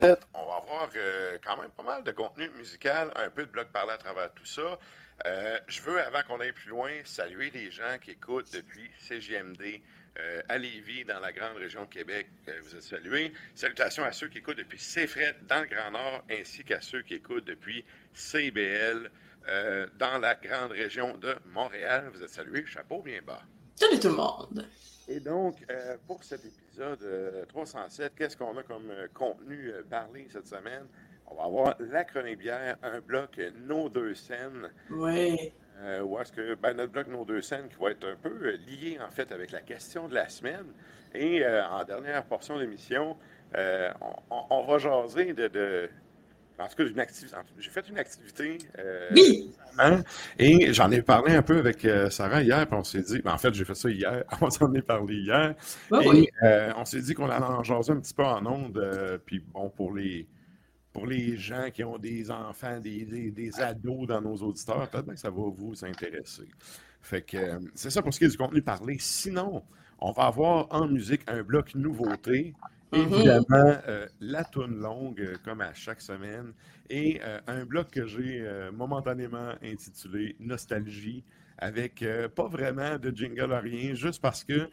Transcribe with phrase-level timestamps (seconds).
[0.00, 3.68] On va avoir euh, quand même pas mal de contenu musical, un peu de bloc
[3.72, 4.78] parlé à travers tout ça.
[5.24, 9.80] Euh, je veux, avant qu'on aille plus loin, saluer les gens qui écoutent depuis CGMD
[10.18, 12.26] euh, à Lévis, dans la grande région de Québec.
[12.48, 13.32] Euh, vous êtes salués.
[13.54, 17.14] Salutations à ceux qui écoutent depuis CFRET dans le Grand Nord, ainsi qu'à ceux qui
[17.14, 19.10] écoutent depuis CBL
[19.48, 22.10] euh, dans la grande région de Montréal.
[22.14, 22.64] Vous êtes salués.
[22.66, 23.42] Chapeau bien bas.
[23.74, 24.66] Salut tout le monde.
[25.08, 29.82] Et donc, euh, pour cet épisode euh, 307, qu'est-ce qu'on a comme euh, contenu euh,
[29.88, 30.84] parlé cette semaine?
[31.28, 34.68] On va avoir la chronique bière, un bloc euh, Nos deux scènes.
[34.90, 35.52] Oui.
[35.78, 38.30] Euh, où est-ce que ben, notre bloc Nos deux scènes qui va être un peu
[38.30, 40.66] euh, lié en fait avec la question de la semaine.
[41.14, 43.16] Et euh, en dernière portion d'émission,
[43.56, 45.88] euh, on, on- on va jaser de, de-
[46.58, 47.36] en tout cas activité.
[47.58, 48.58] J'ai fait une activité.
[48.78, 49.52] euh, Oui.
[50.38, 53.32] et j'en ai parlé un peu avec euh, Sarah hier, puis on s'est dit, ben,
[53.34, 55.54] en fait, j'ai fait ça hier, on s'en est parlé hier.
[56.02, 56.28] Et oui.
[56.42, 59.68] euh, on s'est dit qu'on allait en jaser un petit peu en ondes, puis bon,
[59.70, 60.26] pour les,
[60.92, 65.06] pour les gens qui ont des enfants, des, des- des ados dans nos auditeurs, peut-être
[65.12, 66.48] que ça va vous intéresser.
[67.02, 68.96] Fait que c'est ça pour ce qui est du contenu parlé.
[68.98, 69.62] Sinon,
[70.00, 72.54] on va avoir en musique un bloc nouveauté.
[72.92, 73.02] Mhm.
[73.02, 76.52] Évidemment, euh, la toune longue, euh, comme à chaque semaine,
[76.88, 81.24] et euh, un bloc que j'ai euh, momentanément intitulé Nostalgie,
[81.58, 82.04] avec
[82.34, 84.68] pas vraiment de jingle à rien, juste parce que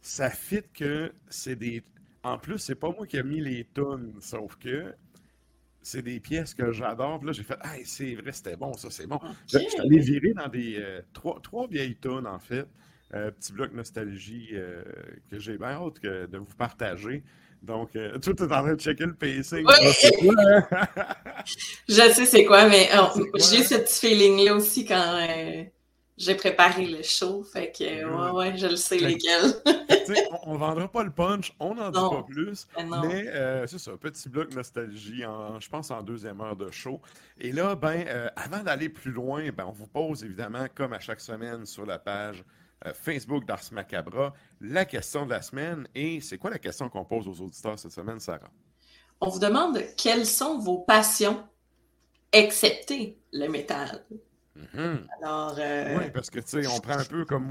[0.00, 1.82] ça fit que c'est des.
[2.24, 4.94] En plus, c'est pas moi qui ai mis les tunes, sauf que
[5.82, 7.18] c'est des pièces que j'adore.
[7.18, 9.20] Puis là, j'ai fait, ah, c'est vrai, c'était bon, ça, c'est bon.
[9.52, 12.66] Là, je suis allé virer dans des trois, trois vieilles tunes, en fait.
[13.10, 14.50] Petit bloc nostalgie
[15.30, 17.22] que j'ai bien hâte que- de vous partager.
[17.62, 19.64] Donc, euh, tout est en train de checker le pacing.
[19.64, 19.74] Oui.
[20.36, 21.04] Ah, hein?
[21.88, 23.64] Je sais c'est quoi, mais euh, j'ai eu hein?
[23.64, 25.62] ce petit feeling-là aussi quand euh,
[26.16, 27.44] j'ai préparé le show.
[27.44, 29.54] Fait que, euh, ouais, ouais, je le sais Fait- lesquels.
[30.44, 32.66] On ne vendra pas le punch, on n'en dit pas plus.
[32.76, 33.02] Mais non.
[33.06, 37.00] Mais euh, c'est ça, petit bloc nostalgie, en, je pense en deuxième heure de show.
[37.40, 40.98] Et là, ben, euh, avant d'aller plus loin, ben, on vous pose évidemment, comme à
[40.98, 42.44] chaque semaine sur la page
[42.94, 45.86] Facebook d'Ars Macabra, la question de la semaine.
[45.94, 48.50] Et c'est quoi la question qu'on pose aux auditeurs cette semaine, Sarah?
[49.20, 51.44] On vous demande quelles sont vos passions,
[52.32, 54.04] excepté le métal.
[54.56, 55.06] Mhm.
[55.22, 57.50] Alors, euh, Oui, parce que tu sais, on prend un peu comme,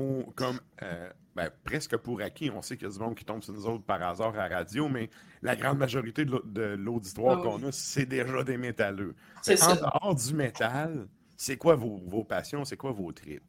[0.83, 2.49] euh, ben, presque pour acquis.
[2.51, 4.49] On sait qu'il y a du monde qui tombe sur nous autres par hasard à
[4.49, 5.09] la radio, mais
[5.41, 7.67] la grande majorité de l'au- de l'auditoire Ah qu'on oui.
[7.69, 9.15] a, c'est déjà des métalleux.
[9.41, 11.07] c'est En dehors du métal,
[11.37, 13.43] c'est quoi vos, vos passions, c'est quoi vos tripes?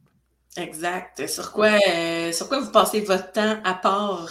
[0.57, 1.27] Exact.
[1.27, 4.29] Sur quoi, euh, sur quoi vous passez votre temps à part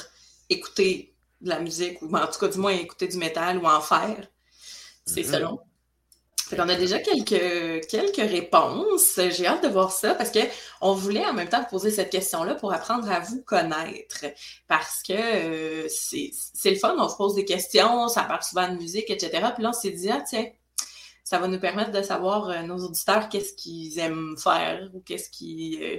[0.48, 3.80] écouter de la musique ou en tout cas du moins écouter du métal ou en
[3.80, 4.28] faire?
[5.06, 5.32] C'est Mhm.
[5.32, 5.60] selon.
[6.48, 9.18] Fait qu'on a déjà quelques, quelques réponses.
[9.30, 10.40] J'ai hâte de voir ça parce que
[10.82, 14.26] on voulait en même temps poser cette question-là pour apprendre à vous connaître.
[14.68, 18.68] Parce que euh, c'est c'est le fun, on se pose des questions, ça parle souvent
[18.68, 19.52] de musique, etc.
[19.54, 20.46] Puis là, on s'est dit, ah tiens,
[21.24, 25.30] ça va nous permettre de savoir euh, nos auditeurs qu'est-ce qu'ils aiment faire ou qu'est-ce
[25.30, 25.98] qui, euh,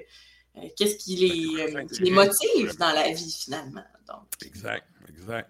[0.58, 3.84] euh, qu'est-ce qui les, qui les motive dans la vie finalement.
[4.08, 5.50] Donc, Exact, exact.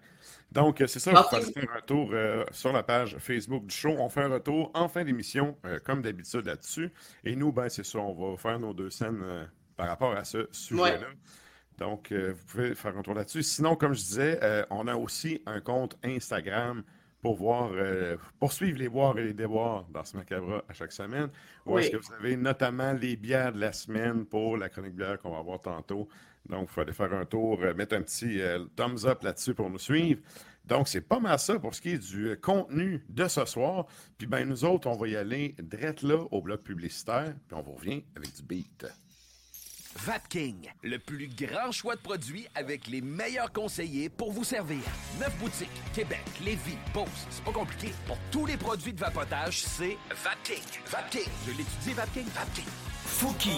[0.54, 3.90] Donc, c'est ça, pouvez faire un retour euh, sur la page Facebook du show.
[3.98, 6.94] On fait un retour en fin d'émission, euh, comme d'habitude, là-dessus.
[7.24, 9.46] Et nous, ben, c'est ça, on va faire nos deux scènes euh,
[9.76, 11.08] par rapport à ce sujet-là.
[11.80, 13.42] Donc, vous pouvez faire un tour là-dessus.
[13.42, 16.84] Sinon, comme je disais, on a aussi un compte Instagram
[17.24, 21.30] pour voir, euh, poursuivre les boires et les déboires dans ce macabre à chaque semaine.
[21.66, 25.18] Où est-ce que vous avez notamment les bières de la semaine pour la chronique bière
[25.20, 26.10] qu'on va avoir tantôt?
[26.50, 29.54] Donc, il faut aller faire un tour, euh, mettre un petit euh, thumbs up là-dessus
[29.54, 30.20] pour nous suivre.
[30.66, 33.88] Donc, c'est pas mal ça pour ce qui est du contenu de ce soir.
[34.18, 37.34] Puis, ben, nous autres, on va y aller direct là au bloc publicitaire.
[37.48, 38.86] Puis, on vous revient avec du beat.
[39.98, 44.81] Vapking, le plus grand choix de produits avec les meilleurs conseillers pour vous servir.
[45.19, 47.94] Neuf boutiques, Québec, Lévis, Beauce, c'est pas compliqué.
[48.07, 50.63] Pour tous les produits de vapotage, c'est Vapking.
[50.90, 51.31] Vapking.
[51.45, 52.25] Je l'étudie, Vapking.
[52.34, 52.66] Vapking.
[53.06, 53.51] Fouki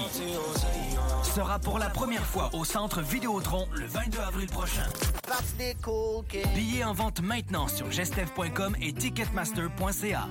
[1.24, 4.84] sera pour la première fois au Centre Vidéotron le 22 avril prochain.
[6.54, 10.28] Billets en vente maintenant sur gestev.com et ticketmaster.ca.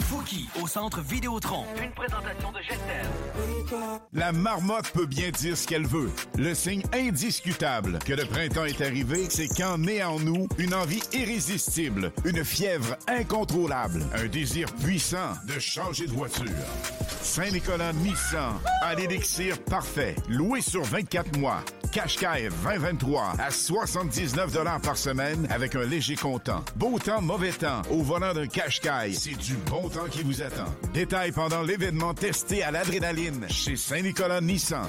[0.00, 1.64] Fouki au Centre Vidéotron.
[1.82, 3.08] Une présentation de Gestev.
[4.12, 6.10] La marmotte peut bien dire ce qu'elle veut.
[6.38, 11.02] Le signe indiscutable que le printemps est arrivé, c'est quand naît en nous une envie
[11.12, 16.46] irrésistible, une fièvre incontrôlable, un désir puissant de changer de voiture.
[17.22, 21.62] Saint-Nicolas Nissan à l'élixir parfait, loué sur 24 mois.
[21.92, 26.64] Qashqai 2023 à 79 par semaine avec un léger comptant.
[26.76, 27.82] Beau temps, mauvais temps.
[27.90, 30.72] Au volant d'un Qashqai, c'est du bon temps qui vous attend.
[30.94, 34.88] Détails pendant l'événement testé à l'adrénaline chez Saint-Nicolas Nissan.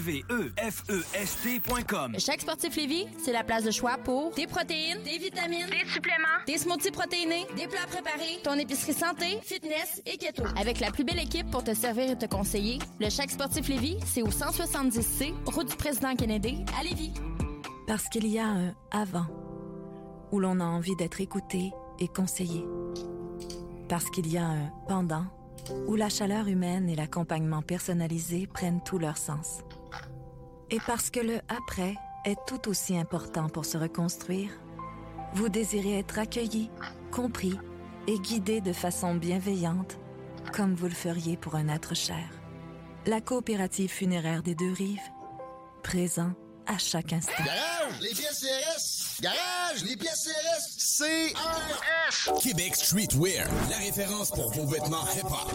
[0.01, 2.15] K-W-E-F-E-S-T.com.
[2.17, 6.41] Chaque sportif Lévis, c'est la place de choix pour des protéines, des vitamines, des suppléments,
[6.47, 10.43] des smoothies protéinés, des plats préparés, ton épicerie santé, fitness et keto.
[10.59, 13.97] Avec la plus belle équipe pour te servir et te conseiller, le Chaque sportif Lévis,
[14.05, 17.13] c'est au 170C, route du président Kennedy, à Lévis.
[17.87, 19.25] Parce qu'il y a un avant,
[20.31, 22.65] où l'on a envie d'être écouté et conseillé.
[23.87, 25.25] Parce qu'il y a un pendant,
[25.87, 29.59] où la chaleur humaine et l'accompagnement personnalisé prennent tout leur sens.
[30.71, 34.51] Et parce que le après est tout aussi important pour se reconstruire,
[35.33, 36.69] vous désirez être accueilli,
[37.11, 37.57] compris
[38.07, 39.97] et guidé de façon bienveillante,
[40.53, 42.23] comme vous le feriez pour un être cher.
[43.05, 44.99] La coopérative funéraire des deux rives,
[45.83, 46.31] présent
[46.67, 47.43] à chaque instant.
[49.21, 50.81] Garage, les pièces CRS.
[50.97, 52.41] CRS.
[52.41, 55.51] Québec Streetwear, la référence pour vos vêtements hip-hop.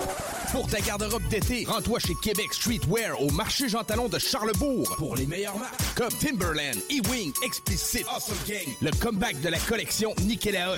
[0.53, 5.17] Pour ta garde-robe d'été, rends-toi chez Québec Streetwear au marché Jean Talon de Charlebourg pour
[5.17, 10.77] les meilleures marques comme Timberland, E-Wing, Explicit, Awesome Gang, le comeback de la collection Nikélaos.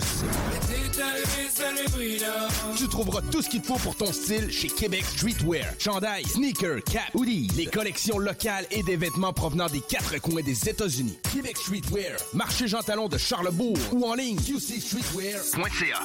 [2.76, 5.66] Tu trouveras tout ce qu'il te faut pour ton style chez Québec Streetwear.
[5.78, 10.68] Chandail, sneakers, cap, hoodies, les collections locales et des vêtements provenant des quatre coins des
[10.68, 11.18] États-Unis.
[11.34, 16.00] Québec Streetwear, marché Jean Talon de Charlebourg ou en ligne qcstreetwear.ca.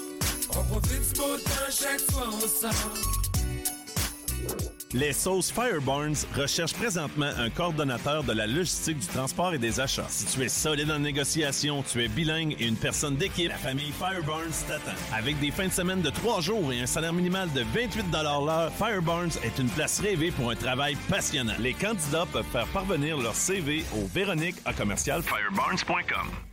[0.56, 2.94] On profite du beau temps chaque fois on sort.
[4.94, 10.06] Les sauces Fireburns recherchent présentement un coordonnateur de la logistique du transport et des achats.
[10.08, 13.92] Si tu es solide en négociation, tu es bilingue et une personne d'équipe, la famille
[13.92, 14.96] Fireburns t'attend.
[15.12, 18.72] Avec des fins de semaine de trois jours et un salaire minimal de 28 l'heure,
[18.78, 21.54] Fireburns est une place rêvée pour un travail passionnant.
[21.58, 26.53] Les candidats peuvent faire parvenir leur CV au Véronique à commercial fireburns.com.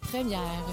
[0.01, 0.65] première.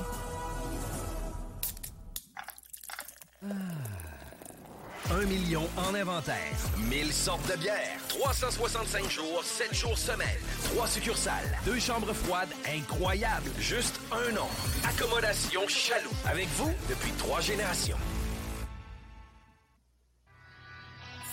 [5.10, 6.36] Un million en inventaire.
[6.76, 7.98] 1000 sortes de bières.
[8.08, 10.26] 365 jours, 7 jours semaine.
[10.74, 11.58] 3 succursales.
[11.64, 13.50] Deux chambres froides incroyables.
[13.58, 14.48] Juste un nom.
[14.86, 16.10] Accommodation Chaloux.
[16.26, 17.96] Avec vous depuis trois générations.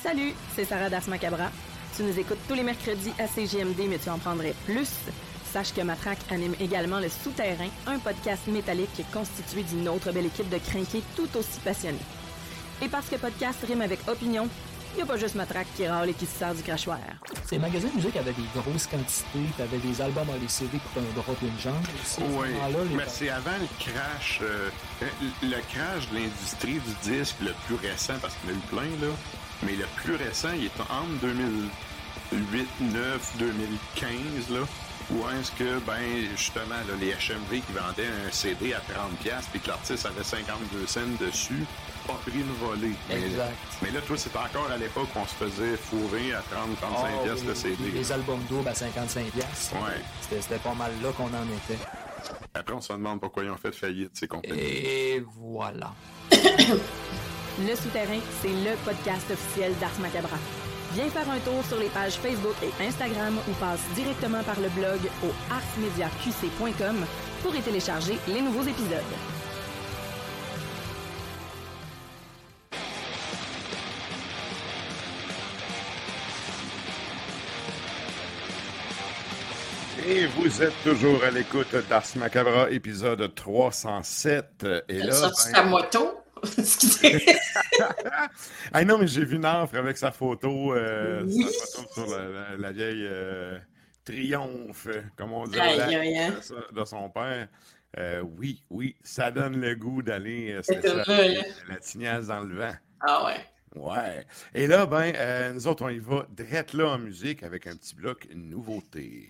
[0.01, 1.49] Salut, c'est Sarah Das Macabra.
[1.97, 4.89] Tu nous écoutes tous les mercredis à CGMD, mais tu en prendrais plus.
[5.55, 10.49] Sache que Matraque anime également Le Souterrain, un podcast métallique constitué d'une autre belle équipe
[10.49, 11.97] de crinqués tout aussi passionnés.
[12.81, 14.49] Et parce que podcast rime avec opinion,
[14.91, 16.99] il n'y a pas juste Matraque qui râle et qui se sert du crachoir.
[17.45, 21.13] Ces magasins de musique avaient des grosses quantités, t'avais des albums en CD pour un
[21.15, 21.75] drop une jambe.
[22.19, 22.47] À Oui,
[22.89, 24.69] les- mais c'est avant le crash, euh,
[25.41, 28.67] le crash de l'industrie du disque le plus récent, parce qu'il y en a eu
[28.67, 29.13] plein, là,
[29.63, 34.59] mais le plus récent, il est entre 2008, 9, 2015, là,
[35.11, 36.01] où est-ce que, ben,
[36.35, 40.87] justement, là, les HMV qui vendaient un CD à 30$ puis que l'artiste avait 52
[40.87, 41.63] cents dessus,
[42.07, 42.95] pas pris une volée.
[43.09, 43.53] Mais, Exact.
[43.81, 47.23] mais là, toi, c'est encore à l'époque qu'on se faisait fourrer à 30, 35$ Ah,
[47.23, 47.91] piastres oui, le CD.
[47.93, 49.73] Les albums doubles à 55 piastres.
[49.75, 50.01] Ouais.
[50.21, 51.79] C'était c'était pas mal là qu'on en était.
[52.53, 54.59] Après, on se demande pourquoi ils ont fait faillite, ces compagnies.
[54.59, 55.93] Et voilà.
[57.57, 60.37] Le Souterrain, c'est le podcast officiel d'Ars Macabra.
[60.95, 64.69] Viens faire un tour sur les pages Facebook et Instagram ou passe directement par le
[64.69, 67.05] blog au arsmediaqc.com
[67.43, 69.03] pour y télécharger les nouveaux épisodes.
[80.07, 84.65] Et vous êtes toujours à l'écoute d'Ars Macabra, épisode 307.
[84.87, 86.24] Et là, Sorti ben- ta moto.
[86.57, 87.25] Excusez.
[88.73, 91.45] ah non, mais j'ai vu Nafre avec sa photo, euh, Oui.
[91.51, 93.57] sa photo sur la, la- la vieille euh,
[94.03, 96.33] triomphe, comme on dit, Aïe, la- aïe, aïe.
[96.73, 97.47] de, son père.
[97.97, 101.43] Euh, oui, oui, ça donne le goût d'aller hein?
[101.69, 102.75] la tignasse dans le vent.
[103.01, 103.45] Ah ouais.
[103.75, 104.25] Ouais.
[104.53, 107.93] Et là, ben, nous autres, on y va direct là en musique avec un petit
[107.95, 109.29] bloc nouveauté.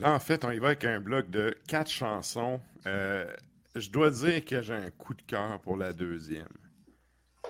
[0.00, 2.60] Là, en fait, on y va avec un bloc de quatre chansons.
[2.86, 3.30] Euh,
[3.76, 6.48] je dois dire que j'ai un coup de cœur pour la deuxième.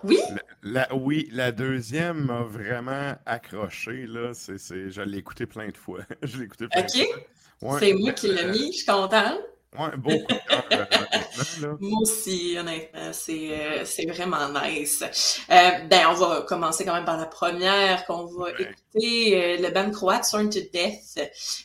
[0.03, 0.19] Oui?
[0.63, 4.07] La, la- oui, la deuxième m'a vraiment accroché.
[4.07, 4.33] Là.
[4.35, 6.01] C'est, je l'ai écouté plein de fois.
[6.23, 6.87] je l'ai écouté plein OK.
[6.87, 7.73] de fois.
[7.75, 9.39] Ouais, c'est moi qui l'ai mis, je suis contente.
[9.79, 10.65] Ouais, beau coup de cœur,
[11.63, 11.77] euh.
[11.79, 15.01] Moi aussi, honnêtement, c'est euh, c'est vraiment nice.
[15.49, 19.71] Euh, ben, on va commencer quand même par la première qu'on va écouter, euh, le
[19.71, 21.21] band croate Sworn to Death,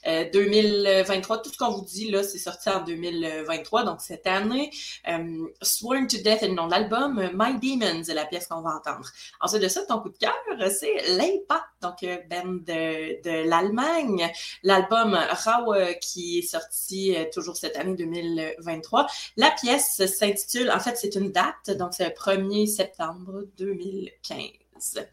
[0.05, 1.41] euh, 2023.
[1.41, 4.69] Tout ce qu'on vous dit là, c'est sorti en 2023, donc cette année.
[5.07, 7.31] Euh, Sworn to Death est le nom de l'album.
[7.33, 9.09] My Demons est la pièce qu'on va entendre.
[9.41, 10.35] Ensuite de ça, ton coup de cœur,
[10.69, 14.29] c'est L'Impact, donc euh, band de, de l'Allemagne.
[14.63, 19.07] L'album Rau euh, qui est sorti euh, toujours cette année 2023.
[19.37, 25.05] La pièce s'intitule, en fait, c'est une date, donc c'est le 1er septembre 2015.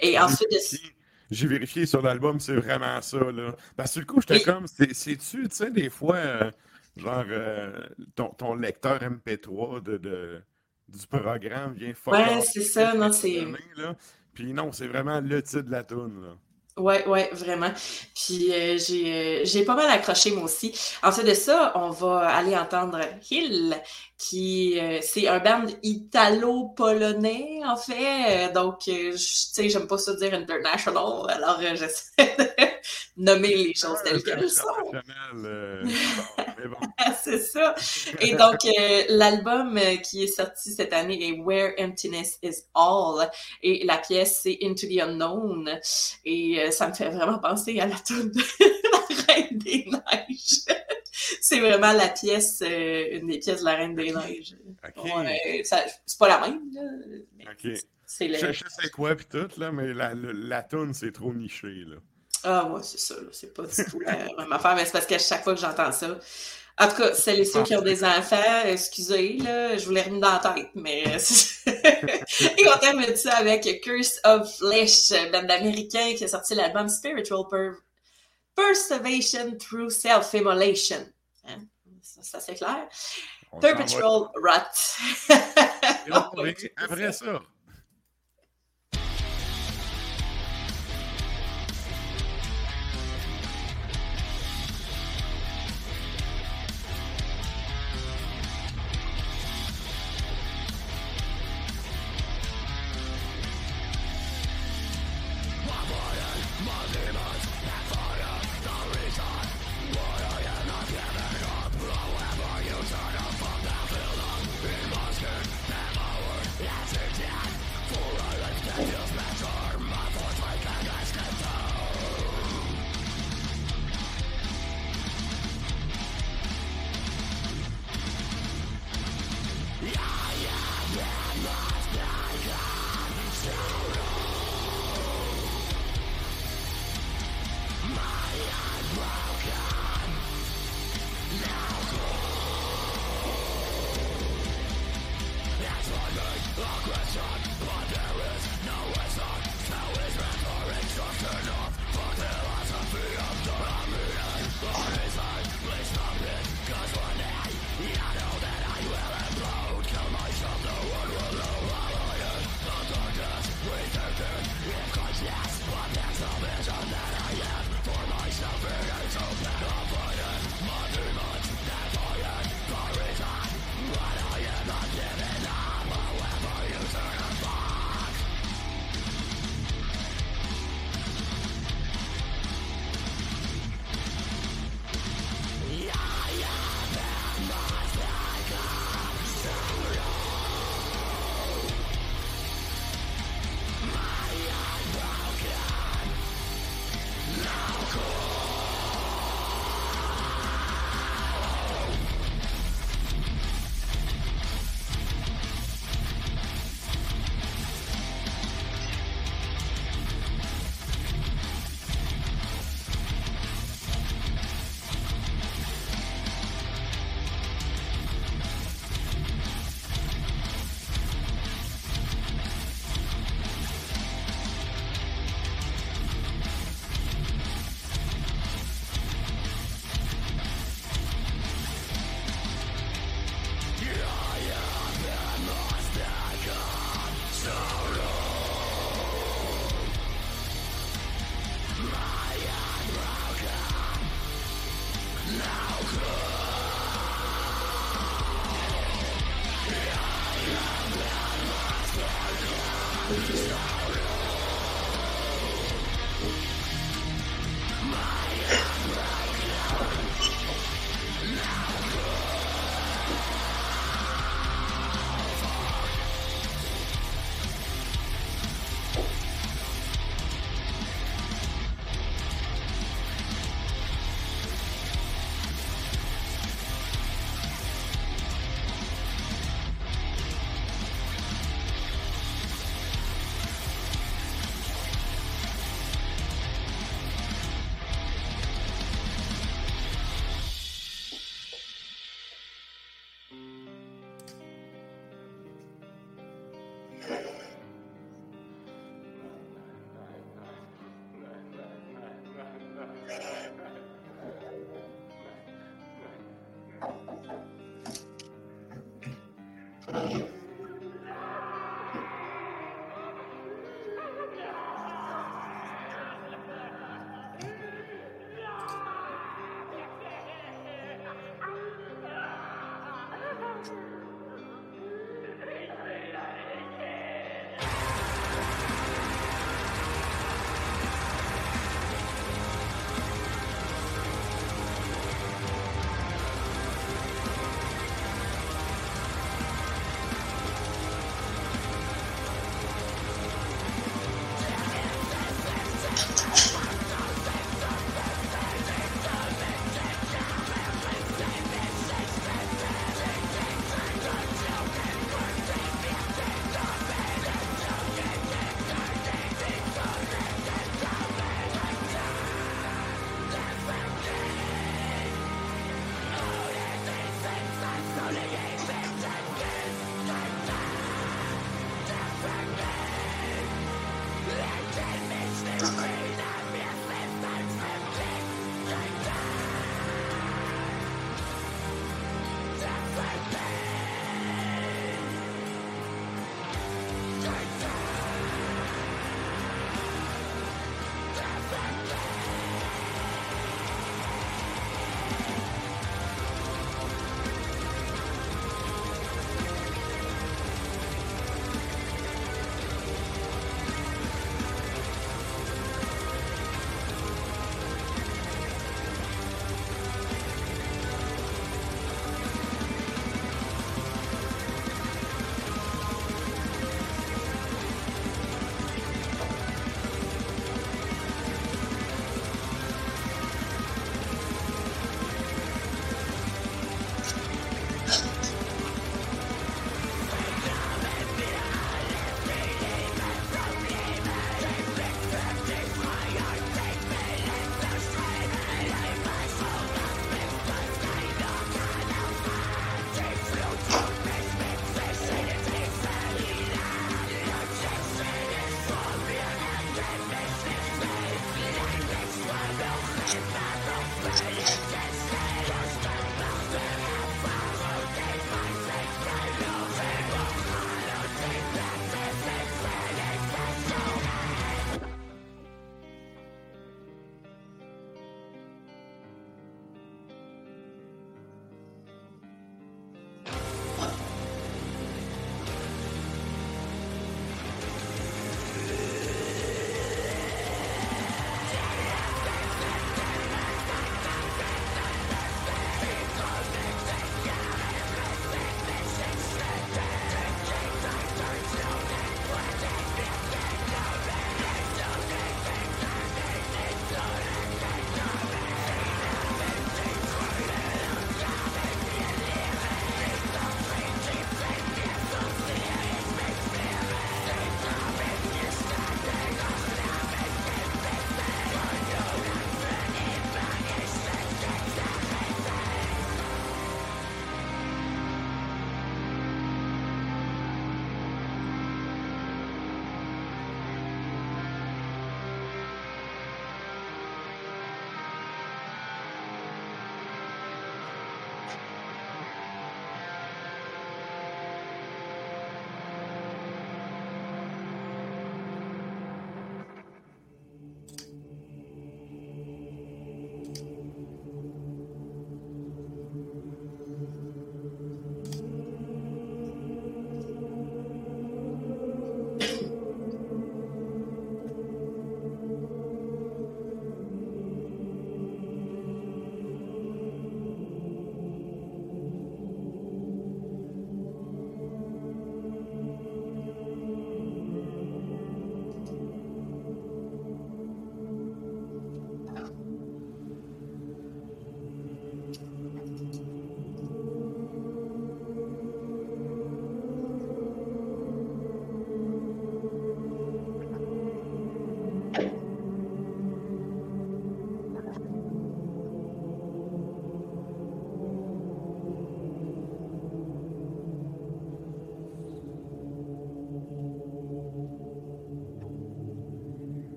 [0.00, 0.52] Et ensuite
[1.30, 3.18] J'ai vérifié sur l'album, c'est vraiment ça.
[3.18, 3.54] Là.
[3.76, 6.50] Parce que du coup, j'étais comme, c'est- c'est-tu, tu sais, des fois, euh,
[6.96, 7.72] genre, euh,
[8.14, 10.42] ton, ton lecteur MP3 de, de-
[10.88, 13.46] du programme vient fuck Ouais, c'est ça, non, c'est-.
[14.34, 16.34] Puis non, c'est vraiment le titre de la tune là.
[16.76, 17.70] Ouais, ouais, vraiment.
[18.16, 20.74] Puis euh, j'ai euh, j'ai pas mal accroché moi aussi.
[21.04, 22.98] Ensuite de ça, on va aller entendre
[23.30, 23.76] Hill,
[24.18, 28.52] qui euh, c'est un band italo-polonais en fait.
[28.52, 33.98] Donc, je- tu sais, j'aime pas ça dire international, alors j'essaie de nommer les choses
[34.02, 34.64] telles qu'elles sont.
[37.22, 37.74] C'est ça.
[38.20, 43.30] Et donc, euh, l'album euh, qui est sorti cette année est Where Emptiness is All.
[43.62, 45.78] Et la pièce, c'est Into the Unknown.
[46.24, 48.40] Et euh, ça me fait vraiment penser à la tune de
[49.28, 50.64] La Reine des Neiges.
[51.40, 54.56] c'est vraiment la pièce, euh, une des pièces de La Reine des Neiges.
[54.96, 56.82] Ouais, ça- c'est pas la même, là.
[57.36, 57.78] mais OK.
[58.06, 61.10] C'est le- Je, je sais quoi, puis tout, là, mais la, la, la tune, c'est
[61.12, 61.96] trop niché, là.
[62.44, 63.14] Ah, ouais, c'est ça.
[63.14, 63.28] là.
[63.32, 65.90] C'est pas du tout la même affaire, mais c'est parce qu'à chaque fois que j'entends
[65.92, 66.18] ça.
[66.76, 70.02] En tout cas, celles et ceux qui ont des enfants, excusez, là, je vous l'ai
[70.02, 71.04] remis dans la tête, mais.
[71.66, 77.44] et on termine ça avec Curse of Flesh, band américain qui a sorti l'album Spiritual
[77.48, 77.78] Per-
[78.56, 81.06] Preservation Through Self-Immolation.
[81.48, 81.60] Hein?
[82.02, 82.88] Ça, ça, c'est clair.
[83.52, 83.60] On.
[83.60, 85.28] Perpetual Rot.
[86.08, 87.40] Et on revient après ça.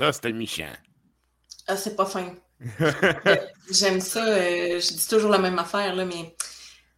[0.00, 0.64] Ça, c'était méchant.
[1.66, 2.32] Ah, c'est pas fin.
[3.70, 4.24] J'aime ça.
[4.24, 6.34] euh, je dis toujours la même affaire, là, mais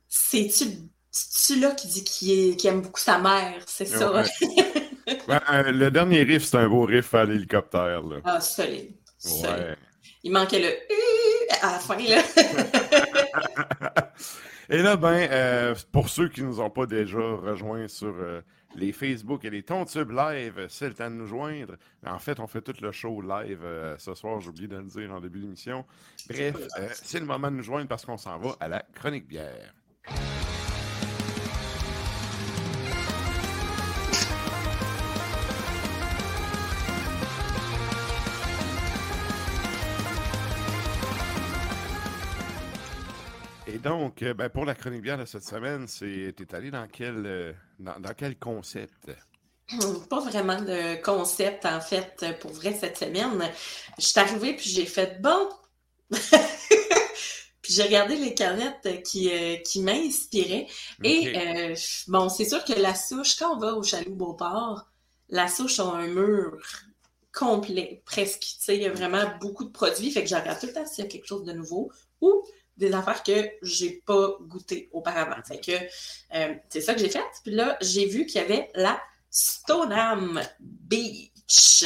[0.08, 0.66] c'est-tu
[1.44, 3.60] tu là qui dit qu'il aime beaucoup sa mère?
[3.66, 4.12] C'est ça.
[4.12, 4.22] Ouais.
[5.26, 8.02] Ben, euh, le dernier riff, c'est un beau riff à l'hélicoptère.
[8.24, 8.94] ah, solide.
[9.18, 9.46] solide.
[9.46, 9.76] Ouais.
[10.22, 10.68] Il manquait le
[11.60, 12.22] à la fin, là.
[14.70, 18.14] Et là, ben, euh, pour ceux qui ne nous ont pas déjà rejoints sur
[18.76, 21.76] les Facebook et les Tontubes live, c'est le temps de nous joindre.
[22.06, 24.84] En fait, on fait tout le show live euh, ce soir, j'ai oublié de le
[24.84, 25.84] dire en début d'émission.
[26.28, 29.26] Bref, euh, c'est le moment de nous joindre parce qu'on s'en va à la chronique
[29.26, 29.74] bière.
[43.82, 47.26] Donc, euh, ben, pour la chronique bière de cette semaine, c'est t'es allé dans quel
[47.26, 49.10] euh, dans, dans quel concept?
[50.10, 53.50] Pas vraiment de concept, en fait, pour vrai, cette semaine.
[53.98, 55.48] Je suis arrivée, puis j'ai fait bon.
[57.62, 60.66] puis j'ai regardé les canettes qui, euh, qui m'inspiraient.
[61.02, 61.74] Et euh,
[62.08, 64.86] bon, c'est sûr que la souche, quand on va au chalet Beauport,
[65.28, 66.58] la souche a un mur
[67.32, 68.40] complet, presque.
[68.40, 70.10] Tu sais, il y a vraiment beaucoup de produits.
[70.10, 72.44] Fait que regarde tout le temps s'il y a quelque chose de nouveau ou
[72.76, 75.42] des affaires que j'ai pas goûté auparavant.
[75.46, 75.72] Fait que
[76.36, 77.24] euh, c'est ça que j'ai fait.
[77.44, 79.00] Puis là, j'ai vu qu'il y avait la
[79.30, 81.84] Stoneham Beach.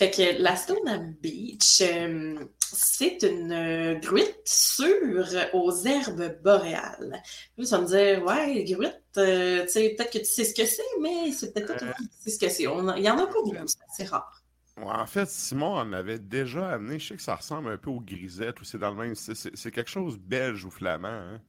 [0.00, 2.42] Fait que la Stoneham Beach, euh,
[2.72, 7.22] c'est une euh, gruite sûre aux herbes boréales.
[7.58, 10.64] Là, ça me dire, ouais, gruite, euh, tu sais, peut-être que tu sais ce que
[10.64, 12.62] c'est, mais c'est peut-être pas tout le monde qui sait ce que c'est.
[12.62, 14.39] Il y en a pas beaucoup, c'est rare.
[14.82, 16.98] En fait, Simon en avait déjà amené.
[16.98, 19.14] Je sais que ça ressemble un peu aux grisettes ou c'est dans le même.
[19.14, 21.08] C'est quelque chose belge ou flamand.
[21.08, 21.40] Hein?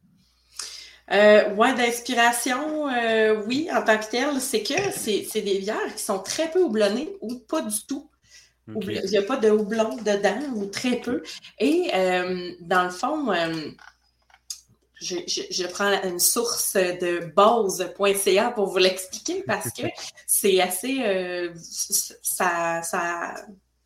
[1.11, 6.03] Euh, ouais, d'inspiration, euh, oui, en tant que tel, c'est que c'est des bières qui
[6.03, 8.09] sont très peu houblonnées ou pas du tout.
[8.67, 11.23] Il n'y a pas de houblon dedans ou très peu.
[11.59, 13.33] Et euh, dans le fond,
[15.01, 19.83] je, je- je prends une source de base.ca pour vous l'expliquer parce que
[20.27, 20.99] c'est assez.
[21.03, 21.51] euh,
[22.21, 23.35] ça, ça,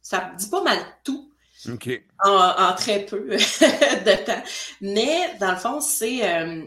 [0.01, 1.31] ça dit pas mal tout
[2.23, 2.31] en,
[2.69, 4.43] en très peu de temps.
[4.81, 6.63] Mais dans le fond, c'est euh,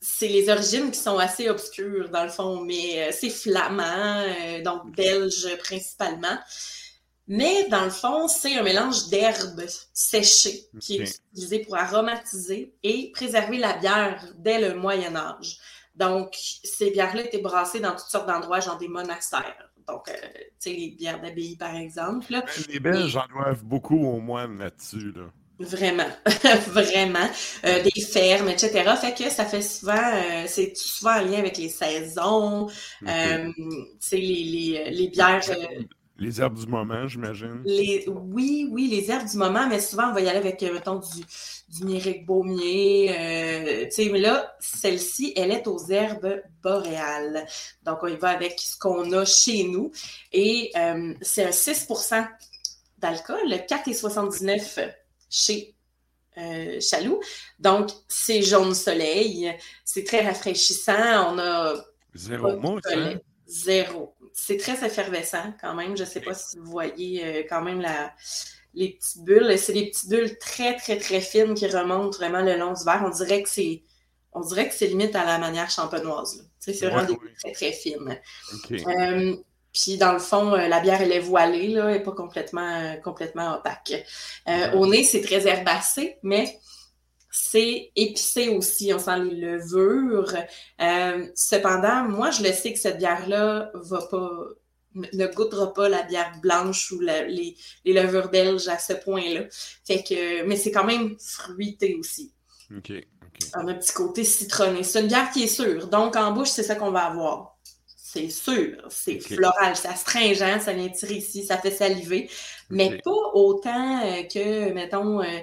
[0.00, 4.22] c'est les origines qui sont assez obscures, dans le fond, mais euh, c'est flamand,
[4.64, 6.38] donc belge principalement.
[7.32, 9.62] Mais dans le fond, c'est un mélange d'herbes
[9.92, 15.58] séchées qui est utilisé pour aromatiser et préserver la bière dès le Moyen Âge.
[15.94, 19.70] Donc, ces bières-là étaient brassées dans toutes sortes d'endroits, genre des monastères.
[19.86, 22.32] Donc, euh, tu sais, les bières d'abbaye, par exemple.
[22.32, 22.44] là.
[22.68, 25.12] Les Belges en doivent beaucoup aux moines là-dessus.
[25.12, 25.30] Là.
[25.60, 26.10] Vraiment,
[26.66, 27.28] vraiment.
[27.64, 28.90] Euh, des fermes, etc.
[29.00, 33.06] Fait que ça fait souvent, euh, c'est souvent en lien avec les saisons, tu
[34.00, 35.42] sais, les, les, les bières.
[36.20, 37.62] Les herbes du moment, j'imagine.
[37.64, 40.74] les, oui, oui, les herbes du moment, mais souvent on va y aller avec, euh,
[40.74, 41.24] mettons, du,
[41.70, 43.10] du myrique baumier.
[43.18, 47.46] euh, tu sais, mais là, celle-ci, elle est aux herbes boréales.
[47.84, 49.92] Donc, on y va avec ce qu'on a chez nous.
[50.32, 52.28] Et euh, c'est un 6%
[52.98, 54.92] d'alcool, 4,79
[55.30, 55.74] chez
[56.36, 57.20] euh, Chaloux.
[57.58, 59.56] Donc, c'est jaune soleil.
[59.86, 61.32] C'est très rafraîchissant.
[61.34, 61.74] On a
[62.14, 63.14] Zéro de mousse, hein?
[63.46, 64.14] Zéro.
[64.32, 65.96] C'est très effervescent quand même.
[65.96, 68.12] Je ne sais pas si vous voyez euh, quand même la,
[68.74, 69.58] les petites bulles.
[69.58, 73.02] C'est des petites bulles très, très, très fines qui remontent vraiment le long du verre.
[73.04, 73.82] On dirait que c'est
[74.32, 76.48] on dirait que c'est limite à la manière champenoise.
[76.60, 78.18] C'est vraiment Ouais, des bulles très, très fines.
[78.70, 79.36] Euh,
[79.72, 82.76] puis dans le fond, euh, la bière, elle est voilée, là, elle n'est pas complètement,
[82.80, 83.92] euh, complètement opaque.
[84.48, 86.58] Euh, Au nez, c'est très herbacé, mais
[87.42, 88.92] c'est épicé aussi.
[88.94, 90.34] On sent les levures.
[90.80, 94.30] Euh, cependant, moi, je le sais que cette bière-là va pas
[94.94, 99.42] ne goûtera pas la bière blanche ou la- les, les levures belges à ce point-là.
[99.86, 102.32] Fait que, mais c'est quand même fruité aussi.
[102.76, 102.92] OK.
[103.56, 104.82] On a un petit côté citronné.
[104.82, 105.86] C'est une bière qui est sûre.
[105.86, 107.56] Donc, en bouche, c'est ça qu'on va avoir.
[107.86, 108.82] C'est sûr.
[108.88, 112.28] C'est floral, c'est astringent, ça vient tirer ici, ça fait saliver.
[112.68, 115.38] Mais pas autant euh, que, mettons, euh,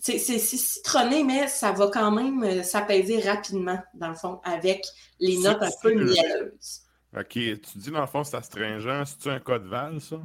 [0.00, 4.84] c'est citronné, mais ça va quand même euh, s'apaiser rapidement, dans le fond, avec
[5.18, 6.82] les notes un peu mielleuses.
[7.16, 7.28] OK.
[7.32, 9.04] Tu dis, dans le fond, c'est astringent.
[9.04, 10.16] C'est-tu un code val, ça?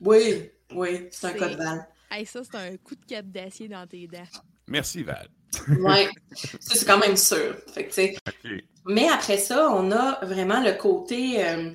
[0.00, 1.86] Oui, oui, c'est un code val.
[2.10, 4.22] Hey, ça, c'est un coup de cap d'acier dans tes dents.
[4.68, 5.28] Merci, Val.
[5.68, 7.56] Ouais, ça, c'est quand même sûr.
[7.72, 8.60] Fait que.
[8.86, 11.72] Mais après ça, on a vraiment le côté euh,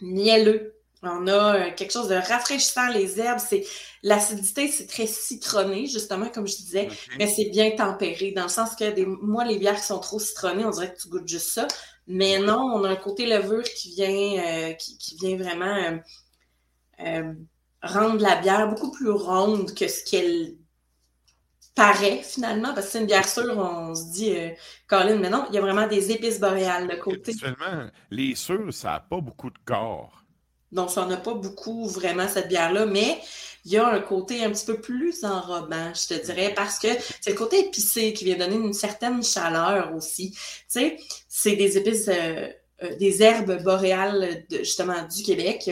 [0.00, 0.75] mielleux.
[1.02, 3.64] On a euh, quelque chose de rafraîchissant, les herbes, c'est
[4.02, 6.88] l'acidité, c'est très citronné, justement, comme je disais,
[7.18, 10.18] mais c'est bien tempéré, dans le sens que des, moi, les bières qui sont trop
[10.18, 11.68] citronnées, on dirait que tu goûtes juste ça.
[12.06, 15.98] Mais non, on a un côté levure qui vient, euh, qui, qui vient vraiment euh,
[17.00, 17.34] euh,
[17.82, 20.54] rendre la bière beaucoup plus ronde que ce qu'elle
[21.74, 24.50] paraît finalement, parce que c'est une bière sûre, on se dit, euh,
[24.88, 27.32] Colin, mais non, il y a vraiment des épices boréales de côté.
[27.32, 30.24] Actuellement, les sûrs, ça n'a pas beaucoup de corps.
[30.72, 33.20] Donc, ça n'a pas beaucoup vraiment cette bière-là, mais
[33.64, 36.88] il y a un côté un petit peu plus enrobant, je te dirais, parce que
[37.20, 40.30] c'est le côté épicé qui vient donner une certaine chaleur aussi.
[40.32, 40.38] Tu
[40.68, 40.98] sais,
[41.28, 42.48] c'est des épices, euh,
[42.82, 45.70] euh, des herbes boréales, justement, du Québec.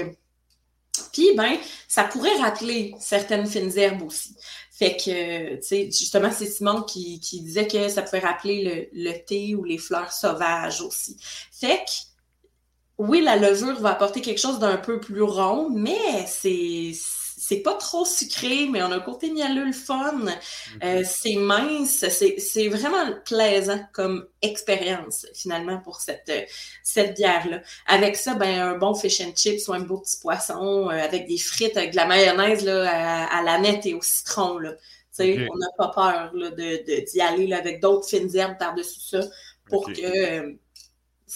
[1.13, 4.37] Puis, ben, ça pourrait rappeler certaines fines herbes aussi.
[4.73, 9.05] Fait que, tu sais, justement, c'est Simon qui, qui, disait que ça pouvait rappeler le,
[9.05, 11.17] le, thé ou les fleurs sauvages aussi.
[11.53, 11.93] Fait que,
[12.99, 16.93] oui, la levure va apporter quelque chose d'un peu plus rond, mais c'est
[17.47, 20.19] c'est pas trop sucré, mais on a un côté mielleux, le fun.
[20.83, 26.33] Euh, c'est mince, c'est vraiment plaisant comme expérience, finalement, pour cette,
[26.83, 27.61] cette bière-là.
[27.87, 31.27] Avec ça, ben, un bon fish and chips ou un beau petit poisson euh, avec
[31.27, 34.59] des frites, avec de la mayonnaise là, à, la nette et au citron.
[34.59, 34.73] Là.
[35.19, 35.47] Okay.
[35.53, 39.21] On n'a pas peur d'y de, d'y aller là, avec d'autres fines herbes par-dessus ça
[39.69, 40.53] pour que euh,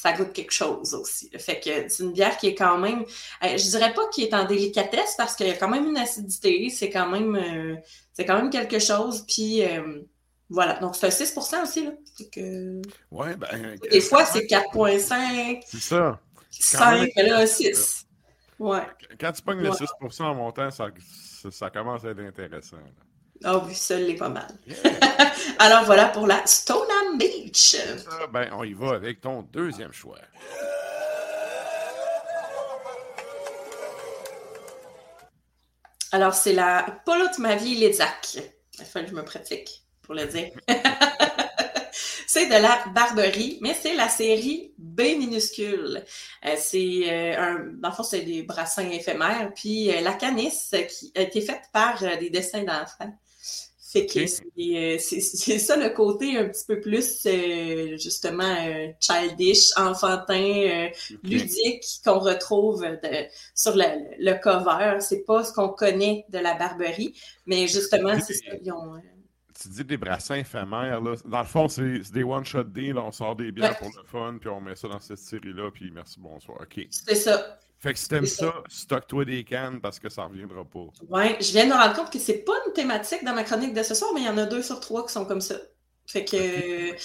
[0.01, 1.29] ça goûte quelque chose aussi.
[1.39, 3.01] Fait que c'est une bière qui est quand même,
[3.43, 5.97] euh, je dirais pas qu'il est en délicatesse parce qu'il y a quand même une
[5.97, 7.75] acidité, c'est quand même, euh,
[8.13, 9.25] c'est quand même quelque chose.
[9.27, 10.03] Puis euh,
[10.49, 11.93] voilà, donc c'est un 6% aussi là.
[12.31, 12.81] Que...
[13.11, 13.77] Ouais, ben.
[13.91, 15.63] Des fois c'est 4,5.
[15.67, 16.21] C'est ça.
[16.51, 18.07] 5, mais là 6.
[18.61, 18.83] Ouais.
[19.19, 20.91] Quand tu pognes le 6% en montant, ça,
[21.51, 22.77] ça, commence à être intéressant.
[22.77, 23.08] Là.
[23.45, 24.49] Ah oui, ça l'est pas mal.
[25.59, 27.77] Alors voilà pour la Stoneham Beach.
[27.77, 30.19] Ça, ben, on y va avec ton deuxième choix.
[36.11, 38.39] Alors, c'est la Polo de ma vie Lézac.
[38.79, 40.51] Il faut que je me pratique pour le dire.
[42.27, 46.03] c'est de la Barberie, mais c'est la série B minuscule.
[46.47, 49.53] Euh, c'est euh, un, dans le fond, c'est des brassins éphémères.
[49.55, 53.13] Puis euh, la canisse qui a été faite par des dessins d'enfants.
[53.91, 59.71] Fait que euh, c'est ça le côté un petit peu plus euh, justement euh, childish,
[59.79, 60.91] enfantin,
[61.23, 62.85] ludique qu'on retrouve
[63.55, 63.85] sur le,
[64.19, 65.01] le cover.
[65.01, 69.01] C'est pas ce qu'on connaît de la Barberie, mais justement, c'est ça qu'ils ont.
[69.59, 71.15] Tu dis des brassins éphémères, là.
[71.25, 72.99] Dans le fond, c'est des one-shot deals.
[72.99, 75.91] On sort des bières pour le fun, puis on met ça dans cette série-là, puis
[75.91, 76.61] merci, bonsoir.
[76.61, 76.87] OK.
[76.91, 77.59] C'est ça.
[77.81, 80.87] Fait que si t'aimes ça, stocke-toi des cannes parce que ça reviendra pas.
[81.09, 83.73] Ouais, je viens de me rendre compte que c'est pas une thématique dans ma chronique
[83.73, 85.55] de ce soir, mais il y en a deux sur trois qui sont comme ça.
[86.07, 86.97] Fait que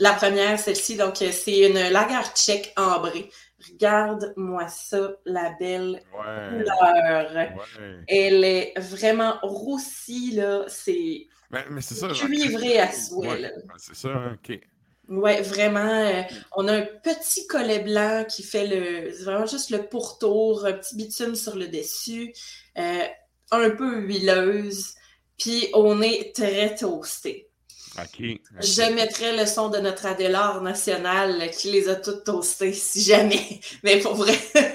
[0.00, 3.30] la première, celle-ci, donc c'est une lagarde tchèque ambrée.
[3.70, 7.50] Regarde-moi ça, la belle couleur.
[8.08, 10.64] Elle est vraiment roussie, là.
[10.68, 13.52] C'est mais, mais ça, cuivré à souhait.
[13.76, 14.60] C'est ça, hein, OK.
[15.08, 15.80] Oui, vraiment.
[15.80, 16.22] Euh,
[16.54, 20.96] on a un petit collet blanc qui fait le vraiment juste le pourtour, un petit
[20.96, 22.34] bitume sur le dessus,
[22.76, 23.04] euh,
[23.50, 24.94] un peu huileuse,
[25.38, 27.47] puis on est très toasté.
[28.60, 33.60] Je mettrais le son de notre Adélard national qui les a toutes toastés, si jamais.
[33.82, 34.34] Mais pour vrai,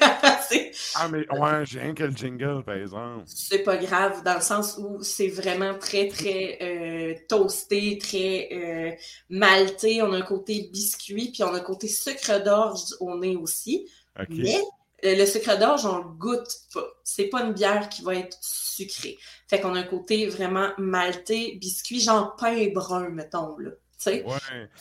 [0.95, 3.23] Ah, mais ouais, j'ai un que le jingle, par exemple.
[3.25, 8.91] C'est pas grave, dans le sens où c'est vraiment très, très euh, toasté, très euh,
[9.29, 10.01] malté.
[10.01, 13.89] On a un côté biscuit, puis on a un côté sucre d'orge au nez aussi.
[14.29, 14.59] Mais
[15.03, 16.87] le sucre d'orge, on le goûte pas.
[17.03, 19.17] C'est pas une bière qui va être sucrée.
[19.49, 23.71] Fait qu'on a un côté vraiment malté, biscuit, genre pain brun, mettons, là.
[24.05, 24.23] Ouais.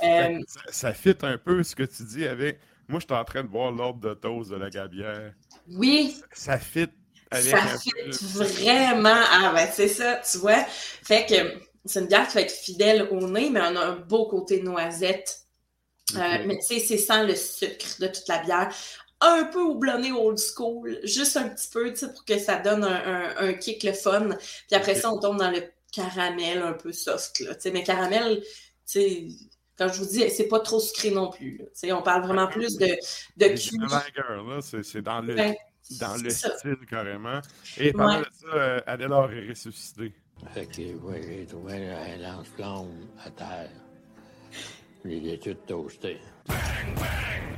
[0.02, 2.58] Euh, ça, ça fit un peu ce que tu dis avec.
[2.88, 5.32] Moi, je suis en train de voir l'ordre de toast de la gabière.
[5.68, 6.20] Oui.
[6.32, 6.88] Ça, fit
[7.30, 7.50] avec.
[7.50, 9.10] Ça fit vraiment.
[9.30, 10.64] Ah, ben, c'est ça, tu vois.
[11.02, 11.34] Fait que
[11.84, 14.62] c'est une bière qui va être fidèle au nez, mais on a un beau côté
[14.62, 15.38] noisette.
[16.16, 18.74] Euh, mais tu sais, c'est sans le sucre de toute la bière
[19.22, 22.84] un peu houblonné old school, juste un petit peu, tu sais, pour que ça donne
[22.84, 24.30] un, un, kick le fun.
[24.66, 25.62] Puis après ça, on tombe dans le
[25.92, 28.48] caramel un peu soft, là, tu sais, mais caramel, tu
[28.84, 29.26] sais,
[29.78, 32.46] quand je vous dis, c'est pas trop sucré non plus, tu sais, on parle vraiment
[32.46, 32.96] plus de,
[33.36, 33.56] de
[34.82, 35.54] c'est dans le, ben,
[36.00, 37.40] dans le style, carrément.
[37.78, 38.24] Et pendant ouais.
[38.32, 40.12] ça, euh, Adélard est ressuscité.
[40.54, 43.70] Fait que, ouais, j'ai trouvé un lance-flamme à terre.
[45.04, 46.18] Il est tout toasté.
[46.46, 46.56] Bang,
[46.96, 47.52] bang,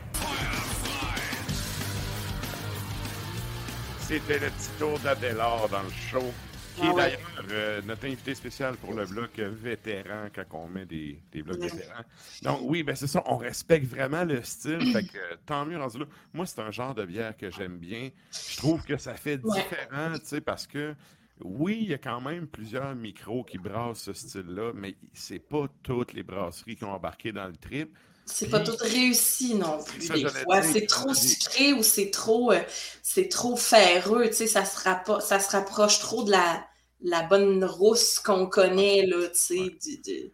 [4.06, 6.32] C'était le petit tour d'Adélard dans le show,
[6.76, 10.84] qui est ah d'ailleurs euh, notre invité spécial pour le bloc vétéran quand on met
[10.84, 12.04] des, des blocs vétérans.
[12.42, 16.00] Donc oui, ben c'est ça, on respecte vraiment le style, fait que tant mieux rendu
[16.00, 16.04] là.
[16.34, 18.10] Moi, c'est un genre de bière que j'aime bien.
[18.30, 20.94] Je trouve que ça fait différent, tu sais, parce que
[21.42, 25.66] oui, il y a quand même plusieurs micros qui brassent ce style-là, mais c'est pas
[25.82, 27.96] toutes les brasseries qui ont embarqué dans le trip.
[28.26, 30.62] C'est pas tout réussi non plus des fois.
[30.62, 32.60] C'est trop sucré ou c'est trop, euh,
[33.02, 34.28] c'est trop ferreux.
[34.28, 34.78] Tu sais, ça se,
[35.20, 36.64] ça se rapproche trop de la,
[37.02, 40.32] la bonne rousse qu'on connaît, là, tu sais.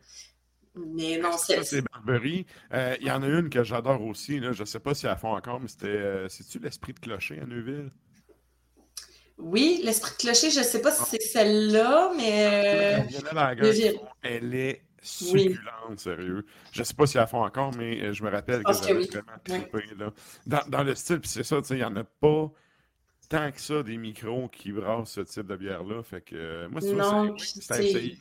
[0.77, 1.63] Mais non, c'est.
[1.65, 2.47] c'est Barberie.
[2.73, 4.39] Euh, il y en a une que j'adore aussi.
[4.39, 4.53] Là.
[4.53, 5.89] Je ne sais pas si elles font encore, mais c'était.
[5.89, 7.91] Euh, c'est-tu l'esprit de clocher à Neuville?
[9.37, 13.07] Oui, l'esprit de clocher, je ne sais pas si c'est celle-là, mais.
[14.23, 16.45] elle est succulente, sérieux.
[16.73, 19.07] Je ne sais pas si elles font encore, mais euh, je me rappelle que j'avais
[19.07, 20.13] vraiment trippé, là.
[20.47, 22.51] Dans, dans, le style, puis c'est ça, il n'y en a pas
[23.29, 26.03] tant que ça des micros qui brassent ce type de bière-là.
[26.03, 28.17] Fait que moi, c'est.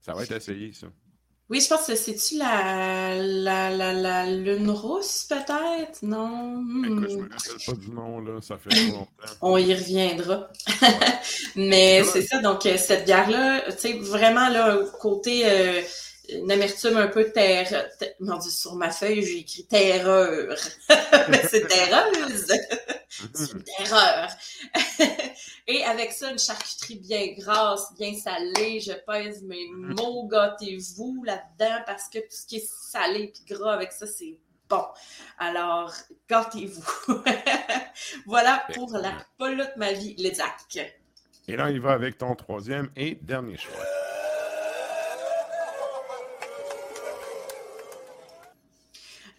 [0.00, 0.88] Ça va être essayé, ça.
[1.48, 6.02] Oui, je pense que c'est-tu la, la, la, la, lune rousse, peut-être?
[6.02, 6.64] Non?
[6.82, 7.28] Écoute, je me hmm.
[7.30, 8.40] rappelle pas du nom, là.
[8.40, 9.08] Ça fait longtemps.
[9.42, 10.48] On y reviendra.
[11.56, 15.82] Mais c'est ça, donc euh, cette bière-là, tu sais, vraiment, là, côté euh,
[16.38, 17.88] une amertume un peu terre.
[18.38, 20.56] Dieu, sur ma feuille, j'ai écrit terreur.
[21.28, 22.52] Mais c'est terreuse.
[23.34, 24.28] c'est une terreur.
[25.66, 28.80] Et avec ça, une charcuterie bien grasse, bien salée.
[28.80, 33.74] Je pèse mes mots, gâtez-vous là-dedans parce que tout ce qui est salé et gras
[33.74, 34.84] avec ça, c'est bon.
[35.38, 35.92] Alors,
[36.28, 37.22] gâtez-vous.
[38.26, 40.38] voilà pour la de ma vie, les
[41.48, 44.01] Et là, il va avec ton troisième et dernier choix.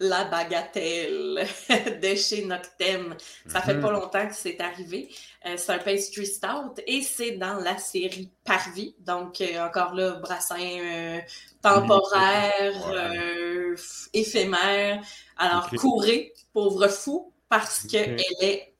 [0.00, 1.46] La Bagatelle
[2.02, 3.16] de chez Noctem.
[3.46, 4.00] Ça fait pas mhm.
[4.00, 5.08] longtemps que c'est arrivé.
[5.46, 8.94] Euh, c'est un pastry stout et c'est dans la série Parvis.
[9.00, 11.20] Donc, euh, encore là, brassin euh,
[11.62, 13.74] temporaire,
[14.12, 15.02] éphémère.
[15.36, 18.74] Alors, courez, pauvre fou, parce qu'elle est.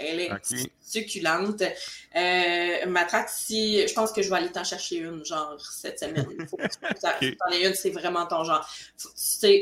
[0.00, 0.30] Elle est
[0.80, 1.62] succulente.
[2.16, 6.26] Euh, Matraque, si je pense que je vais aller t'en chercher une, genre, cette semaine.
[6.38, 8.68] Il faut que tu en aies une, c'est vraiment ton genre.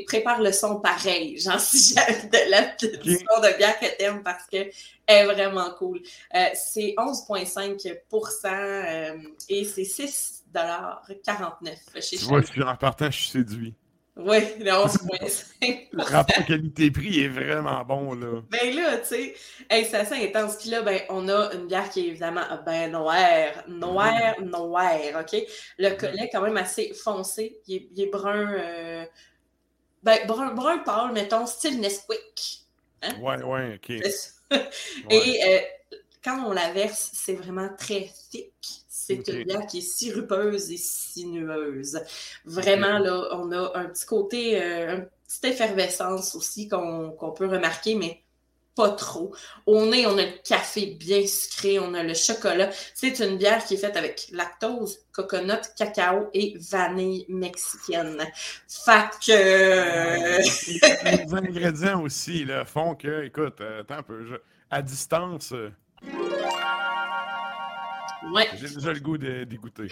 [0.06, 4.46] prépare le son pareil, genre, si j'ai de la petite de bière que t'aimes parce
[4.46, 4.70] qu'elle
[5.06, 6.00] est vraiment cool.
[6.34, 9.16] Euh, c'est 11,5% euh,
[9.48, 13.74] et c'est 6,49 chez Tu vois, en partant, je suis séduit.
[14.18, 18.42] Oui, le 11,5 Le rapport qualité-prix est vraiment bon, là.
[18.50, 19.34] Ben là, tu sais,
[19.70, 20.56] hey, c'est assez intense.
[20.56, 24.44] Puis là, ben, on a une bière qui est évidemment ben noire, noire, mm.
[24.50, 25.40] noire, OK?
[25.78, 25.96] Le mm.
[25.96, 27.60] collet est quand même assez foncé.
[27.68, 29.04] Il est, il est brun, euh...
[30.02, 32.66] ben, brun, brun pâle, mettons, style Nesquik.
[33.02, 33.14] Hein?
[33.20, 33.90] Ouais, ouais, OK.
[35.10, 35.58] Et euh,
[36.24, 38.52] quand on la verse, c'est vraiment très thick.
[39.08, 41.98] C'est une bière qui est sirupeuse et sinueuse.
[42.44, 47.94] Vraiment, là, on a un petit côté, euh, une petite effervescence aussi qu'on peut remarquer,
[47.94, 48.20] mais
[48.76, 49.34] pas trop.
[49.64, 52.68] Au nez, on a le café bien sucré, on a le chocolat.
[52.94, 58.22] C'est une bière qui est faite avec lactose, coconut, cacao et vanille mexicaine.
[58.68, 60.38] Fait que...
[61.04, 64.40] Les ingrédients aussi là, font que, écoute, euh, attends un peu,
[64.70, 65.54] à distance...
[68.24, 69.88] Euh, j'ai déjà le goût de dégoûter.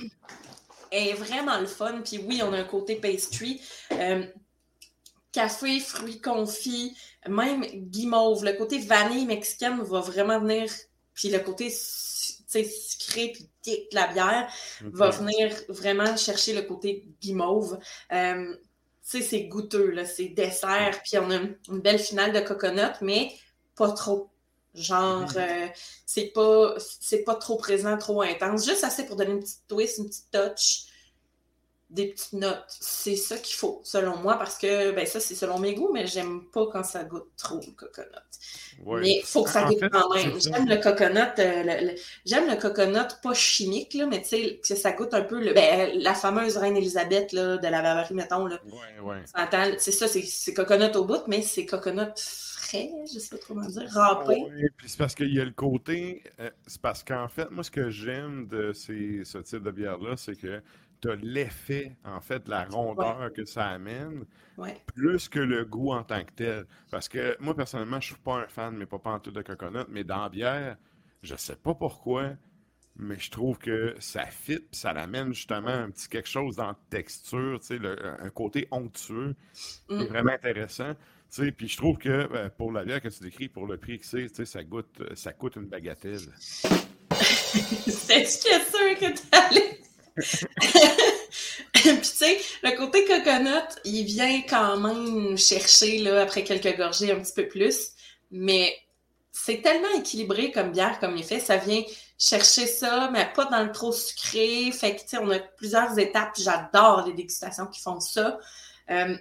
[0.91, 2.01] Elle est vraiment le fun.
[2.05, 3.61] Puis oui, on a un côté pastry.
[3.93, 4.25] Euh,
[5.33, 6.97] café, fruits confits,
[7.29, 8.45] même guimauve.
[8.45, 10.71] Le côté vanille mexicaine va vraiment venir.
[11.15, 14.51] Puis le côté sucré puis de la bière
[14.83, 17.79] va venir vraiment chercher le côté guimauve.
[18.13, 18.55] Euh,
[19.09, 22.97] tu sais, c'est goûteux, là, c'est dessert, puis on a une belle finale de coconut,
[23.03, 23.33] mais
[23.77, 24.31] pas trop
[24.77, 25.37] Genre, mhm.
[25.37, 25.67] euh,
[26.05, 28.67] c'est pas, c'est pas trop présent, trop intense.
[28.67, 30.85] Juste assez pour donner une petite twist, une petite touch,
[31.89, 32.65] des petites notes.
[32.69, 36.07] C'est ça qu'il faut, selon moi, parce que, ben ça, c'est selon mes goûts, mais
[36.07, 38.09] j'aime pas quand ça goûte trop le coconut.
[39.03, 40.33] Mais il faut que ça goûte quand même.
[40.41, 44.93] J'aime le coconut, euh, j'aime le coconut pas chimique, là, mais tu sais, que ça
[44.93, 48.47] goûte un peu le, ben, la fameuse reine Elisabeth là, de la Bavarie, mettons.
[48.47, 48.61] Là.
[49.03, 49.23] Ouais,
[49.79, 52.13] C'est ça, c'est coconut au bout, mais c'est coconut
[52.73, 54.45] je sais pas trop comment dire, râpé.
[54.77, 57.71] puis c'est parce qu'il y a le côté, euh, c'est parce qu'en fait, moi, ce
[57.71, 60.61] que j'aime de ces, ce type de bière-là, c'est que
[61.07, 64.25] tu as l'effet, en fait, la rondeur que ça amène,
[64.95, 66.67] plus que le goût en tant que tel.
[66.91, 69.85] Parce que moi, personnellement, je suis pas un fan, mais pas en tout de coconut,
[69.89, 70.77] mais dans la bière,
[71.23, 72.31] je sais pas pourquoi,
[72.97, 76.69] mais je trouve que ça fit, puis ça amène justement un petit quelque chose dans
[76.69, 77.81] la texture, tu sais,
[78.21, 79.35] un côté onctueux,
[79.89, 80.09] qui est mm.
[80.09, 80.95] vraiment intéressant.
[81.57, 84.07] Puis je trouve que ben, pour la bière que tu décris, pour le prix que
[84.07, 86.21] c'est, ça, goûte, euh, ça coûte une bagatelle.
[87.11, 89.81] C'est sûr que tu allais.
[91.73, 93.51] Puis tu sais, le côté coconut,
[93.85, 97.91] il vient quand même chercher là, après quelques gorgées un petit peu plus.
[98.31, 98.75] Mais
[99.33, 101.41] c'est tellement équilibré comme bière, comme il fait.
[101.41, 101.83] Ça vient
[102.19, 104.71] chercher ça, mais pas dans le trop sucré.
[104.73, 106.37] Fait que tu sais, on a plusieurs étapes.
[106.39, 108.39] J'adore les dégustations qui font ça.
[108.91, 109.17] Euh,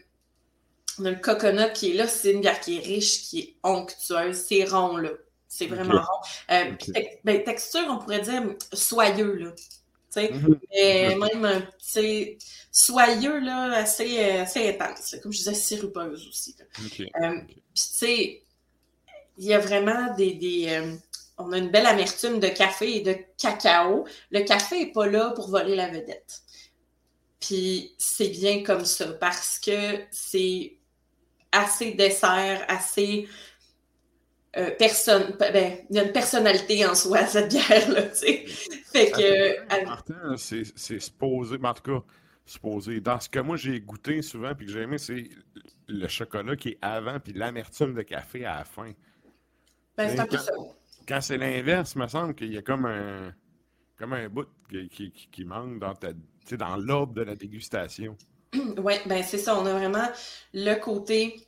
[0.99, 3.55] On a le coconut qui est là, c'est une bière qui est riche, qui est
[3.63, 5.11] onctueuse, c'est rond, là.
[5.47, 6.21] C'est vraiment rond.
[6.51, 6.71] Euh,
[7.23, 8.43] ben, texture, on pourrait dire
[8.73, 9.51] soyeux, là.
[10.21, 10.59] Mhm.
[10.73, 11.33] mais Ok.
[11.33, 12.37] même un petit
[12.71, 15.11] soyeux, là, assez, euh, assez intense.
[15.13, 15.19] là.
[15.19, 16.55] Comme je disais, sirupeuse aussi.
[16.61, 18.43] Euh, Puis, tu sais,
[19.37, 20.33] il y a vraiment des.
[20.33, 20.95] des, euh,
[21.37, 24.05] on a une belle amertume de café et de cacao.
[24.31, 26.41] Le café n'est pas là pour voler la vedette.
[27.39, 30.77] Puis, c'est bien comme ça parce que c'est
[31.51, 33.27] assez dessert, assez.
[34.57, 38.45] Euh, personne, ben, il y a une personnalité en soi, cette bière-là, tu sais.
[38.91, 39.21] Fait que.
[39.21, 42.03] euh, Martin, c'est supposé, mais en tout cas,
[42.45, 43.01] supposé.
[43.01, 45.29] Dans ce que moi j'ai goûté souvent puis que j'ai aimé, c'est
[45.87, 48.91] le chocolat qui est avant puis l'amertume de café à la fin.
[49.97, 50.51] ben, c'est un peu quand, ça.
[51.07, 53.33] quand c'est l'inverse, il me semble qu'il y a comme un
[53.97, 56.09] comme un bout qui, qui- manque dans ta
[56.57, 58.17] dans l'ordre de la dégustation.
[58.77, 59.57] Oui, ben c'est ça.
[59.59, 60.07] On a vraiment
[60.53, 61.44] le côté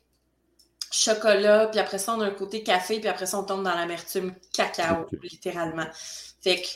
[0.91, 3.75] chocolat, puis après ça, on a un côté café, puis après ça, on tombe dans
[3.75, 5.87] l'amertume cacao, littéralement.
[6.41, 6.67] Fait que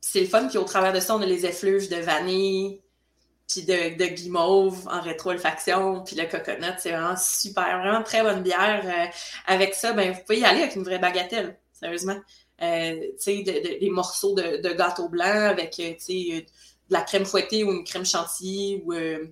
[0.00, 0.48] c'est le fun.
[0.48, 2.80] Puis au travers de ça, on a les effluves de vanille,
[3.48, 6.72] puis de, de guimauve en rétro-olfaction, puis le coconut.
[6.78, 8.82] C'est vraiment super, vraiment très bonne bière.
[8.84, 9.06] Euh,
[9.46, 12.18] avec ça, ben vous pouvez y aller avec une vraie bagatelle, sérieusement.
[12.62, 16.46] Euh, tu sais, de- de- des morceaux de, de gâteau blanc avec, euh, tu sais,
[16.88, 19.26] de la crème fouettée ou une crème chantilly ou euh,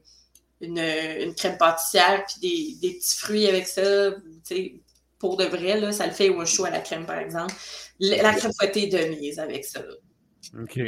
[0.61, 2.41] une, une crème pâtissière, puis
[2.81, 4.11] des, des petits fruits avec ça.
[5.19, 7.55] Pour de vrai, là, ça le fait ou un chou à la crème, par exemple.
[7.99, 9.81] Le- la crème fouettée est de mise avec ça.
[10.55, 10.63] là.
[10.63, 10.81] OK.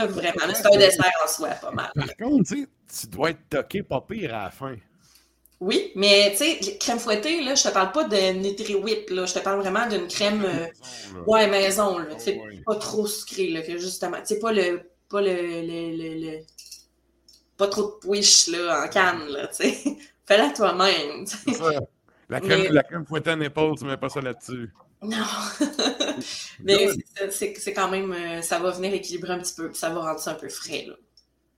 [0.00, 1.90] Vraiment, c'est un dessert en soi, pas mal.
[1.94, 4.76] Par contre, tu dois être toqué pas pire à la fin.
[5.60, 9.34] Oui, mais tu sais, crème fouettée, là, je te parle pas de Nutri-Whip, là, je
[9.34, 10.66] te parle vraiment d'une crème euh,
[11.26, 15.20] ouais, maison, là, sais, pas trop sucrée, là, que justement, tu sais, pas le, pas
[15.20, 16.38] le, le, le, le-
[17.60, 19.96] pas trop de push, là, en canne, là, tu sais,
[20.26, 21.24] fais-la toi-même.
[22.28, 24.70] La crème, Mais- la crème fouettée en épaule, tu mets pas ça là-dessus.
[25.02, 25.16] Non.
[26.64, 26.88] Mais
[27.30, 30.20] c'est- quand même, euh, ça va venir équilibrer un petit peu, puis ça va rendre
[30.20, 30.94] ça un peu frais, là.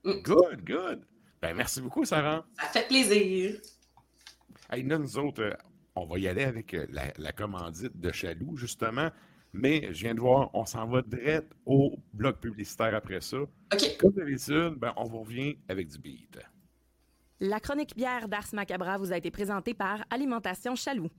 [0.05, 1.03] Good, good.
[1.41, 2.45] Ben, merci beaucoup, Sarah.
[2.61, 3.61] Ça fait plaisir.
[4.71, 5.53] Hey, là, nous autres, euh,
[5.95, 9.11] on va y aller avec euh, la, la commandite de Chaloux, justement.
[9.53, 13.39] Mais je viens de voir, on s'en va direct au bloc publicitaire après ça.
[13.39, 13.97] OK.
[13.99, 16.39] Comme d'habitude, ben, on vous revient avec du beat.
[17.41, 21.11] La chronique bière d'Ars Macabra vous a été présentée par Alimentation Chaloux.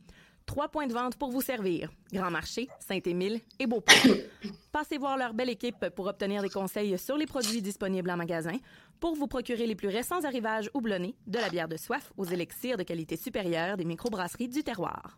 [0.46, 1.92] Trois points de vente pour vous servir.
[2.12, 3.96] Grand Marché, Saint-Émile et Beauport.
[4.72, 8.58] Passez voir leur belle équipe pour obtenir des conseils sur les produits disponibles en magasin,
[9.00, 12.78] pour vous procurer les plus récents arrivages houblonnés, de la bière de soif aux élixirs
[12.78, 15.18] de qualité supérieure des microbrasseries du terroir.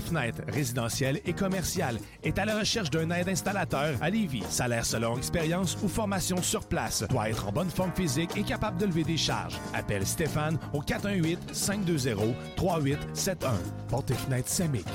[0.00, 4.44] fenêtres résidentielles et commerciales, est à la recherche d'un aide installateur à Lévis.
[4.48, 7.04] Salaire selon expérience ou formation sur place.
[7.08, 9.58] Doit être en bonne forme physique et capable de lever des charges.
[9.74, 13.48] Appelle Stéphane au 418-520-3871.
[13.88, 14.86] Porte et fenêtres Samic.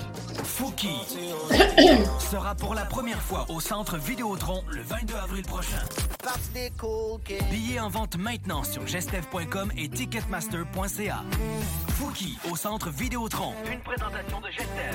[0.44, 0.90] Fouki
[2.20, 5.82] sera pour la première fois au centre Vidéotron le 22 avril prochain.
[7.52, 11.24] Billets en vente maintenant sur gestev.com et ticketmaster.ca.
[11.90, 13.54] Fouki au centre Vidéotron.
[13.72, 14.95] Une présentation de Gestev.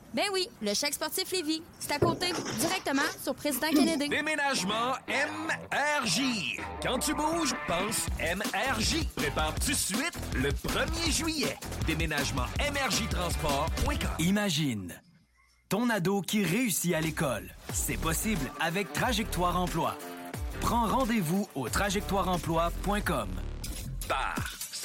[0.13, 1.63] Ben oui, le chèque sportif Lévis.
[1.79, 2.27] C'est à côté,
[2.59, 4.09] directement sur Président Kennedy.
[4.09, 6.57] Déménagement MRJ.
[6.83, 9.05] Quand tu bouges, pense MRJ.
[9.15, 11.57] Prépare tout de suite le 1er juillet.
[11.87, 14.09] Déménagement MRJtransport.com.
[14.19, 14.93] Imagine
[15.69, 17.49] ton ado qui réussit à l'école.
[17.71, 19.95] C'est possible avec Trajectoire Emploi.
[20.59, 23.29] Prends rendez-vous au trajectoireemploi.com.
[24.09, 24.60] Bar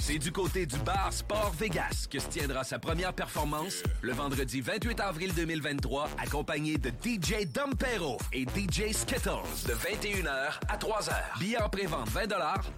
[0.00, 4.60] C'est du côté du bar Sport Vegas que se tiendra sa première performance le vendredi
[4.60, 9.30] 28 avril 2023, accompagné de DJ Dompero et DJ Skittles
[9.66, 11.12] de 21h à 3h.
[11.38, 12.22] Billets en pré-vente 20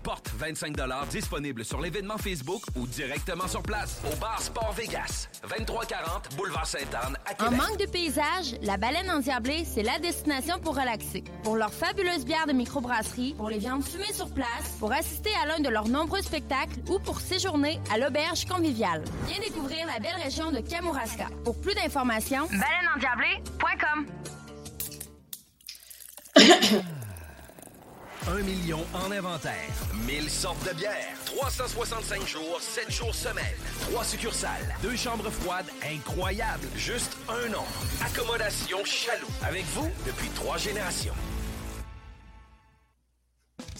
[0.02, 0.76] porte 25
[1.10, 7.16] disponible sur l'événement Facebook ou directement sur place au bar Sport Vegas, 2340 Boulevard Sainte-Anne
[7.26, 7.58] à En Québec.
[7.58, 11.22] manque de paysage, la baleine endiablée, c'est la destination pour relaxer.
[11.42, 15.46] Pour leurs fabuleuses bières de microbrasserie, pour les viandes fumées sur place, pour assister à
[15.46, 19.02] l'un de leurs nombreux spectacles ou pour séjourner à l'auberge conviviale.
[19.26, 21.26] Viens découvrir la belle région de Kamouraska.
[21.44, 24.06] Pour plus d'informations, baleineendiablée.com.
[28.26, 29.52] Un million en inventaire.
[30.06, 31.14] 1000 sortes de bières.
[31.26, 33.44] 365 jours, 7 jours semaine.
[33.90, 34.74] 3 succursales.
[34.82, 36.66] Deux chambres froides incroyables.
[36.74, 37.64] Juste un nom.
[38.02, 39.28] Accommodation Chaloux.
[39.46, 41.12] Avec vous depuis trois générations.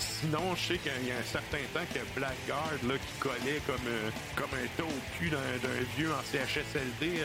[0.00, 3.86] Sinon, je sais qu'il y a un certain temps que Blackguard, là, qui collait comme,
[3.86, 5.38] euh, comme un taux au cul d'un
[5.96, 7.24] vieux en CHSLD,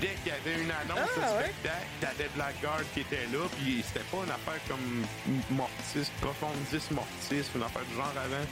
[0.00, 1.50] dès qu'il y avait une annonce Ah, de ouais?
[1.50, 5.04] spectacle, t'avais Blackguard qui était là, puis c'était pas une affaire comme
[5.50, 8.46] Mortis, Profondis Mortis, une affaire du genre avant.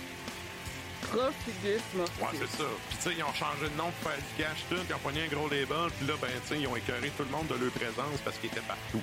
[1.08, 2.00] Profidisme.
[2.20, 2.68] Ouais, c'est ça.
[2.88, 4.76] Puis tu sais, ils ont changé de nom pour faire du cash, tout.
[4.88, 7.22] Ils ont pogné un gros label, puis là, ben, tu sais, ils ont écœuré tout
[7.24, 9.00] le monde de leur présence parce qu'ils étaient partout.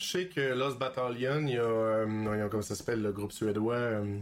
[0.00, 3.02] Je sais que Lost Battalion, il y a, euh, il y a comment ça s'appelle,
[3.02, 4.18] le groupe suédois euh,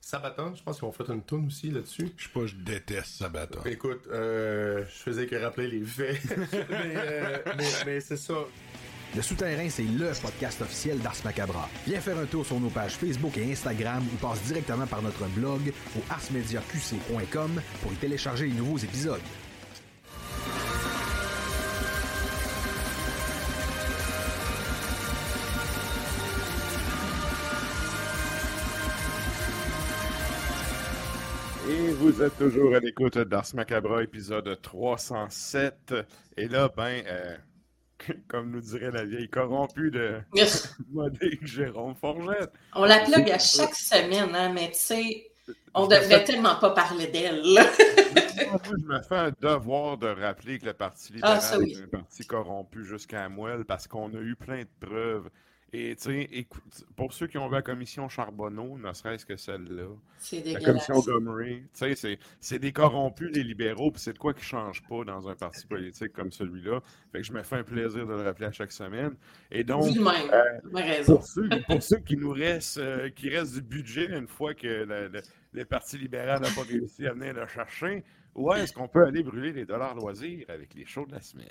[0.00, 2.08] Sabaton, je pense qu'ils ont fait une tune aussi là-dessus.
[2.16, 3.60] Je sais pas, je déteste Sabaton.
[3.66, 6.18] Écoute, euh, je faisais que rappeler les faits.
[6.52, 8.34] mais euh, mais- mais c'est ça.
[9.14, 11.68] Le Souterrain, c'est le podcast officiel d'Ars Macabra.
[11.86, 15.26] Viens faire un tour sur nos pages Facebook et Instagram ou passe directement par notre
[15.30, 19.20] blog au arsmediaqc.com pour y télécharger les nouveaux épisodes.
[31.70, 35.94] Et vous êtes toujours à l'écoute d'Ars Macabra, épisode 307.
[36.36, 37.36] Et là, ben, euh,
[38.28, 40.20] comme nous dirait la vieille corrompue de
[40.90, 42.50] modèle Jérôme Forgette.
[42.74, 45.30] On la plug à chaque semaine, hein, mais tu sais,
[45.72, 47.40] on devrait tellement pas parler d'elle.
[47.44, 51.72] je me fais un devoir de rappeler que le Parti Ah, libéral oui.
[51.78, 55.30] est un parti corrompu jusqu'à moelle parce qu'on a eu plein de preuves.
[55.72, 59.36] Et tu sais, écoute, pour ceux qui ont vu la commission Charbonneau, ne serait-ce que
[59.36, 59.86] celle-là,
[60.18, 64.34] C'est la commission Gomery, tu sais, c'est- des corrompus, les libéraux, puis c'est de quoi
[64.34, 66.80] qui ne change pas dans un parti politique comme celui-là.
[67.12, 69.14] Fait que je me fais un plaisir de le rappeler à chaque semaine.
[69.52, 69.84] Et donc,
[70.32, 70.58] euh,
[71.06, 74.66] pour, ceux, pour ceux qui nous restent, euh, qui restent du budget une fois que
[75.52, 78.02] le Parti libéral n'a pas réussi à venir le chercher,
[78.34, 81.46] où est-ce qu'on peut aller brûler les dollars loisirs avec les shows de la semaine?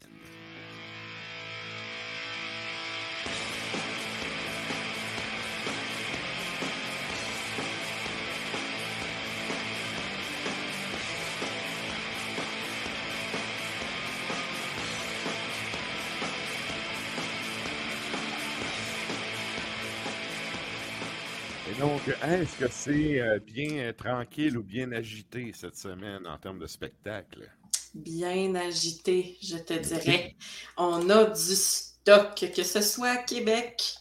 [22.10, 26.58] Donc, est-ce que c'est euh, bien euh, tranquille ou bien agité cette semaine en termes
[26.58, 27.52] de spectacle?
[27.94, 30.36] Bien agité, je te dirais.
[30.76, 33.94] On a du stock, que ce soit à Québec,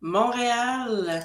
[0.00, 1.24] Montréal.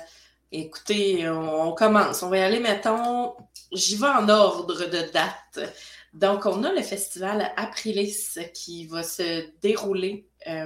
[0.51, 2.21] Écoutez, on, on commence.
[2.21, 3.35] On va y aller, mettons,
[3.71, 5.75] j'y vais en ordre de date.
[6.13, 10.26] Donc, on a le festival Aprilis qui va se dérouler.
[10.47, 10.65] Euh,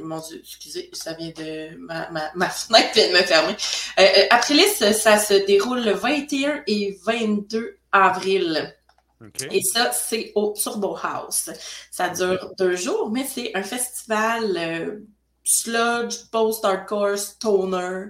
[0.00, 1.76] mon Dieu, excusez, ça vient de.
[1.78, 3.56] Ma, ma, ma fenêtre vient de me fermer.
[3.98, 8.74] Euh, euh, Aprilis, ça se déroule le 21 et 22 avril.
[9.50, 11.50] Et ça, c'est au Turbo House.
[11.90, 15.00] Ça dure deux jours, mais c'est un festival euh,
[15.42, 18.06] sludge, post-hardcore, stoner.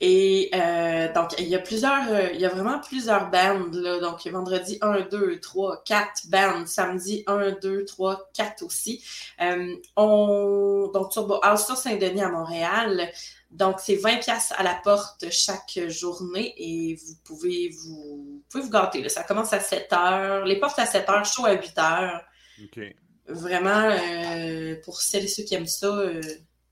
[0.00, 3.98] Et euh, donc, il y a plusieurs, euh, il y a vraiment plusieurs bands, là.
[3.98, 6.66] Donc, vendredi 1, 2, 3, 4 bands.
[6.66, 9.02] Samedi 1, 2, 3, 4 aussi.
[9.40, 13.10] Euh, on, donc, Turbo House sur Saint-Denis à Montréal.
[13.50, 18.64] Donc, c'est 20 pièces à la porte chaque journée et vous pouvez vous, vous pouvez
[18.64, 19.02] vous gâter.
[19.02, 19.08] là.
[19.08, 20.44] Ça commence à 7 heures.
[20.44, 22.20] Les portes à 7 heures, chaud à 8 heures.
[22.62, 22.80] OK.
[23.28, 26.20] Vraiment, euh, pour celles et ceux qui aiment ça, euh,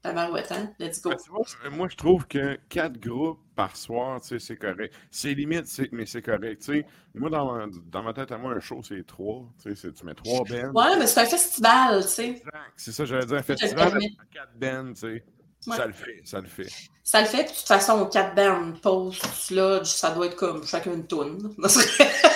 [0.05, 0.71] tabarouette, hein?
[0.79, 1.11] Let's go.
[1.11, 4.95] Ben, vois, euh, moi, je trouve que quatre groupes par soir, tu sais, c'est correct.
[5.11, 6.61] C'est limite, mais c'est correct.
[6.63, 9.45] Tu sais, moi, dans ma, dans ma tête à moi, un show, c'est trois.
[9.63, 10.73] Tu sais, c'est- tu mets trois bands.
[10.75, 12.43] Ouais, mais c'est un festival, tu sais.
[12.77, 15.25] C'est ça, j'allais dire, un festival avec quatre bands, tu sais.
[15.67, 15.77] Ouais.
[15.77, 16.69] Ça le fait, ça le fait.
[17.03, 20.63] Ça le fait, puis de toute façon, 4 bands, post, sludge, ça doit être comme
[20.67, 21.55] chacun une toune.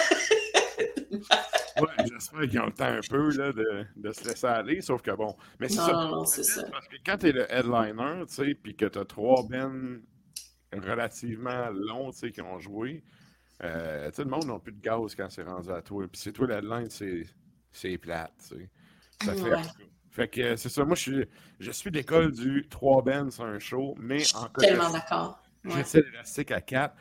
[1.80, 5.02] Ouais, j'espère qu'ils ont le temps un peu là, de, de se laisser aller, sauf
[5.02, 5.36] que bon.
[5.60, 5.92] Mais c'est ça.
[5.92, 6.64] non, non, c'est ça.
[6.70, 9.98] Parce que quand t'es le headliner, tu sais, puis que t'as trois bands
[10.72, 13.02] relativement longs, tu sais, qui ont joué,
[13.64, 16.06] euh, tu sais, le monde n'a plus de gaz quand c'est rendu à toi.
[16.08, 17.24] Puis c'est toi l'headline, c'est
[17.72, 18.70] c'est plate, tu sais.
[19.24, 19.42] Ça fait.
[19.42, 19.62] Ouais.
[20.10, 21.26] Fait que c'est ça, moi je suis
[21.60, 25.42] je suis l'école du trois bands sur un show, mais en Tellement d'accord.
[25.64, 25.72] Ouais.
[25.76, 26.94] J'essaie de rester à 4.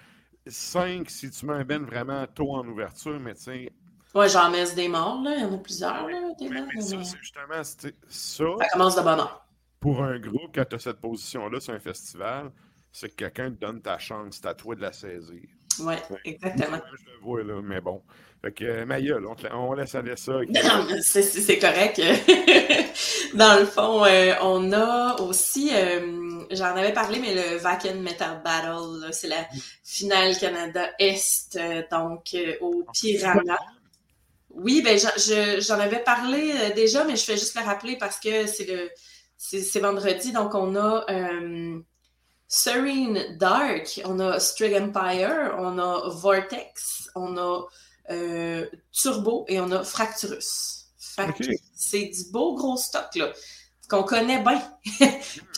[0.47, 3.71] 5 si tu mets un band vraiment tôt en ouverture, mais tu sais,
[4.17, 5.33] Ouais, j'en mets des morts, là.
[5.35, 8.43] Il y en a plusieurs, là, des mais ça, mais- c'est justement c'est- ça.
[8.59, 9.45] Ça commence de bonne heure.
[9.79, 12.51] Pour un groupe, quand tu as cette position-là sur un festival,
[12.91, 15.41] c'est que quelqu'un te donne ta chance, c'est à toi de la saisir.
[15.79, 16.79] Ouais, exactement.
[16.97, 18.01] Je le vois, là, mais bon.
[18.43, 20.33] Fait que, euh, ma gueule, on, te la- on laisse aller ça.
[20.33, 22.01] Non, c'est- correct.
[23.35, 28.41] Dans le fond, euh, on a aussi, euh, j'en avais parlé, mais le Vacan Metal
[28.43, 29.45] Battle, c'est la
[29.83, 33.57] finale Canada Est, euh, donc au Piranha.
[34.57, 37.95] Oui, ben j'en- je- j'en avais parlé euh, déjà, mais je fais juste le rappeler
[37.97, 38.89] parce que c'est le
[39.39, 41.79] c'est vendredi, donc on a euh,
[42.47, 47.65] Serene Dark, on a Strig Empire, on a Vortex, on a
[48.09, 50.85] euh, Turbo et on a Fracturus.
[51.75, 53.31] C'est du beau gros stock, là,
[53.89, 54.61] qu'on connaît bien.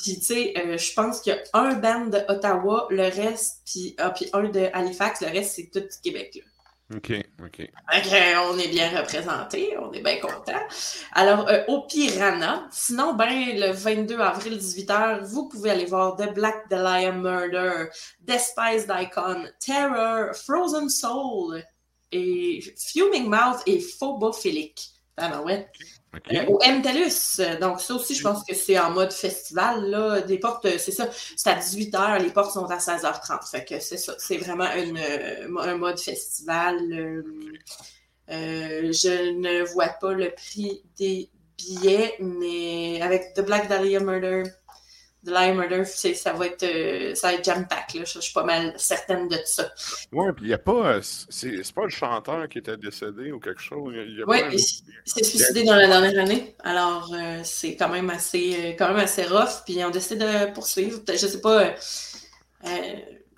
[0.01, 3.61] puis, tu sais, euh, je pense qu'il y a un band de Ottawa, le reste,
[3.65, 6.97] puis ah, puis un de Halifax, le reste, c'est tout du Québec, là.
[6.97, 7.13] OK,
[7.43, 7.57] OK.
[7.57, 10.59] Fait que, euh, on est bien représenté, on est bien content.
[11.13, 16.33] Alors, euh, au Piranha, sinon, ben, le 22 avril, 18h, vous pouvez aller voir The
[16.33, 17.85] Black Dahlia Murder,
[18.21, 21.63] Despised Icon, Terror, Frozen Soul,
[22.11, 24.91] et Fuming Mouth et Phobophilic.
[25.17, 25.67] Ah ben ouais.
[26.15, 26.33] OK.
[26.33, 27.59] Euh, au MTELUS.
[27.59, 29.89] Donc, ça aussi, je pense que c'est en mode festival.
[29.89, 30.21] Là.
[30.21, 33.49] Des portes, euh, c'est ça, c'est à 18h, les portes sont à 16h30.
[33.49, 36.77] Fait que c'est ça, c'est vraiment euh, un mode festival.
[36.91, 44.43] euh, je ne vois pas le prix des billets, mais avec The Black Dahlia Murder,
[45.29, 47.93] Dahlia Murder, ça va être, euh, ça va être jam-pack.
[47.93, 48.03] là.
[48.05, 49.71] Je, je suis pas mal certaine de ça.
[50.11, 50.93] Ouais, puis il n'y a pas.
[50.95, 53.93] euh, C'est pas le chanteur qui était décédé ou quelque chose.
[54.27, 56.55] Oui, il s'est suicidé dans la dernière année.
[56.63, 59.63] Alors, euh, c'est quand même assez quand même assez rough.
[59.65, 61.03] Puis on décide de poursuivre.
[61.03, 61.63] Peut-être, Je sais pas.
[62.65, 62.95] euh,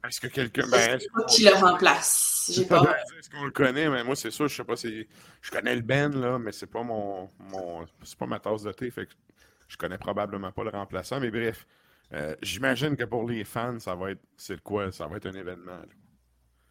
[0.07, 0.63] Est-ce que quelqu'un.
[0.65, 2.49] je Ben, qui le remplace?
[2.51, 2.83] J'ai pas.
[2.83, 5.07] pas Est-ce qu'on le connaît, mais moi, c'est sûr, je sais pas si.
[5.41, 7.29] Je connais le Ben, là, mais c'est pas mon.
[7.39, 7.85] mon...
[8.03, 9.11] C'est pas ma tasse de thé, fait que
[9.71, 11.65] je connais probablement pas le remplaçant, mais bref.
[12.13, 14.21] euh, J'imagine que pour les fans, ça va être.
[14.37, 14.91] C'est quoi?
[14.91, 15.81] Ça va être un événement.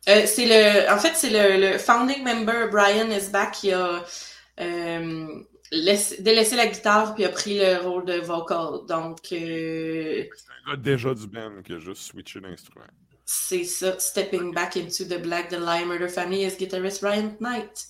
[0.09, 4.03] Euh, c'est le, en fait, c'est le, le founding member Brian Esbach qui a
[4.61, 5.27] euh,
[5.73, 8.87] laissé- délaissé la guitare puis a pris le rôle de vocal.
[8.89, 10.25] Donc, euh,
[10.67, 12.87] Un gars déjà du Ben qui a juste switché d'instrument.
[13.25, 17.87] c'est ça, stepping back into the Black the Lion Murder Family as guitarist Ryan Knight.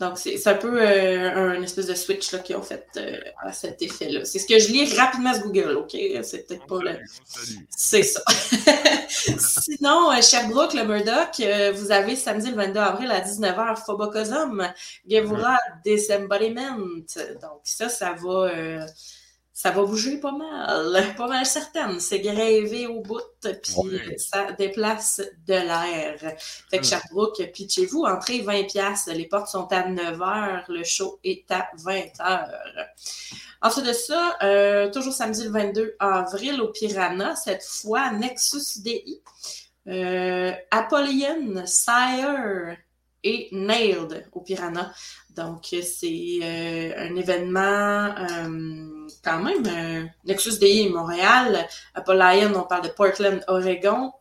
[0.00, 3.82] Donc, c'est un peu euh, un espèce de switch qu'ils ont fait euh, à cet
[3.82, 4.24] effet-là.
[4.24, 5.94] C'est ce que je lis rapidement sur Google, OK?
[6.22, 6.98] C'est peut-être pas le...
[7.68, 8.22] C'est ça.
[9.10, 14.72] Sinon, euh, Sherbrooke, le Murdoch, euh, vous avez samedi le 22 avril à 19h, Phobocosum,
[15.06, 16.78] Gevura Disembodiment.
[16.78, 18.86] Donc, ça, ça va,
[19.62, 22.00] ça va bouger pas mal, pas mal certaine.
[22.00, 24.16] C'est grévé au bout, puis Ouais.
[24.16, 26.18] ça déplace de l'air.
[26.70, 26.84] Fait que Mm.
[26.84, 29.06] Sherbrooke, pitchez-vous, entrée 20 pièces.
[29.08, 32.48] Les portes sont à 9h, le show est à 20h.
[33.60, 39.20] Ensuite de ça, euh, toujours samedi le 22 avril au Piranha, cette fois Nexus DI.
[39.88, 42.76] Euh, Apollyon, Sire,
[43.22, 44.90] et Nailed au Piranha.
[45.36, 52.84] Donc, c'est euh, un événement euh, quand même, euh, Nexus DI Montréal, Apollion, on parle
[52.84, 54.12] de Portland, Oregon.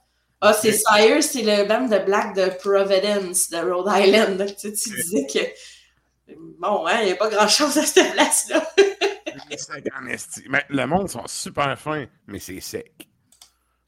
[0.42, 4.46] Ah, c'est Sire, c'est le band de Black de Providence, de Rhode Island.
[4.60, 8.64] Tu, sais, tu disais que, bon, hein, il n'y a pas grand-chose à cette place-là.
[10.50, 13.08] Mais le monde sont super fins, mais c'est sec.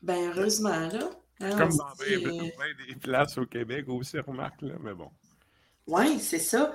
[0.01, 1.09] Ben, heureusement, là.
[1.39, 5.09] Hein, Comme on dans bien des places au Québec aussi, remarque, là, mais bon.
[5.91, 6.71] Oui, c'est ça.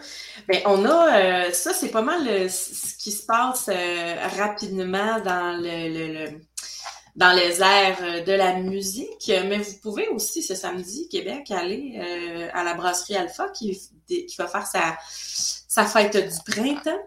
[0.46, 5.20] Ben, on a, euh, ça, c'est pas mal euh, ce qui se passe euh, rapidement
[5.20, 6.40] dans le, le- le-
[7.16, 9.30] dans les airs de la musique.
[9.48, 14.34] Mais vous pouvez aussi, ce samedi, Québec, aller euh, à la brasserie Alpha qui, qui
[14.38, 17.00] va faire sa, sa fête du printemps.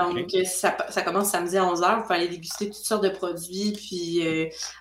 [0.00, 1.96] Donc, ça, ça commence samedi à 11h.
[1.96, 4.22] Vous pouvez aller déguster toutes sortes de produits puis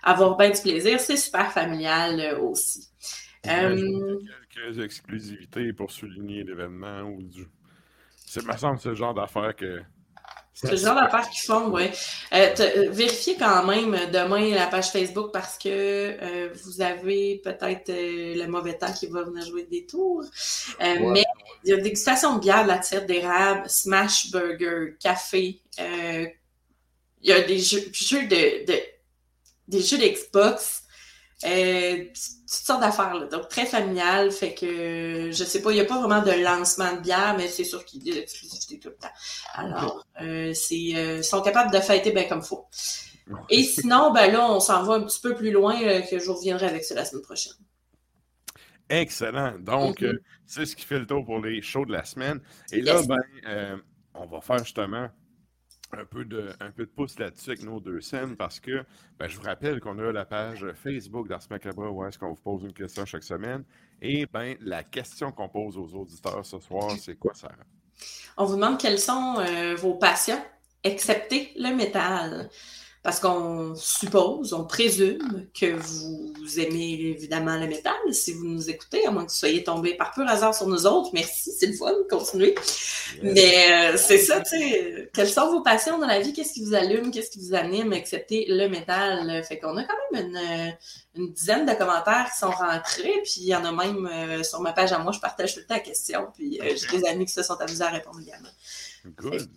[0.03, 0.99] avoir bien du plaisir.
[0.99, 2.89] C'est super familial aussi.
[3.49, 4.19] Euh,
[4.53, 7.45] Quelques exclusivités pour souligner l'événement ou du.
[8.25, 9.81] C'est, me semble, ce genre d'affaire que.
[10.53, 11.83] C'est le genre d'affaires qu'ils font, oui.
[12.89, 18.47] vérifiez quand même demain la page Facebook parce que euh, vous avez peut-être euh, le
[18.47, 20.23] mauvais temps qui va venir jouer des tours.
[20.81, 21.11] Euh, Ouais.
[21.11, 21.23] Mais
[21.63, 25.61] il y a dégustation de bière, de la tire d'érable, smash burger, café.
[25.79, 26.25] euh,
[27.21, 28.81] il y a des jeux, jeux de, de-
[29.67, 30.83] des jeux d'Xbox.
[31.45, 35.85] Euh, toutes sortes d'affaires, donc très familial, fait que je sais pas, il n'y a
[35.85, 38.89] pas vraiment de lancement de bière, mais c'est sûr qu'il y a des exclusivités tout
[38.89, 39.13] le temps.
[39.53, 42.65] Alors, euh, c'est, euh, ils sont capables de fêter bien comme faut.
[43.49, 46.31] Et sinon, ben là, on s'en va un petit peu plus loin, euh, que je
[46.31, 47.53] reviendrai avec ça la semaine prochaine.
[48.89, 49.59] Excellent.
[49.59, 50.07] Donc, Mhm.
[50.07, 52.39] euh, c'est ce qui fait le tour pour les shows de la semaine.
[52.71, 53.81] Et là, ben,
[54.13, 55.09] on va faire justement
[55.93, 56.53] un peu de,
[56.95, 58.83] pouce là-dessus avec nos deux scènes parce que
[59.17, 62.41] ben, je vous rappelle qu'on a la page Facebook d'Ars Macabre où est-ce qu'on vous
[62.41, 63.63] pose une question chaque semaine.
[64.01, 67.55] Et ben, la question qu'on pose aux auditeurs ce soir, c'est quoi, Sarah?
[68.37, 70.41] On vous demande quelles sont euh, vos passions,
[70.83, 72.49] excepté le métal.
[73.07, 79.07] Parce qu'on suppose, on présume que vous aimez évidemment le métal si vous nous écoutez,
[79.07, 81.11] à moins que vous soyez tombé par pur hasard sur nous autres.
[81.13, 82.53] Merci, c'est le fun, continuez.
[83.23, 85.09] Mais euh, c'est ça, tu sais.
[85.13, 86.33] Quelles sont vos passions dans la vie?
[86.33, 87.11] Qu'est-ce qui vous allume?
[87.11, 89.41] Qu'est-ce qui vous anime, excepté le métal?
[89.45, 90.71] Fait qu'on a quand même une, euh,
[91.15, 94.59] une dizaine de commentaires qui sont rentrés, puis il y en a même euh, sur
[94.59, 97.07] ma page à moi, je partage tout le temps la question, puis euh, j'ai des
[97.07, 98.49] amis qui se sont amusés à répondre également.
[99.15, 99.47] Good.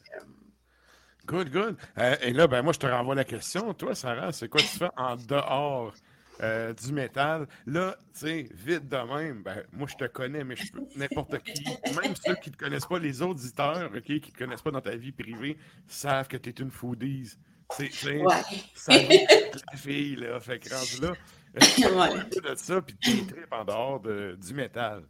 [1.30, 1.76] Good, good.
[1.98, 3.72] Euh, et là, ben moi, je te renvoie la question.
[3.74, 5.94] Toi, Sarah, c'est quoi tu fais en dehors
[6.42, 7.46] euh, du métal?
[7.66, 11.38] Là, tu sais, vite de même, ben, moi, je te connais, mais je peux n'importe
[11.44, 11.64] qui,
[11.94, 14.72] même ceux qui ne te connaissent pas, les auditeurs, OK, qui ne te connaissent pas
[14.72, 15.56] dans ta vie privée,
[15.86, 17.34] savent que tu es une foodies.
[17.70, 18.34] C'est, Ouais.
[18.74, 18.92] ça
[19.70, 20.40] la fille, là.
[20.40, 21.12] Fait que rendu là,
[21.78, 22.18] Ouais.
[22.18, 25.04] un peu de ça, puis tes tripes en dehors de- du métal.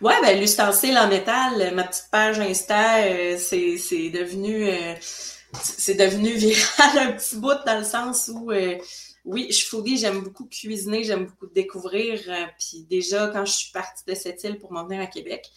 [0.00, 4.94] Ouais, ben l'ustensile en métal, euh, ma petite page Insta, euh, c'est c'est devenu euh,
[5.62, 8.78] c'est devenu viral un petit bout dans le sens où euh,
[9.26, 12.18] oui, je foodie, j'aime beaucoup cuisiner, j'aime beaucoup découvrir.
[12.28, 15.50] euh, Puis déjà, quand je suis partie de cette île pour m'en venir à Québec,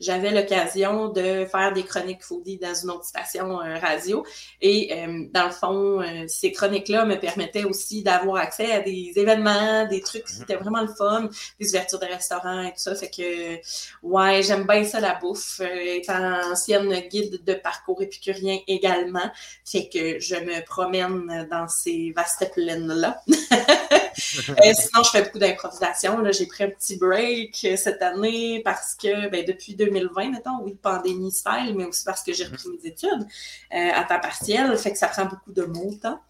[0.00, 4.24] j'avais l'occasion de faire des chroniques foodie dans une autre station euh, radio.
[4.60, 9.12] Et euh, dans le fond, euh, ces chroniques-là me permettaient aussi d'avoir accès à des
[9.16, 11.28] événements, des trucs qui étaient vraiment le fun,
[11.58, 12.94] des ouvertures de restaurants et tout ça.
[12.94, 13.56] Fait que,
[14.02, 15.60] ouais, j'aime bien ça, la bouffe.
[15.60, 19.30] Euh, étant ancienne guide de parcours épicurien également,
[19.64, 23.22] fait que je me promène dans ces vastes plaines-là.
[24.50, 26.22] Euh, sinon, je fais beaucoup d'improvisation.
[26.32, 30.74] J'ai pris un petit break euh, cette année parce que ben, depuis 2020, mettons, oui,
[30.80, 33.26] pandémie style, mais aussi parce que j'ai repris mes études
[33.74, 34.76] euh, à temps partiel.
[34.78, 36.20] Fait que ça prend beaucoup de mon temps.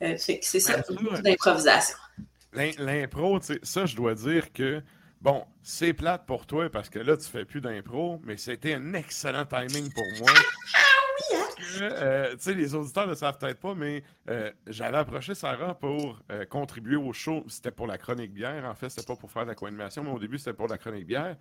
[0.00, 1.96] Fait que c'est ça, Ben, beaucoup d'improvisation.
[2.52, 4.82] L'im- L'impro, ça, je dois dire que,
[5.20, 8.94] bon, c'est plate pour toi parce que là, tu fais plus d'impro, mais c'était un
[8.94, 10.32] excellent timing pour moi.
[11.58, 15.74] Que, euh, tu sais, les auditeurs ne savent peut-être pas, mais euh, j'avais approché Sarah
[15.74, 17.44] pour euh, contribuer au show.
[17.48, 20.10] C'était pour la chronique bière, en fait, c'était pas pour faire de la co-animation, mais
[20.10, 21.36] au début, c'était pour la chronique bière.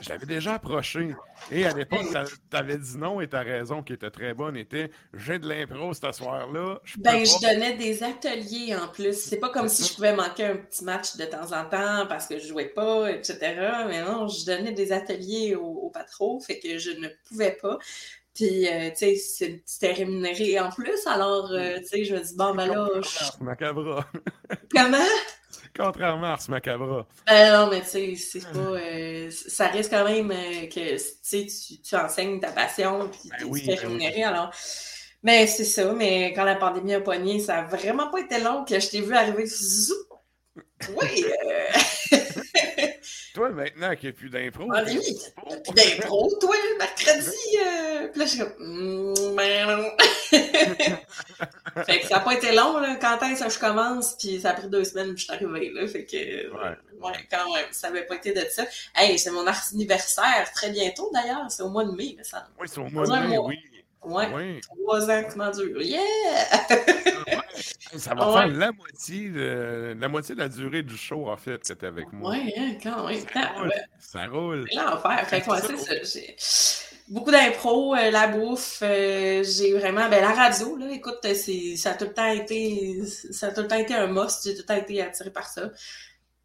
[0.00, 1.14] Je l'avais déjà approché.
[1.50, 2.06] Et à l'époque,
[2.50, 5.92] tu avais dit non et ta raison qui était très bonne était j'ai de l'impro
[5.92, 6.80] ce soir-là.
[6.96, 9.14] Ben, je donnais des ateliers en plus.
[9.14, 12.26] C'est pas comme si je pouvais manquer un petit match de temps en temps parce
[12.26, 13.38] que je jouais pas, etc.
[13.88, 17.78] Mais non, je donnais des ateliers au, au patron, fait que je ne pouvais pas.
[18.38, 21.04] Puis, euh, tu sais, c'était rémunéré en plus.
[21.06, 24.06] Alors, euh, tu sais, je me dis, bon, ben là, je- Macabra.
[24.70, 24.98] comment?
[25.76, 27.06] Contrairement à Ars Macabra.
[27.26, 28.58] Ben non, mais tu sais, c'est pas.
[28.58, 30.28] euh, ça reste quand même
[30.68, 33.98] que tu sais, tu, tu enseignes ta passion, puis tu oui, te fais ben oui.
[34.04, 34.22] rémunérer.
[34.22, 34.52] Alors,
[35.24, 38.64] mais c'est ça, mais quand la pandémie a pogné, ça a vraiment pas été long
[38.64, 39.46] que je t'ai vu arriver.
[39.46, 39.94] Zou!
[40.96, 41.24] Oui!
[43.38, 44.68] Toi, maintenant qu'il n'y a plus d'impro.
[44.74, 45.16] Ah, oui,
[45.48, 47.36] t'as plus d'impro, toi, le mercredi.
[47.60, 48.08] Euh...
[48.08, 48.52] Puis là, je suis comme.
[48.58, 49.90] Mm, ben
[51.86, 54.50] fait que ça n'a pas été long, là, quand est-ce que je commence, puis ça
[54.50, 55.86] a pris deux semaines, puis je suis arrivée, là.
[55.86, 56.16] Fait que.
[56.16, 56.76] Ouais.
[57.00, 58.64] Ouais, quand même, ça n'avait pas été de ça.
[58.96, 61.48] Hey, c'est mon anniversaire très bientôt, d'ailleurs.
[61.48, 62.48] C'est au mois de mai, ça.
[62.60, 63.56] Oui, c'est au mois de mai, oui.
[64.04, 64.28] Ouais.
[64.34, 64.60] Oui.
[64.60, 65.82] Trois ans que ça dure.
[65.82, 66.00] Yeah!
[67.96, 68.34] Ça va Ouais.
[68.34, 71.86] faire la moitié, de, la moitié de la durée du show, en fait, que tu
[71.86, 72.32] avec moi.
[72.32, 73.24] Ouais, hein, quand même.
[73.56, 73.72] Roule.
[73.98, 74.66] Ça roule.
[74.74, 75.26] L'enfer.
[75.26, 75.94] Fait c'est ça.
[76.04, 76.36] J'ai
[77.08, 78.80] beaucoup d'impro, euh, la bouffe.
[78.82, 80.08] euh, j'ai vraiment.
[80.10, 83.00] Ben, la radio, là, écoute, c'est, ça a tout le temps été.
[83.06, 84.44] Ça a tout le temps été un must.
[84.44, 85.70] J'ai tout le temps été attiré par ça.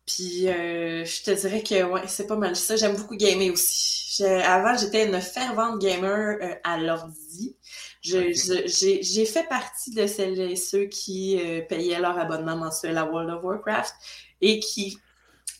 [0.05, 2.75] Puis, euh, je te dirais que, ouais, c'est pas mal ça.
[2.77, 4.02] J'aime beaucoup gamer aussi.
[4.17, 7.55] J'ai- avant, j'étais une fervente gamer euh, à l'ordi.
[8.01, 12.57] Je- je- J'ai j'ai fait partie de celles et ceux qui euh, payaient leur abonnement
[12.57, 13.93] mensuel à World of Warcraft
[14.41, 14.97] et qui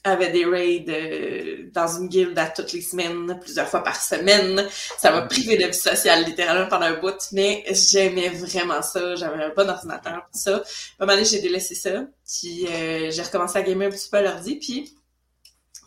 [0.06, 4.68] avaient des raids euh, dans une guilde à toutes les semaines, plusieurs fois par semaine.
[4.98, 9.16] Ça m'a privé de vie sociale littéralement pendant un bout, mais j'aimais vraiment ça.
[9.16, 10.58] J'avais un bon ordinateur, tout ça.
[10.58, 10.60] À
[11.04, 12.06] un moment donné, j'ai délaissé ça.
[12.28, 14.94] Puis euh, j'ai recommencé à gamer un petit peu à l'ordi, puis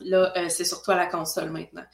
[0.01, 1.85] là, euh, c'est surtout à la console maintenant.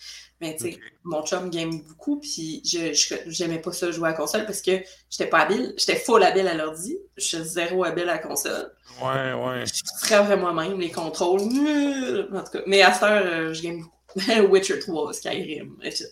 [0.40, 2.92] Mais tu sais, mon chum game beaucoup, puis je
[3.26, 5.72] j'aimais pas ça jouer à la console parce que j'étais pas habile.
[5.76, 6.98] J'étais full habile à l'ordi.
[7.16, 8.72] Je suis zéro habile à la console.
[9.00, 9.64] Ouais, ouais.
[9.66, 11.42] Je serais vraiment moi-même, les contrôles.
[11.42, 12.28] nul.
[12.34, 13.92] En tout cas, mais à cette heure, euh, je game beaucoup.
[14.50, 16.08] Witcher 3, Skyrim, etc.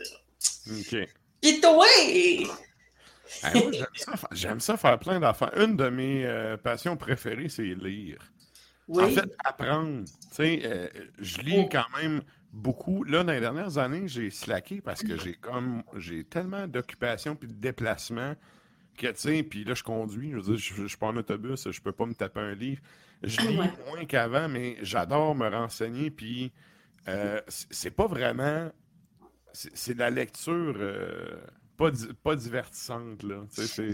[0.71, 0.97] OK.
[1.43, 1.87] Et toi!
[3.43, 3.53] Ah,
[4.33, 5.57] j'aime ça, faire plein d'affaires.
[5.57, 8.19] Une de mes euh, passions préférées, c'est lire.
[8.89, 9.05] Oui.
[9.05, 10.05] En fait, apprendre.
[10.31, 10.89] Tu sais, euh,
[11.19, 13.05] je lis quand même beaucoup.
[13.05, 17.49] Là, dans les dernières années, j'ai slacké parce que j'ai comme j'ai tellement d'occupations puis
[17.49, 18.35] de déplacements
[18.97, 20.31] que, tu sais, puis là, je conduis.
[20.31, 22.83] Je veux dire, je, suis pas en autobus, je peux pas me taper un livre.
[23.23, 23.71] Je lis Ouais.
[23.89, 26.11] moins qu'avant, mais j'adore me renseigner.
[26.11, 26.53] Puis
[27.09, 28.71] euh, c'est pas vraiment.
[29.53, 31.41] C'est c'est de la lecture euh,
[31.81, 33.37] pas, di- pas divertissante, là.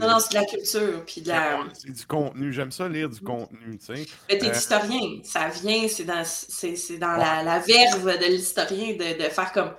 [0.01, 1.65] Non, non, c'est de la culture, puis de la...
[1.73, 2.53] c'est du contenu.
[2.53, 4.07] J'aime ça lire du contenu, tu sais.
[4.29, 6.23] Mais t'es Euh, historien, ça vient, c'est dans,
[6.99, 9.75] dans la, la verve de l'historien de, de faire comme,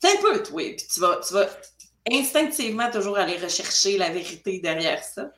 [0.00, 1.48] c'est un peu, toi, puis tu vas, tu vas
[2.10, 5.30] instinctivement toujours aller rechercher la vérité derrière ça.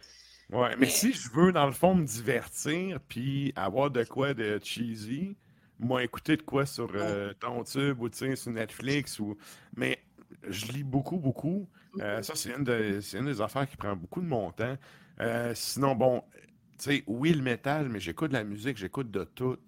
[0.50, 4.60] Ouais, mais si je veux, dans le fond, me divertir puis avoir de quoi de
[4.62, 5.36] cheesy,
[5.78, 9.36] moi, écouter de quoi sur euh, ton tube ou tu sais, sur Netflix ou.
[9.76, 9.98] Mais
[10.48, 11.68] je lis beaucoup, beaucoup.
[12.00, 14.76] Euh, ça, c'est une, de- c'est une des affaires qui prend beaucoup de mon temps.
[15.20, 16.22] Euh, sinon, bon,
[16.78, 19.58] tu sais, oui, le métal, mais j'écoute de la musique, j'écoute de tout.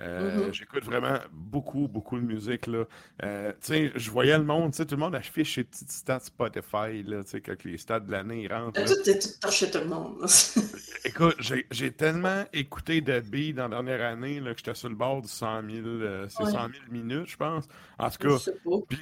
[0.00, 0.54] Euh, Mhm.
[0.54, 2.66] J'écoute vraiment beaucoup, beaucoup de musique.
[2.66, 2.84] Là.
[3.22, 7.64] Euh, je voyais le monde, tout le monde affiche ses petites stats Spotify, là, quand
[7.64, 8.80] les stats de l'année rentrent.
[8.80, 8.86] là.
[8.86, 10.16] Tout, tout, tout torché tout le monde.
[11.04, 11.36] Écoute,
[11.70, 15.22] j'ai tellement écouté de billes dans la dernière année là, que j'étais sur le bord
[15.22, 16.50] du 100 000, euh, c'est Ouais.
[16.50, 17.68] 100 000 minutes, je pense.
[17.98, 18.50] En tout cas,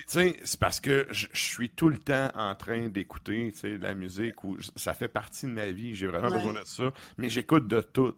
[0.07, 4.59] c'est parce que je suis tout le temps en train d'écouter de la musique ou
[4.77, 6.37] ça fait partie de ma vie, j'ai vraiment Ouais.
[6.39, 8.15] besoin de ça, mais j'écoute de tout,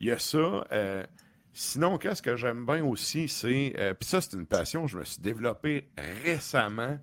[0.00, 0.66] il y a ça.
[1.54, 4.98] Sinon, qu'est-ce que j'aime bien aussi, c'est, euh, puis ça, c'est une passion que je
[4.98, 5.88] me suis développé
[6.24, 6.98] récemment.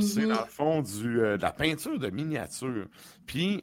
[0.00, 0.28] C'est Mhm.
[0.28, 2.86] dans le fond du, euh, de la peinture de miniature.
[3.26, 3.62] Puis,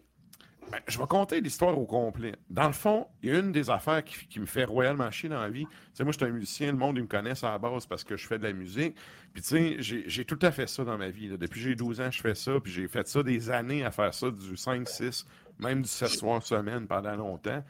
[0.71, 2.33] ben, je vais compter l'histoire au complet.
[2.49, 5.27] Dans le fond, il y a une des affaires qui, qui me fait royalement chier
[5.27, 5.65] dans la vie.
[5.65, 7.85] Tu sais, moi, je suis un musicien, le monde, il me connaît à la base
[7.85, 8.95] parce que je fais de la musique.
[9.33, 11.27] Puis, tu sais, j'ai j'ai tout à fait ça dans ma vie.
[11.27, 11.35] là.
[11.35, 12.53] Depuis que j'ai 12 ans, je fais ça.
[12.61, 15.27] Puis, j'ai fait ça des années à faire ça, du 5, 6,
[15.59, 17.63] même du 7 soirs semaine pendant longtemps.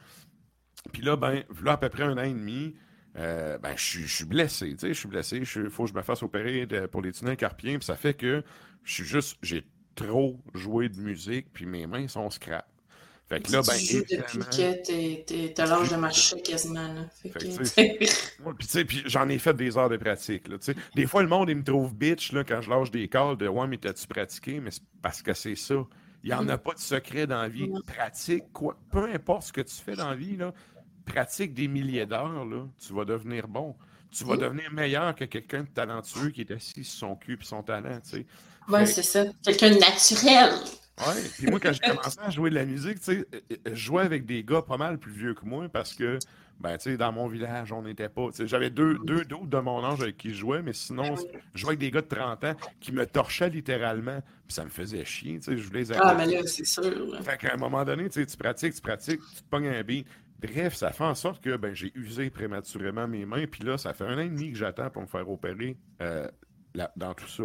[0.92, 2.74] Puis là, ben, là, à peu près un an et demi,
[3.16, 5.90] euh, ben, je suis- je suis blessé, tu sais, je suis blessé, il faut que
[5.90, 8.42] je me fasse opérer de- pour les tunnels carpiens, puis ça fait que
[8.82, 12.66] je suis juste, j'ai trop joué de musique, puis mes mains sont scrap.
[13.26, 16.92] Fait que là, ben, tu joues depuis que t'as l'âge de marcher quasiment.
[16.92, 17.06] Là.
[17.22, 20.46] Fait Fait que, puis, tu sais, puis j'en ai fait des heures de pratique.
[20.48, 20.56] Là,
[20.94, 23.48] des fois, le monde, il me trouve bitch là, quand je lâche des calls de
[23.48, 24.60] Ouais, mais t'as-tu pratiqué?
[24.60, 25.86] Mais c'est parce que c'est ça.
[26.22, 27.70] Il n'y en a pas de secret dans la vie.
[27.86, 28.78] Pratique, quoi.
[28.90, 30.52] Peu importe ce que tu fais dans la vie, là,
[31.04, 33.76] pratique des milliers d'heures, là, tu vas devenir bon.
[34.10, 37.44] Tu vas devenir meilleur que quelqu'un de talentueux qui est assis sur son cul et
[37.44, 37.98] son talent.
[38.04, 38.26] tu sais.
[38.70, 39.24] Fait- c'est ça.
[39.44, 40.50] Quelqu'un de naturel.
[41.00, 43.56] Ouais, puis moi, quand j'ai commencé à jouer de la musique, tu sais, euh, euh,
[43.66, 46.20] je jouais avec des gars pas mal plus vieux que moi parce que,
[46.60, 48.28] ben, tu sais, dans mon village, on n'était pas.
[48.30, 51.16] tu sais, J'avais deux, deux d'autres de mon âge avec qui je jouais, mais sinon,
[51.52, 54.70] je jouais avec des gars de 30 ans qui me torchaient littéralement, puis ça me
[54.70, 57.20] faisait chier, tu sais, je voulais les Ah, mais là, c'est sûr.
[57.24, 59.82] Fait qu'à un moment donné, tu sais, tu pratiques, tu pratiques, tu te pognes un
[59.82, 60.06] beat.
[60.40, 63.46] Bref, ça fait en sorte que ben, j'ai usé prématurément mes mains.
[63.46, 66.28] Puis là, ça fait un an et demi que j'attends pour me faire opérer euh,
[66.74, 67.44] là- dans tout ça.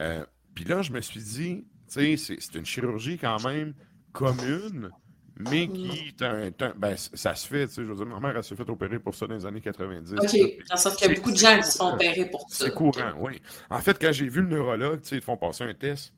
[0.00, 0.24] Euh,
[0.54, 3.74] puis là, je me suis dit, tu sais, c'est une chirurgie quand même
[4.12, 4.90] commune,
[5.38, 6.14] mais qui.
[6.16, 7.82] t'as un- un- ben, ça se fait, tu sais.
[7.82, 10.12] Je veux dire, ma mère, elle s'est fait opérer pour ça dans les années 90.
[10.14, 10.32] OK.
[10.70, 12.64] Le sens qu'il y a beaucoup de gens qui se font opérer pour ça.
[12.66, 13.40] C'est courant, oui.
[13.70, 16.14] En fait, quand j'ai vu le neurologue, tu sais, ils te font passer un test.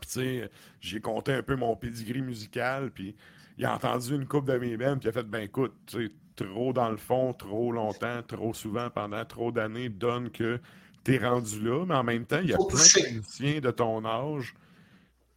[0.00, 0.50] Puis, tu sais,
[0.80, 2.90] j'ai compté un peu mon pedigree musical.
[2.92, 3.16] Puis,
[3.60, 4.96] il a entendu une coupe de mes bands.
[4.96, 8.54] Puis, il a fait, ben écoute, tu sais, trop dans le fond, trop longtemps, trop
[8.54, 10.58] souvent, pendant trop d'années, donne que
[11.04, 11.84] t'es rendu là.
[11.86, 13.10] Mais en même temps, il y a Faut plein toucher.
[13.10, 14.54] de musiciens de ton âge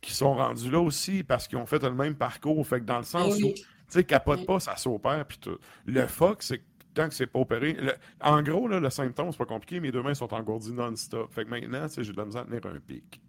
[0.02, 2.66] qui sont rendus là aussi parce qu'ils ont fait le même parcours.
[2.66, 3.52] Fait que dans le sens Ben oui.
[3.52, 5.26] où, tu sais, capote pas, ça s'opère.
[5.26, 5.58] Puis tout.
[5.86, 6.64] Le fuck, c'est que
[6.94, 7.74] tant que c'est pas opéré.
[7.74, 9.80] le- en gros, là, le symptôme, c'est pas compliqué.
[9.82, 11.34] Mes deux mains sont engourdies non-stop.
[11.34, 13.20] Fait que maintenant, j'ai de la misère à tenir un pic.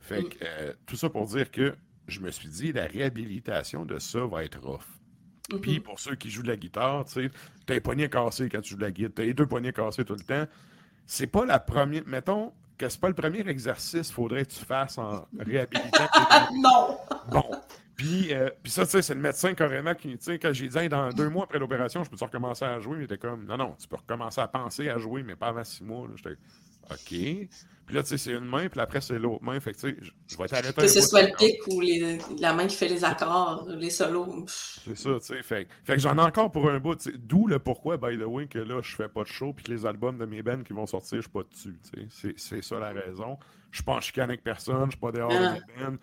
[0.00, 0.28] Fait Mm.
[0.28, 1.74] que euh, tout ça pour dire que
[2.08, 4.80] je me suis dit, la réhabilitation de ça va être rough.
[5.50, 5.60] Mm-hmm.
[5.60, 7.30] Puis pour ceux qui jouent de la guitare, tu sais,
[7.66, 10.04] t'as les poignets cassés quand tu joues de la guitare, t'as les deux poignets cassés
[10.04, 10.46] tout le temps.
[11.06, 12.02] C'est pas la première.
[12.06, 16.08] Mettons que c'est pas le premier exercice qu'il faudrait que tu fasses en réhabilitant.
[16.54, 16.98] non!
[17.30, 17.44] Bon.
[17.96, 20.66] Puis, euh, puis ça, tu sais, c'est le médecin carrément qui, tu sais, quand j'ai
[20.66, 22.98] dit, Hey, dans deux mois après l'opération, je peux recommencer à jouer?
[22.98, 25.62] Il était comme, non, non, tu peux recommencer à penser à jouer, mais pas avant
[25.62, 26.08] six mois.
[26.16, 26.36] J'étais,
[26.90, 27.48] OK.
[27.86, 29.60] Puis là, tu sais, c'est une main, puis après, c'est l'autre main.
[29.60, 31.58] Fait que, tu sais, je- vais t'arrêter Que ce soit le pic.
[31.68, 34.46] ou les- la main qui fait les accords, les solos.
[34.48, 35.42] C'est ça, tu sais.
[35.42, 36.96] Fait, fait que j'en ai encore pour un bout.
[37.18, 39.70] D'où le pourquoi, by the way, que là, je fais pas de show, puis que
[39.70, 41.76] les albums de mes bands qui vont sortir, je suis pas dessus.
[42.38, 43.36] C'est, ça la raison.
[43.70, 45.36] Je suis pas en chicane avec personne, je suis pas dehors Ah.
[45.50, 45.96] de mes bands.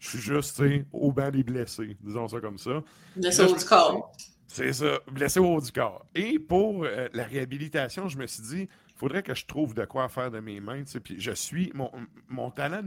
[0.00, 2.82] Je suis juste, tu sais, au banc des blessés, disons ça comme ça.
[3.16, 4.12] Blessé au du corps.
[4.48, 6.04] C'est ça, blessé au haut du corps.
[6.14, 8.68] Et pour euh, la réhabilitation, je me suis dit,
[9.02, 10.84] faudrait que je trouve de quoi faire de mes mains.
[11.02, 11.90] Puis je suis, mon,
[12.28, 12.82] mon talent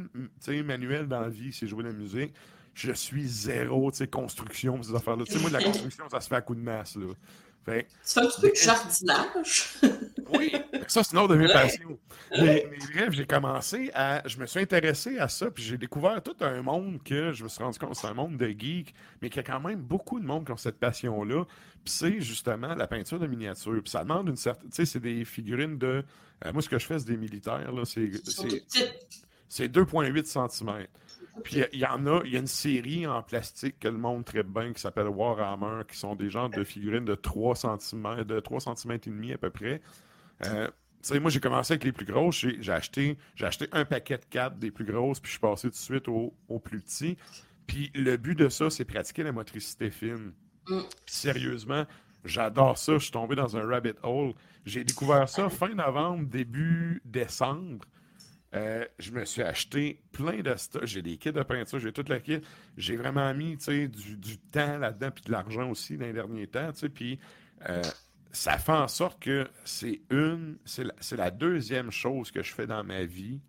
[0.63, 2.33] manuel dans la vie, c'est jouer de la musique.
[2.73, 5.25] Je suis zéro, tu sais, construction, ces affaires-là.
[5.25, 7.07] Tu sais, moi, de la construction, ça se fait à coup de masse, là.
[7.65, 9.73] Fait fais un petit peu de jardinage.
[10.29, 10.53] oui,
[10.87, 11.97] ça, c'est une autre de mes passions.
[12.31, 14.21] Mais, mais bref, j'ai commencé à.
[14.27, 17.49] Je me suis intéressé à ça, puis j'ai découvert tout un monde que je me
[17.49, 20.19] suis rendu compte c'est un monde de geeks, mais qu'il y a quand même beaucoup
[20.19, 21.45] de monde qui ont cette passion-là.
[21.83, 23.81] Puis c'est justement la peinture de miniature.
[23.81, 24.69] Puis ça demande une certaine.
[24.69, 26.03] Tu sais, c'est des figurines de.
[26.45, 27.83] euh, moi, ce que je fais, c'est des militaires, là.
[27.85, 28.11] C'est.
[28.25, 28.95] c'est-
[29.47, 30.87] C'est 2,8 cm.
[31.43, 34.23] Puis il y en a, il y a une série en plastique que le monde
[34.25, 38.39] traite bien qui s'appelle Warhammer, qui sont des genres de figurines de 3 cm, de
[38.39, 39.81] 3 cm et demi à peu près.
[40.45, 42.45] Euh, tu sais, moi, j'ai commencé avec les plus grosses.
[42.59, 45.73] J'ai acheté, acheté un paquet de 4 des plus grosses, puis je suis passé tout
[45.73, 47.17] de suite au, au plus petit.
[47.67, 50.33] Puis le but de ça, c'est pratiquer la motricité fine.
[50.67, 50.79] Mm.
[51.05, 51.85] Puis sérieusement,
[52.23, 52.93] j'adore ça.
[52.93, 54.33] Je suis tombé dans un rabbit hole.
[54.65, 57.85] J'ai découvert ça fin novembre, début décembre.
[58.55, 60.85] Euh, je me suis acheté plein de stuff.
[60.85, 62.39] J'ai des kits de peinture, j'ai toute la kit.
[62.77, 66.71] J'ai vraiment mis du, du temps là-dedans, puis de l'argent aussi dans les derniers temps.
[66.93, 67.19] Puis
[67.69, 67.81] euh,
[68.31, 72.83] ça fait en sorte que c'est une, c'est la, deuxième chose que je fais dans
[72.83, 73.41] ma vie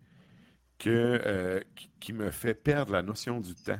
[0.79, 0.89] que,
[1.25, 3.79] euh, qui, qui me fait perdre la notion du temps.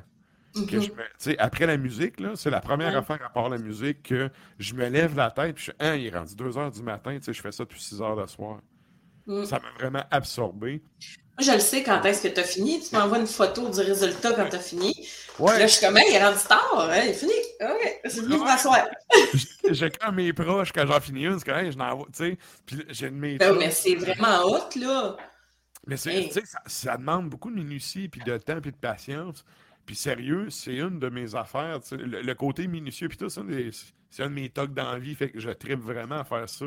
[0.67, 2.95] Que je me- tu sais, après la musique, c'est la première Ouais.
[2.95, 5.95] affaire à part la musique que je me lève la tête puis je suis Hein,
[5.95, 8.61] il est rendu 2 heures du matin, je fais ça depuis 6 heures le soir.
[9.27, 9.45] Mm.
[9.45, 10.81] Ça m'a vraiment absorbé.
[11.39, 12.81] Moi, je le sais quand est-ce que tu as fini.
[12.81, 14.91] Tu m'envoies une photo du résultat quand tu as fini.
[15.37, 15.59] Ouais.
[15.59, 16.89] Là, je suis comme, il est rendu tard.
[16.89, 17.31] hein, il est fini.
[17.61, 18.87] OK, c'est fini pour m'asseoir.
[19.69, 22.37] J'ai quand mes proches, quand j'en finis une, c'est quand même, je n'envoie, tu sais.
[22.65, 25.15] Puis j'ai une mes Ben, chums- mais c'est vraiment hot, là.
[25.85, 26.31] Mais c'est, Hey.
[26.31, 29.45] ça, ça demande beaucoup de minutie, puis de temps, puis de patience.
[29.85, 31.79] Puis sérieux, c'est une de mes affaires.
[31.91, 33.41] Le, le côté minutieux, puis tout ça,
[34.09, 36.49] c'est- un de mes tocs dans la vie, fait que je tripe vraiment à faire
[36.49, 36.65] ça.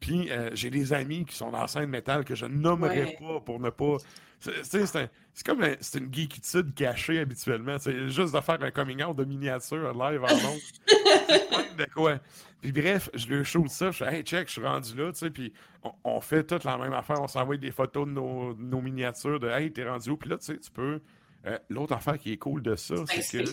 [0.00, 3.16] Puis euh, j'ai des amis qui sont dans la scène métal que je nommerai Ouais.
[3.20, 3.96] pas pour ne pas.
[4.40, 7.76] C'est, tu sais, c'est, un- c'est comme un- une geekitude cachée habituellement.
[7.80, 10.26] C'est juste de faire un coming out de miniature live en
[10.86, 12.18] plein de quoi.
[12.60, 13.90] Puis bref, je lui shoot ça.
[13.90, 15.30] Je fais, hey, check, je suis rendu là, tu sais.
[15.30, 15.52] Puis
[15.82, 17.20] on, on fait toute la même affaire.
[17.20, 20.16] On s'envoie des photos de nos, de nos miniatures de, hey, t'es rendu où?
[20.16, 21.00] Puis là, tu sais, tu peux.
[21.46, 23.50] euh, l'autre affaire qui est cool de ça, c'est que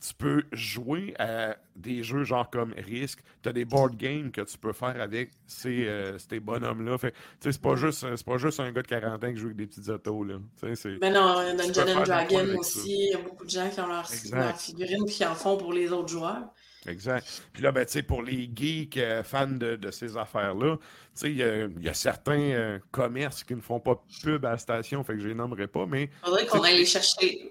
[0.00, 3.20] tu peux jouer à des jeux genre comme Risk.
[3.42, 6.98] Tu as des board games que tu peux faire avec ces, euh, ces bonhommes-là.
[6.98, 9.36] Fait, tu sais, c'est pas, juste, c'est pas juste un gars de 40 ans qui
[9.38, 10.22] joue avec des petites autos.
[10.24, 10.34] Là.
[10.60, 12.80] Tu sais, c'est- Ben non, Dungeon Dragon aussi.
[12.86, 14.36] Il y a beaucoup de gens qui ont leur, Exact.
[14.38, 16.48] leur figurine puis qui en font pour les autres joueurs.
[16.88, 17.26] Exact.
[17.52, 20.82] Puis là, ben, tu sais, pour les geeks euh, fans de, de ces affaires-là, tu
[21.14, 24.44] sais, il y, a- il y a certains euh, commerces qui ne font pas pub
[24.44, 27.50] à la station, fait que je les nommerai pas, mais Faudrait qu'on aille les chercher.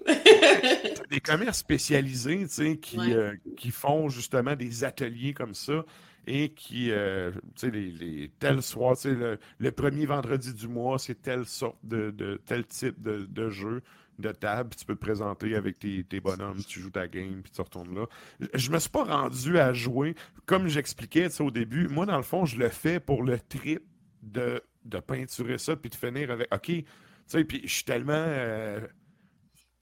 [1.10, 3.12] des commerces spécialisés, tu sais, qui, Ouais.
[3.12, 5.84] euh, qui font justement des ateliers comme ça
[6.26, 10.52] et qui, euh, tu sais, les, les tel soir, tu sais, le, le premier vendredi
[10.52, 13.82] du mois, c'est telle sorte de, de- tel type de, de jeu
[14.18, 17.60] de table, tu peux te présenter avec tes, bonhommes, tu joues ta game, puis tu
[17.60, 18.06] retournes là.
[18.54, 20.14] Je- me suis pas rendu à jouer,
[20.46, 23.82] comme j'expliquais au début, moi, dans le fond, je le fais pour le trip
[24.22, 26.84] de, de peinturer ça, puis de finir avec, OK, tu
[27.26, 28.12] sais, puis je suis tellement...
[28.14, 28.80] euh,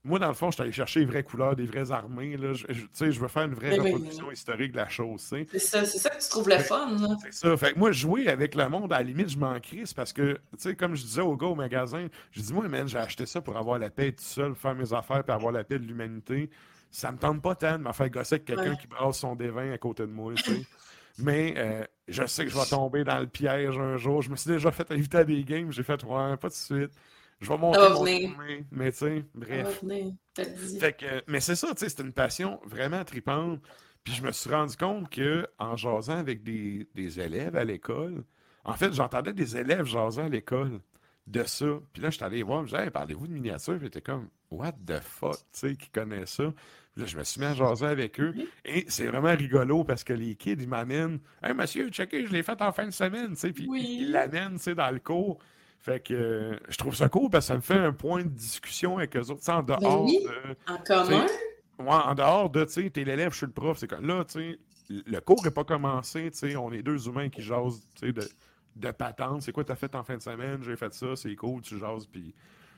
[0.07, 2.35] moi, dans le fond, je suis allé chercher les vraies couleurs, des vraies armées.
[2.37, 2.53] Là.
[2.53, 5.21] Je, je- veux faire une vraie Oui, oui, reproduction historique de la chose.
[5.21, 7.15] C'est ça, ça que tu trouves le fun, là.
[7.23, 7.57] C'est ça.
[7.57, 10.39] Fait que moi, jouer avec le monde, à la limite, je m'en crisse parce que,
[10.79, 13.57] comme je disais au gars au magasin, je dis, moi, man, j'ai acheté ça pour
[13.57, 16.49] avoir la paix tout seul, faire mes affaires, puis avoir la paix de l'humanité.
[16.89, 18.77] Ça me tente pas tant de me faire gosser avec quelqu'un Ouais.
[18.79, 20.33] qui brasse son dévin à côté de moi.
[21.19, 24.21] Mais euh, je sais que je vais tomber dans le piège un jour.
[24.21, 25.71] Je me suis déjà fait inviter à des games.
[25.71, 26.91] J'ai fait, ouais, pas de suite.
[27.39, 28.59] Je vais monter mon chemin.
[28.71, 29.83] Mais tu sais, bref.
[30.79, 33.61] Fait que, mais c'est ça, tu sais, c'est une passion vraiment tripante.
[34.03, 38.23] Puis je me suis rendu compte que en jasant avec des, des élèves à l'école,
[38.63, 40.79] en fait, j'entendais des élèves jasant à l'école
[41.27, 41.65] de ça.
[41.93, 43.75] Puis là, je suis allé voir, je disais, Hey, parlez-vous de miniature?
[43.75, 46.53] Puis j'étais comme, what the fuck, tu sais, qui connaît ça?
[46.93, 48.33] Puis là, je me suis mis à jaser avec eux.
[48.65, 52.43] Et c'est vraiment rigolo parce que les kids, ils m'amènent, hey, monsieur, checkez, je l'ai
[52.43, 54.99] fait en fin de semaine, tu sais, puis ils ils l'amènent, tu sais, dans le
[54.99, 55.37] cours.
[55.79, 58.29] Fait que euh, je trouve ça cool parce que ça me fait un point de
[58.29, 60.71] discussion avec eux autres, en dehors Ben oui, de.
[60.73, 61.25] en commun.
[61.79, 63.77] Ouais, en dehors de, tu sais, t'es l'élève, je suis le prof.
[63.77, 64.59] C'est comme là, tu sais,
[64.89, 68.13] le cours n'est pas commencé, tu sais, on est deux humains qui jasent, tu sais,
[68.13, 68.23] de,
[68.75, 69.43] de patente.
[69.43, 70.61] C'est quoi t'as fait en fin de semaine?
[70.63, 72.33] J'ai fait ça, c'est cool, tu jases, puis.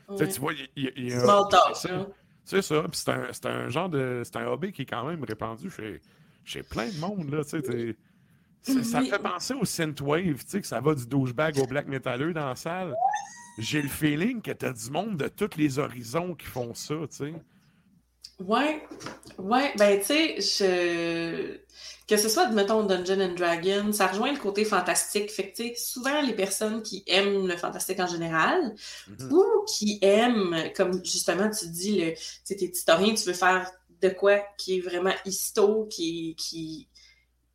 [0.09, 0.29] Tu sais, Ouais.
[0.29, 1.19] tu vois, il y, y y a.
[1.21, 1.95] Small talk, c'est ça.
[1.95, 2.07] hein.
[2.43, 2.99] C'est ça, puis
[3.33, 4.21] c'est un, un genre de.
[4.25, 6.01] C'est un hobby qui est quand même répandu chez,
[6.43, 7.95] chez plein de monde, là, tu sais.
[8.61, 11.87] Ça me fait penser au synthwave, tu sais, que ça va du douchebag au black
[11.87, 12.93] metalleux dans la salle.
[13.57, 17.15] J'ai le feeling que t'as du monde de tous les horizons qui font ça, tu
[17.17, 17.33] sais.
[18.39, 18.81] Ouais,
[19.37, 21.57] ouais, ben tu sais, je...
[22.07, 25.29] que ce soit, mettons, Dungeon and Dragon, ça rejoint le côté fantastique.
[25.29, 28.75] Fait que tu sais, souvent les personnes qui aiment le fantastique en général,
[29.09, 29.33] Mhm.
[29.33, 33.69] ou qui aiment, comme justement tu dis, le, tu sais, t'es historien, tu veux faire
[34.01, 36.87] de quoi qui est vraiment histo, qui, qui,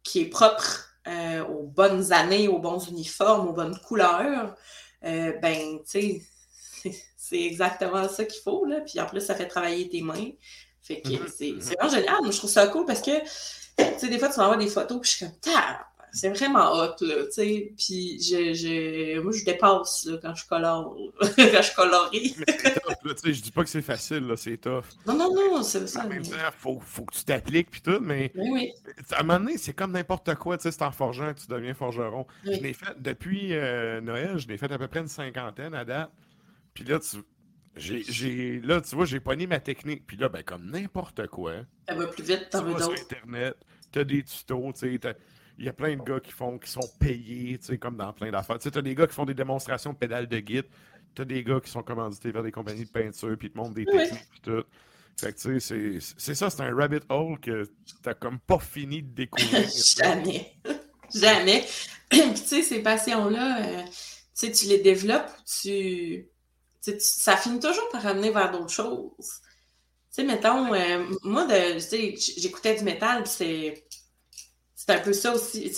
[0.02, 4.54] qui est propre euh, aux bonnes années, aux bons uniformes, aux bonnes couleurs,
[5.04, 6.22] euh, ben, tu sais,
[7.16, 8.80] c'est- exactement ça qu'il faut, là.
[8.80, 10.30] Puis en plus, ça fait travailler tes mains.
[10.82, 11.28] Fait que Mhm.
[11.28, 12.16] c'est c'est vraiment génial.
[12.22, 15.00] Moi, je trouve ça cool parce que, tu sais, des fois, tu m'envoies des photos,
[15.00, 15.34] puis je suis comme,
[16.14, 17.72] c'est vraiment hot, là, tu sais.
[17.76, 22.36] Puis je, je, moi, je dépasse, là, quand je colore, quand je colorie.
[22.38, 24.84] Mais c'est tough, là, tu sais, je dis pas que c'est facile, là, c'est tough.
[25.06, 26.04] Non, non, non, c'est ça.
[26.04, 28.72] En même temps, faut, faut que tu t'appliques puis tout, mais Oui, oui.
[29.10, 31.48] à un moment donné, c'est comme n'importe quoi, tu sais, c'est en forgeant que tu
[31.48, 32.26] deviens forgeron.
[32.46, 32.54] Oui.
[32.56, 35.84] Je l'ai fait depuis euh, Noël, je l'ai fait à peu près une cinquantaine à
[35.84, 36.10] date.
[36.74, 37.18] Puis là, tu
[37.76, 40.06] j'ai, là, tu vois, j'ai pogné ma technique.
[40.06, 41.54] Puis là, ben, comme n'importe quoi,
[41.88, 43.02] Ça va plus vite, tu t'en veux vas sur d'autres.
[43.02, 43.56] Internet,
[43.90, 45.14] t'as des tutos, tu sais,
[45.58, 48.12] il y a plein de gars qui font, qui sont payés, tu sais, comme dans
[48.12, 48.58] plein d'affaires.
[48.58, 50.66] Tu sais, t'as des gars qui font des démonstrations de pédales de guide,
[51.14, 53.74] t'as des gars qui sont commandités vers des compagnies de peinture, puis ils te montrent
[53.74, 54.64] des techniques, puis tout.
[55.20, 57.70] Fait que, tu sais, c'est- ça, c'est un rabbit hole que
[58.02, 59.68] t'as comme pas fini de découvrir.
[59.96, 60.52] Jamais.
[61.14, 61.64] Jamais.
[62.08, 63.90] Puis, tu sais, ces passions-là, euh, tu
[64.32, 66.26] sais, tu les développes, tu...
[66.82, 69.14] tu ça finit toujours par amener vers d'autres choses.
[69.18, 71.78] Tu sais, mettons, euh, moi, de,
[72.38, 73.84] j'écoutais du métal, c'est...
[74.86, 75.72] C'est un peu ça aussi.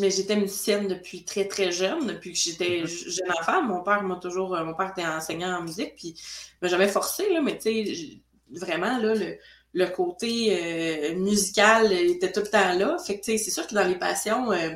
[0.00, 3.62] Mais j'étais musicienne depuis très, très jeune, depuis que j'étais j- jeune enfant.
[3.62, 4.54] Mon père m'a toujours...
[4.54, 6.14] euh, Mon père était enseignant en musique, puis
[6.60, 8.20] m'a jamais forcé, là, mais tu sais,
[8.50, 9.36] vraiment, là, le,
[9.72, 12.98] le côté euh, musical était tout le temps là.
[13.04, 14.70] Fait que, tu sais, c'est sûr que dans les passions, euh,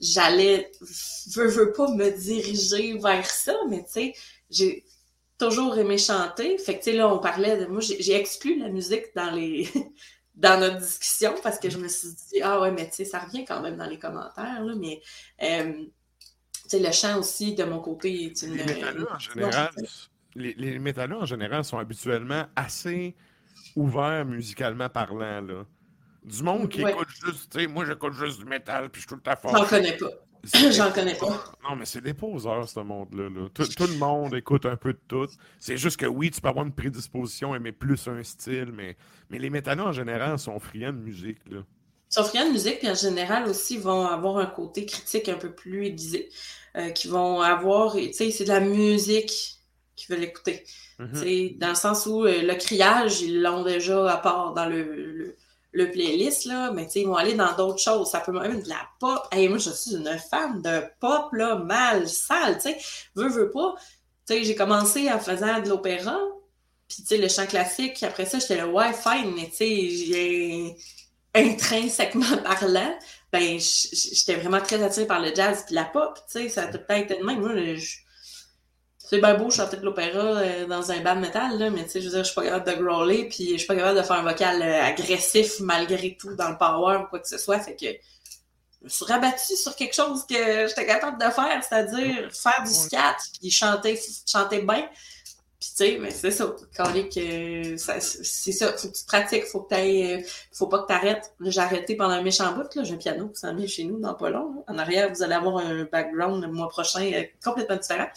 [0.00, 0.70] j'allais,
[1.34, 4.14] veux, veux pas me diriger vers ça, mais tu sais,
[4.50, 4.84] j'ai
[5.38, 6.58] toujours aimé chanter.
[6.58, 9.68] Fait que, tu sais, là, on parlait de, moi, j'ai exclu la musique dans les,
[10.36, 13.20] dans notre discussion parce que je me suis dit, ah ouais, mais tu sais, ça
[13.20, 15.00] revient quand même dans les commentaires, là, mais,
[15.42, 18.54] euh, tu sais, le chant aussi, de mon côté, est une...
[18.54, 19.70] Les métalleux, en général,
[20.34, 23.16] les, les métalleux, en général, sont habituellement assez
[23.74, 25.64] ouverts musicalement parlant, là.
[26.22, 26.92] Du monde qui Ouais.
[26.92, 29.36] écoute juste, tu sais, moi j'écoute juste du métal, puis je suis tout le temps
[29.36, 29.56] fort.
[29.56, 30.10] J'en connais pas.
[30.72, 31.44] J'en connais pas.
[31.68, 33.28] Non, mais c'est des poseurs, ce monde-là.
[33.28, 33.48] là.
[33.52, 35.28] Tout, tout le monde écoute un peu de tout.
[35.58, 38.96] C'est juste que oui, tu peux avoir une prédisposition, aimer plus un style, mais,
[39.30, 41.58] mais les métalleux, en général, sont friands de musique, là.
[42.10, 45.34] Ils sont friands de musique, puis en général aussi, vont avoir un côté critique un
[45.36, 46.28] peu plus aiguisé,
[46.76, 49.56] euh, qui vont avoir, tu sais, c'est de la musique
[49.96, 50.62] qu'ils veulent écouter.
[50.98, 51.14] Mhm.
[51.14, 54.82] Sais, Dans le sens où euh, le criage, ils l'ont déjà à part dans le,
[54.94, 55.36] le,
[55.76, 58.10] le playlist, là, mais ils vont aller dans d'autres choses.
[58.10, 59.26] Ça peut même être de la pop.
[59.32, 62.78] Hey, moi, je suis une fan de pop, là, mal, sale, tu sais.
[63.14, 63.74] Veux, veux pas.
[64.28, 66.18] J'ai commencé en faisant de l'opéra,
[66.88, 68.02] puis le chant classique.
[68.02, 70.76] Après ça, j'étais le ouais, fine, mais j'ai
[71.34, 72.98] intrinsèquement parlant,
[73.32, 76.86] ben, j'étais vraiment très attirée par le jazz puis la pop, ça a tout le
[76.86, 77.40] temps été de même.
[77.40, 77.98] Moi, je-
[79.08, 82.00] c'est bien beau chanter de l'opéra euh, dans un band metal, là, mais tu sais,
[82.00, 84.02] je veux dire, je suis pas capable de growler, puis je suis pas capable de
[84.02, 87.60] faire un vocal euh, agressif malgré tout dans le power ou quoi que ce soit,
[87.60, 92.32] fait que je me suis rabattue sur quelque chose que j'étais capable de faire, c'est-à-dire
[92.32, 94.88] faire du scat, puis chanter, chanter bien,
[95.58, 96.54] puis tu sais, mais c'est ça.
[96.76, 98.76] Quand que ça, c'est ça.
[98.76, 99.46] Faut que tu te pratiques.
[99.46, 101.32] Faut que t'ailles, faut pas que t'arrêtes.
[101.40, 102.84] Là, j'ai arrêté pendant un méchant bout, là.
[102.84, 104.54] J'ai un piano qui s'en vient chez nous dans pas long.
[104.54, 104.74] là.
[104.74, 108.08] En arrière, vous allez avoir un background le mois prochain euh, complètement différent.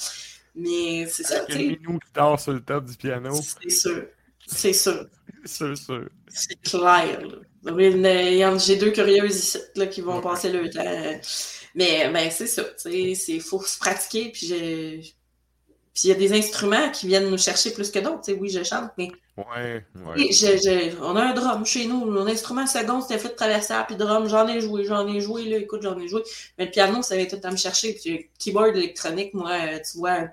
[0.60, 3.32] Mais c'est ça, minou qui dort sur le top du piano.
[3.60, 4.06] C'est sûr.
[4.48, 5.06] C'est sûr.
[5.46, 6.10] C'est sûr.
[6.28, 7.22] C'est clair.
[7.22, 7.72] là.
[7.74, 10.02] Oui, il y en a- il y en a- J'ai deux curieuses ici là, qui
[10.02, 11.20] vont passer le temps.
[11.76, 12.64] Mais ben, c'est ça.
[12.86, 14.32] Il faut se pratiquer.
[14.32, 14.48] Puis
[16.04, 18.32] il y a des instruments qui viennent nous chercher plus que d'autres.
[18.34, 19.10] Oui, je chante, mais
[20.16, 22.06] Ouais, je- on a un drum chez nous.
[22.06, 24.28] Mon instrument second, c'était fait de traversière puis drum.
[24.28, 25.46] J'en ai joué, j'en ai joué.
[25.46, 26.24] Là, écoute, j'en ai joué.
[26.58, 27.94] Mais le piano, ça vient tout le temps me chercher.
[27.94, 30.28] Puis le keyboard électronique, moi, euh, tu vois,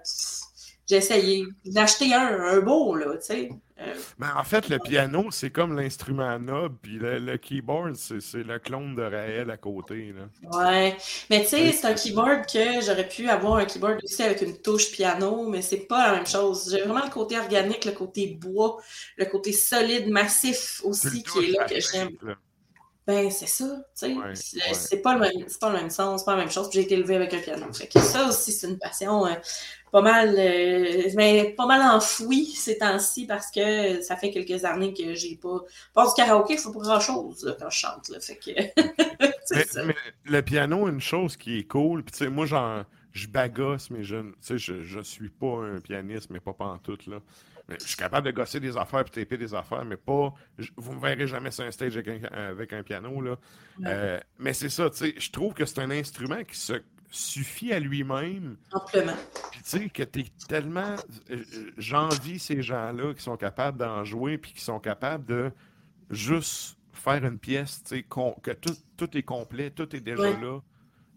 [0.89, 3.49] j'ai essayé d'acheter un, un beau, là, tu sais.
[3.79, 8.21] Euh, Mais en fait, le piano, c'est comme l'instrument noble, puis le, le keyboard, c'est
[8.21, 10.13] c'est le clone de Raël à côté.
[10.15, 10.31] Là.
[10.43, 10.97] Ouais,
[11.29, 14.57] mais tu sais, c'est un keyboard que j'aurais pu avoir un keyboard aussi avec une
[14.63, 16.71] touche piano, mais c'est pas la même chose.
[16.71, 18.79] J'ai vraiment le côté organique, le côté bois,
[19.19, 22.11] le côté solide, massif aussi qui est là que j'aime.
[23.07, 24.15] Ben, c'est ça, tu sais.
[24.15, 25.01] Ouais, c'est ouais.
[25.01, 26.69] pas, le même- pas le même sens, c'est pas la même chose.
[26.73, 27.73] J'ai été élevée avec un piano.
[27.73, 29.35] Fait que ça aussi, c'est une passion euh,
[29.93, 34.93] pas mal, euh, mais pas mal enfouie ces temps-ci parce que ça fait quelques années
[34.93, 35.61] que j'ai pas.
[35.95, 38.09] Pas du karaoké, faut pas grand-chose là, quand je chante.
[38.09, 38.51] Là, fait que.
[39.45, 39.83] c'est Mais, ça.
[39.83, 43.91] mais le piano, une chose qui est cool, puis tu sais, moi, j'en, je bagasse,
[43.91, 47.21] mais je, je, je suis pas un pianiste, mais pas pantoute, là.
[47.69, 50.33] Je suis capable de gosser des affaires puis taper des affaires, mais pas.
[50.77, 53.33] vous me verrez jamais sur un stage avec un, avec un piano, là.
[53.79, 53.85] Ouais.
[53.87, 56.75] Euh, mais c'est ça, tu sais, je trouve que c'est un instrument qui se
[57.11, 58.57] suffit à lui-même.
[58.73, 59.17] Amplement.
[59.51, 60.95] Puis tu sais, que t'es tellement.
[61.31, 61.43] euh,
[61.77, 65.51] J'envie ces gens-là qui sont capables d'en jouer, puis qui sont capables de
[66.11, 68.03] juste faire une pièce, tu sais,
[68.43, 70.41] que tout, tout est complet, tout est déjà Ouais.
[70.41, 70.61] là,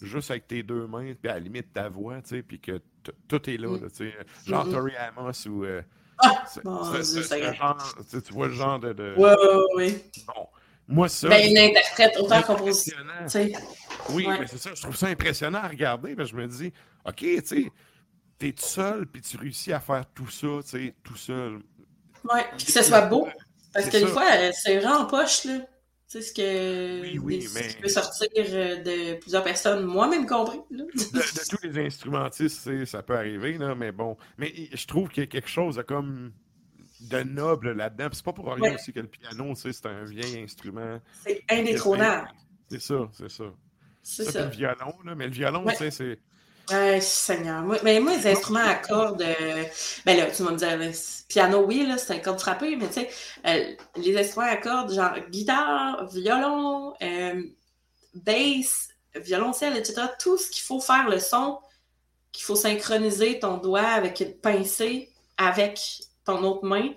[0.01, 2.81] juste avec tes deux mains, puis à la limite ta voix, tu sais, puis que
[3.27, 3.81] tout est là, Mm.
[3.83, 4.13] là, tu sais.
[4.45, 4.71] Genre Mhm.
[4.73, 5.63] Tori Amos ou.
[5.65, 5.81] euh,
[6.21, 6.43] Ah!
[8.25, 8.93] tu vois le genre de.
[8.93, 10.05] de- Ouais, ouais, ouais.
[10.27, 10.47] Bon.
[10.87, 11.27] Moi, ça.
[11.29, 13.27] Ben, une interprète, autant impressionnant.
[14.09, 14.39] Oui, Ouais.
[14.39, 16.15] mais c'est ça, je trouve ça impressionnant à regarder.
[16.15, 16.73] que je me dis,
[17.05, 17.71] OK, tu sais,
[18.39, 21.59] t'es tout seul, puis tu réussis à faire tout ça, tu sais, tout seul.
[22.31, 23.27] Ouais, puis que ce soit beau.
[23.73, 25.59] Parce que des fois, c'est vraiment en poche, là.
[26.11, 29.43] Tu sais, ce que Oui, oui, des- ce mais- qui peut sortir euh, de plusieurs
[29.43, 30.59] personnes, moi-même compris.
[30.71, 30.83] Là.
[30.83, 34.17] De, de tous les instrumentistes, ça peut arriver, là, mais bon.
[34.39, 36.31] Mais je trouve qu'il y a quelque chose de comme
[37.01, 38.07] de noble là-dedans.
[38.11, 38.73] C'est pas pour rien Ouais.
[38.75, 40.99] aussi que le piano, c'est un vieil instrument.
[41.23, 42.29] C'est indétrônable.
[42.71, 43.43] C'est ça, c'est ça.
[44.01, 45.73] C'est Ça, le violon, là, mais le violon, Ouais.
[45.73, 46.19] tu sais, c'est.
[46.71, 47.63] Ouais, Seigneur.
[47.63, 49.65] Moi, mais moi, les instruments à cordes, euh,
[50.05, 50.91] ben là, tu vas me dire,
[51.27, 53.09] piano, oui, là, c'est un corde frappé, mais tu sais,
[53.47, 57.41] euh, les instruments à cordes, genre guitare, violon, euh,
[58.13, 61.59] bass, violoncelle, etc., tout ce qu'il faut faire le son,
[62.31, 65.79] qu'il faut synchroniser ton doigt avec une pincée avec
[66.25, 66.91] ton autre main.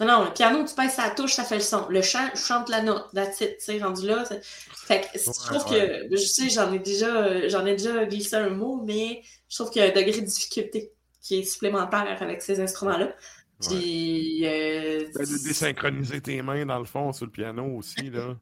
[0.00, 1.86] Non, non, le piano, tu pinces la touche, ça fait le son.
[1.90, 4.24] Le chant, je chante la note, that's it, tu sais, rendu là.
[4.72, 6.08] Fait que je trouve ouais.
[6.10, 9.70] que, je sais, j'en ai déjà, j'en ai déjà glissé un mot, mais je trouve
[9.70, 10.90] qu'il y a un degré de difficulté
[11.20, 13.12] qui est supplémentaire avec ces instruments-là.
[13.60, 18.34] Puis, euh, Ben, de désynchroniser tes mains, dans le fond, sur le piano aussi, là.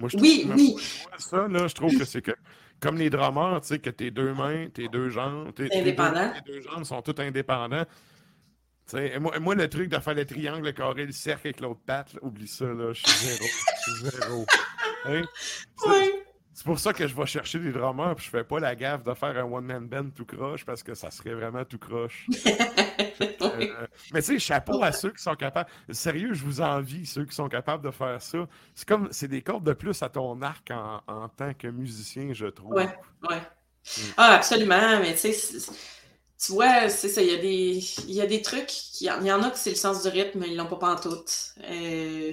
[0.00, 0.74] Moi, je Oui, trouve- oui.
[0.74, 2.32] moi, ça, là, je trouve que c'est que,
[2.80, 5.80] comme les drummers, tu sais, que tes deux mains, tes deux jambes, tes, tes deux,
[5.82, 6.32] Indépendant.
[6.44, 7.84] tes deux jambes sont toutes indépendants.
[9.20, 12.12] Moi, moi, le truc de faire le triangle, le carré, le cercle avec l'autre patte,
[12.14, 13.44] là, oublie ça, là, je suis zéro.
[13.44, 14.46] Je suis zéro.
[15.06, 15.22] Hein?
[15.76, 16.24] C'est-
[16.56, 19.02] C'est pour ça que je vais chercher des drummers, puis je fais pas la gaffe
[19.02, 22.26] de faire un one-man band tout croche, parce que ça serait vraiment tout croche.
[23.20, 25.70] Euh, mais tu sais, chapeau à ceux qui sont capables.
[25.90, 28.48] Sérieux, je vous envie, ceux qui sont capables de faire ça.
[28.74, 32.32] C'est comme, c'est des cordes de plus à ton arc en, en tant que musicien,
[32.32, 32.72] je trouve.
[32.72, 32.88] Ouais,
[33.30, 33.40] ouais.
[34.16, 35.58] Ah, absolument, mais tu sais,
[36.44, 39.10] tu vois, c'est ça, il y a des, il y a des trucs, il y,
[39.10, 40.76] en il y en a que c'est le sens du rythme, mais ils l'ont pas
[40.76, 41.54] pantoute.
[41.70, 42.32] Euh,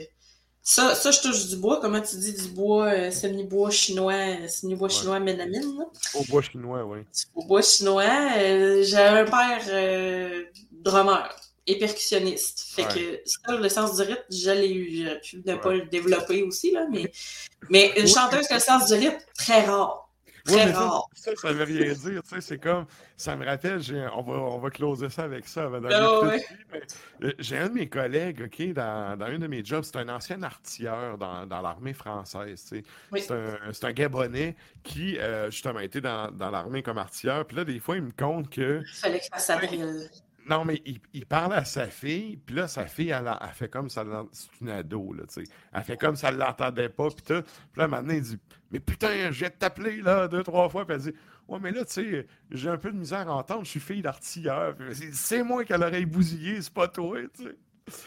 [0.64, 4.90] ça, ça, je touche du bois, comment tu dis du bois, euh, semi-bois chinois, semi-bois
[4.90, 5.86] chinois mélamine, là?
[6.14, 7.00] Au bois chinois, oui.
[7.36, 8.04] Au bois chinois,
[8.38, 11.28] euh, j'ai un père euh, drummer
[11.68, 12.66] et percussionniste.
[12.76, 12.94] Fait Ouais.
[12.94, 14.98] que ça, le sens du rythme, je l'ai eu.
[15.04, 17.12] J'aurais pu ne pas le développer aussi, là, mais,
[17.70, 18.08] mais une Ouais.
[18.08, 20.01] chanteuse qui a le sens du rythme, très rare.
[20.48, 22.24] Ouais, Très mais ça, ça, ça veut rien dire.
[22.24, 22.86] Tu sais, c'est comme,
[23.16, 23.80] ça me rappelle,
[24.16, 26.46] on, va, on va closer ça avec ça avant d'aller ouais.
[26.72, 26.82] mais,
[27.28, 30.10] euh, J'ai un de mes collègues, OK, dans, dans un de mes jobs, c'est un
[30.10, 32.64] ancien artilleur dans, dans l'armée française.
[32.64, 32.84] tu sais.
[33.12, 33.22] Oui.
[33.22, 37.46] C'est un, un Gabonais qui, euh, justement, était dans, dans l'armée comme artilleur.
[37.46, 38.82] Puis là, des fois, il me compte que.
[38.82, 40.10] Il fallait que je fasse ça drill.
[40.50, 43.90] Non, mais il, il parle à sa fille, puis là, sa fille, elle, fait comme
[43.90, 44.04] ça.
[44.32, 45.52] C'est une ado, là, tu sais.
[45.74, 47.42] Elle fait comme ça, elle l'entendait pas, puis tout.
[47.42, 48.40] Puis là, maintenant, il dit
[48.72, 50.86] Mais putain, je vais t'appeler, là, deux, trois fois.
[50.86, 51.14] Puis elle dit
[51.48, 54.02] Ouais, mais là, tu sais, j'ai un peu de misère à entendre, je suis fille
[54.02, 54.76] d'artilleur.
[55.14, 57.56] C'est moi qui a l'oreille bousillée, c'est pas toi, tu sais.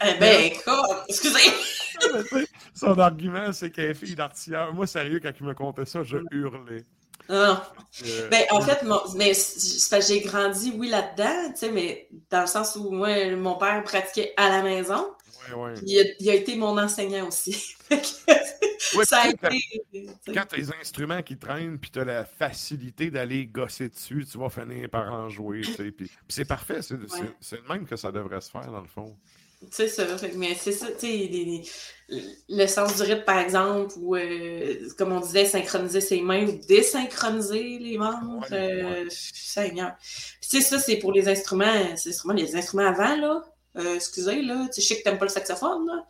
[0.03, 1.51] Eh ben, écoute, excusez.
[2.73, 4.73] Son argument, c'est qu'elle est fille d'artilleur.
[4.73, 6.85] Moi, sérieux, quand il me contait ça, je hurlais.
[7.29, 7.59] Non.
[8.05, 12.47] Euh, Ben, en fait, mon- mais j'ai grandi, oui, là-dedans, tu sais, mais dans le
[12.47, 15.07] sens où moi, mon père pratiquait à la maison.
[15.49, 15.73] Ouais, ouais.
[15.85, 17.75] Il a, il a été mon enseignant aussi.
[18.95, 19.63] Ouais, ça a quand- été.
[19.91, 20.33] tu sais.
[20.33, 24.25] Quand tu as les instruments qui traînent, puis tu as la facilité d'aller gosser dessus,
[24.29, 25.61] tu vas finir par en jouer.
[25.97, 29.17] Puis, c'est parfait, c'est le même que ça devrait se faire, dans le fond.
[29.71, 31.27] C'est ça, fait que- mais c'est ça, tu sais, les-
[32.09, 36.45] les- le sens du rythme, par exemple, ou euh, comme on disait, synchroniser ses mains
[36.47, 39.93] ou désynchroniser les membres, euh, Seigneur.
[40.41, 43.43] Puis tu sais, ça, c'est pour les instruments, c'est instruments, les instruments avant, là,
[43.77, 46.05] euh, excusez, là, tu sais, sais que t'aimes pas le saxophone, là,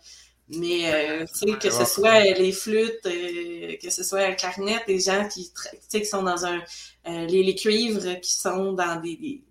[0.49, 4.83] mais euh, tu sais, que ce soit les flûtes, euh, que ce soit la clarinette,
[4.87, 6.59] les gens qui, tu sais, qui sont dans un,
[7.07, 9.43] euh, les, les cuivres qui sont dans des, des,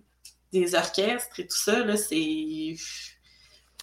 [0.53, 2.75] des orchestres et tout ça, là, c'est...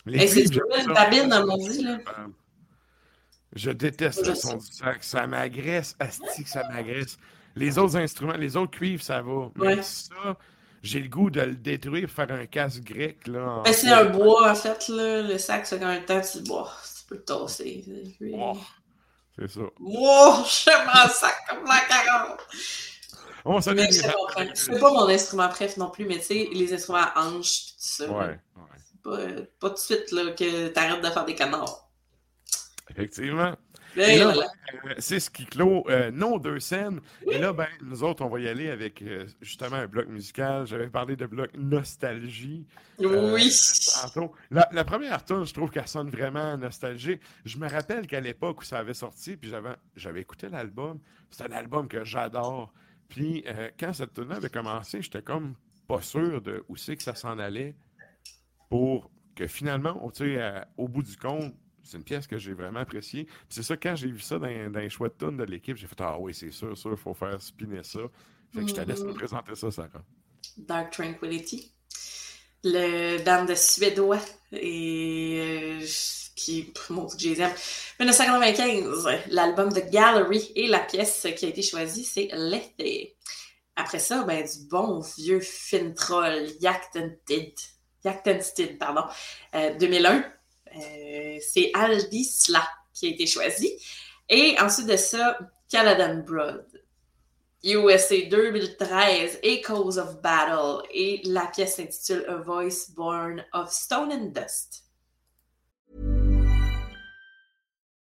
[0.07, 1.97] Hey, c'est une babine, à mon dit, là.
[3.53, 5.07] Je déteste le son du sax.
[5.07, 5.95] Ça m'agresse.
[5.99, 7.17] Asti ça m'agresse.
[7.55, 9.49] Les autres instruments, les autres cuivres, ça va.
[9.55, 9.81] Mais Ouais.
[9.83, 10.37] ça,
[10.81, 13.27] j'ai le goût de le détruire, faire un casse grec.
[13.27, 15.21] Là, en- Ben, c'est un bois, en fait, là.
[15.23, 16.71] Le sac, c'est quand même temps, tu bois.
[16.97, 17.83] Tu peux le tasser.
[19.37, 19.61] C'est ça.
[19.79, 22.47] Wow, j'aime un sac comme la carotte.
[23.43, 23.59] On.
[23.59, 27.73] C'est pas mon instrument préf non plus, mais tu sais, les instruments à hanches, tout
[27.79, 28.09] ça.
[28.11, 28.39] Ouais,
[28.77, 29.17] C'est Pas,
[29.59, 31.89] pas tout de suite, là, que t'arrêtes de faire des canards.
[32.89, 33.55] Effectivement.
[33.97, 34.47] Et là, voilà.
[34.71, 37.01] ben, euh, c'est ce qui clôt euh, nos deux scènes.
[37.29, 40.65] Et là, ben, nous autres, on va y aller avec euh, justement un bloc musical.
[40.65, 42.65] J'avais parlé de bloc nostalgie.
[43.01, 43.51] euh, Oui.
[44.49, 47.21] La, la première tune, je trouve qu'elle sonne vraiment nostalgique.
[47.43, 49.51] Je me rappelle qu'à l'époque où ça avait sorti, puis
[49.95, 50.99] j'avais, écouté l'album.
[51.29, 52.73] C'est un album que j'adore.
[53.09, 53.43] Puis
[53.77, 55.55] quand cette tune avait commencé, j'étais comme
[55.87, 57.75] pas sûr de où c'est que ça s'en allait
[58.71, 60.01] pour que finalement,
[60.77, 61.53] au bout du compte,
[61.83, 63.25] c'est une pièce que j'ai vraiment appréciée.
[63.25, 65.77] Puis c'est ça, quand j'ai vu ça dans, dans les choix de tunes de l'équipe,
[65.77, 68.01] j'ai fait Ah oui, c'est sûr, sûr, il faut faire spinner ça.
[68.53, 69.07] Fait que je te laisse Mhm.
[69.07, 70.03] nous présenter ça, Sarah.
[70.57, 71.73] Dark Tranquility.
[72.63, 74.19] Le band de Suédois
[74.53, 75.85] et euh,
[76.35, 77.53] qui, mon Dieu, que je les aime.
[77.99, 83.17] 1995, l'album de Gallery et la pièce qui a été choisie, c'est L'été.
[83.75, 87.55] Après ça, ben, du bon vieux Fintroll, Yaktenstid,
[88.03, 89.03] Yaktenstid, pardon,
[89.55, 90.23] euh, 2001.
[90.75, 93.71] Euh, c'est Aldi Sla qui a été choisi.
[94.29, 95.37] Et ensuite de ça,
[95.69, 96.65] Caladan Broad.
[97.63, 104.31] USA 2013, Echoes of Battle, et la pièce s'intitule A Voice Born of Stone and
[104.33, 104.80] Dust.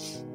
[0.00, 0.29] Yeah.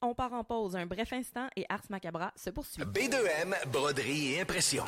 [0.00, 2.84] On part en pause un bref instant et Ars Macabra se poursuit.
[2.84, 4.84] B2M, broderie et impression.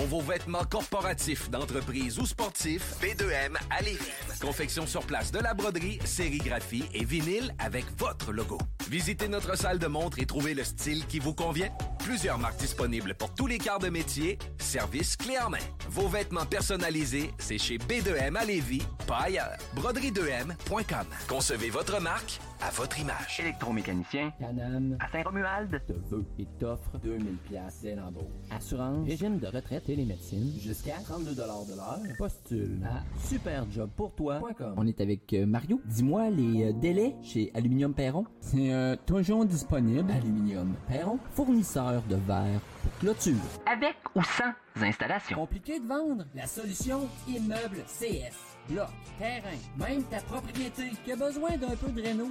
[0.00, 3.98] Pour vos vêtements corporatifs, d'entreprise ou sportifs, B2M à Lévis.
[4.40, 8.56] Confection sur place de la broderie, sérigraphie et vinyle avec votre logo.
[8.88, 11.68] Visitez notre salle de montre et trouvez le style qui vous convient.
[11.98, 14.38] Plusieurs marques disponibles pour tous les quarts de métier.
[14.56, 15.58] Service clé en main.
[15.90, 19.58] Vos vêtements personnalisés, c'est chez B2M à Lévis, pas ailleurs.
[19.76, 21.06] Broderie2M.com.
[21.28, 23.40] Concevez votre marque à votre image.
[23.40, 28.24] Électromécanicien, Canam, à Saint-Romuald, te veut et t'offre 2000 pièces dès l'embauche.
[28.50, 32.00] Assurance, régime de retraite médecines, jusqu'à 32 de l'heure.
[32.18, 34.74] Postule à superjobpourtoi.com.
[34.76, 35.80] On est avec euh, Mario.
[35.84, 38.24] Dis-moi les euh, délais chez Aluminium Perron.
[38.40, 40.10] C'est euh, toujours disponible.
[40.10, 43.34] Aluminium Perron, fournisseur de verre pour clôture.
[43.66, 45.36] Avec ou sans installation.
[45.36, 46.24] Compliqué de vendre?
[46.34, 48.36] La solution Immeuble CS.
[48.68, 48.88] Bloc,
[49.18, 52.30] terrain, même ta propriété qui a besoin d'un peu de réno?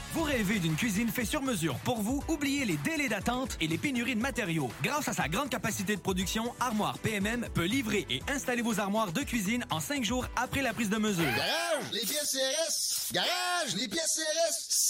[0.13, 2.21] Vous rêvez d'une cuisine faite sur mesure pour vous?
[2.27, 4.69] Oubliez les délais d'attente et les pénuries de matériaux.
[4.83, 9.13] Grâce à sa grande capacité de production, Armoire PMM peut livrer et installer vos armoires
[9.13, 11.23] de cuisine en cinq jours après la prise de mesure.
[11.23, 13.13] Garage, les pièces CRS.
[13.13, 14.19] Garage, les pièces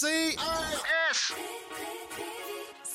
[0.00, 1.34] CRS.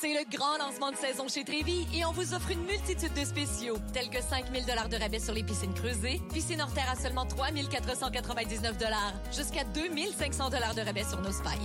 [0.00, 3.24] C'est le grand lancement de saison chez Trévi et on vous offre une multitude de
[3.24, 6.94] spéciaux, tels que 5000 dollars de rabais sur les piscines creusées, piscine hors terre à
[6.94, 11.56] seulement 3499 dollars, jusqu'à 2500 dollars de rabais sur nos spas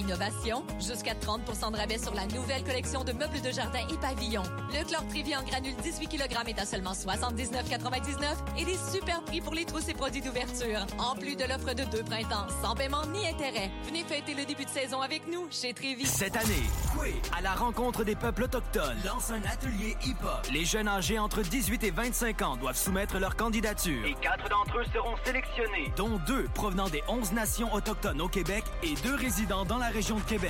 [0.79, 4.43] jusqu'à 30% de rabais sur la nouvelle collection de meubles de jardin et pavillons.
[4.73, 9.41] Le chlore Trévi en granule 18 kg est à seulement 79,99 et des super prix
[9.41, 13.05] pour les trousses et produits d'ouverture, en plus de l'offre de deux printemps, sans paiement
[13.07, 13.71] ni intérêt.
[13.85, 16.05] Venez fêter le début de saison avec nous chez Trévi.
[16.05, 20.47] Cette année, Coué, à la rencontre des peuples autochtones, lance un atelier hip-hop.
[20.51, 24.05] Les jeunes âgés entre 18 et 25 ans doivent soumettre leur candidature.
[24.05, 25.91] Et quatre d'entre eux seront sélectionnés.
[25.95, 30.15] dont deux provenant des 11 nations autochtones au Québec et deux résidant dans la région
[30.15, 30.42] de Québec.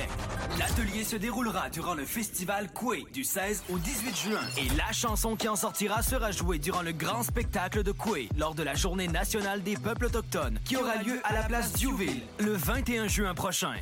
[0.58, 5.36] L'atelier se déroulera durant le festival Coué du 16 au 18 juin et la chanson
[5.36, 9.08] qui en sortira sera jouée durant le grand spectacle de Coué lors de la journée
[9.08, 13.74] nationale des peuples autochtones qui aura lieu à la place Diouville le 21 juin prochain.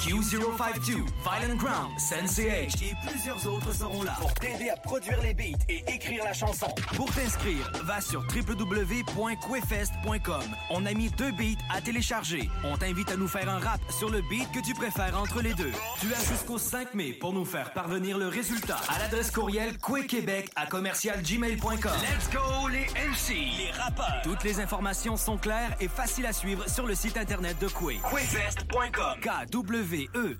[0.00, 5.58] Q052, Violent Ground, Sensei et plusieurs autres seront là pour t'aider à produire les beats
[5.68, 6.68] et écrire la chanson.
[6.96, 10.42] Pour t'inscrire, va sur www.quefest.com.
[10.70, 12.48] On a mis deux beats à télécharger.
[12.64, 15.49] On t'invite à nous faire un rap sur le beat que tu préfères entre les
[15.56, 20.50] Tu as jusqu'au 5 mai pour nous faire parvenir le résultat à l'adresse courriel quequebec
[20.54, 21.92] à commercialgmail.com.
[22.02, 24.20] Let's go les MC, les rappeurs.
[24.22, 27.98] Toutes les informations sont claires et faciles à suivre sur le site internet de Quay.
[28.10, 29.20] Quefest.com.
[29.20, 30.36] K-W-E-F-E-S-T.com.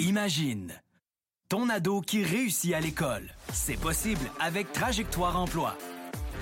[0.00, 0.72] Imagine.
[1.48, 3.30] Ton ado qui réussit à l'école.
[3.52, 5.76] C'est possible avec Trajectoire Emploi.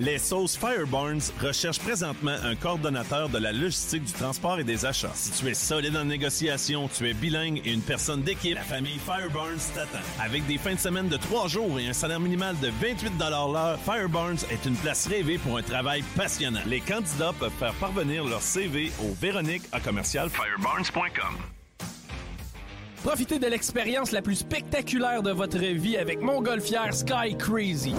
[0.00, 5.10] Les sauces Fireburns recherchent présentement un coordonnateur de la logistique du transport et des achats.
[5.14, 9.00] Si tu es solide en négociation, tu es bilingue et une personne d'équipe, la famille
[9.04, 9.98] Fireburns t'attend.
[10.20, 13.78] Avec des fins de semaine de trois jours et un salaire minimal de 28 l'heure,
[13.84, 16.60] Fireburns est une place rêvée pour un travail passionnant.
[16.66, 21.38] Les candidats peuvent faire parvenir leur CV au Véronique à commercial fireburns.com.
[23.02, 27.94] Profitez de l'expérience la plus spectaculaire de votre vie avec Montgolfière Sky Crazy.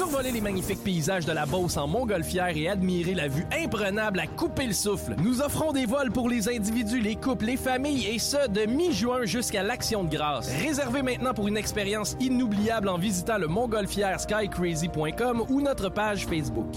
[0.00, 4.26] Survoler les magnifiques paysages de la Beauce en montgolfière et admirer la vue imprenable à
[4.26, 5.14] couper le souffle.
[5.22, 9.26] Nous offrons des vols pour les individus, les couples, les familles et ce, de mi-juin
[9.26, 10.50] jusqu'à l'Action de grâce.
[10.62, 16.74] Réservez maintenant pour une expérience inoubliable en visitant le montgolfière skycrazy.com ou notre page Facebook.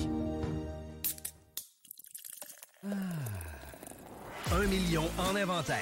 [4.51, 5.77] Un million en inventaire.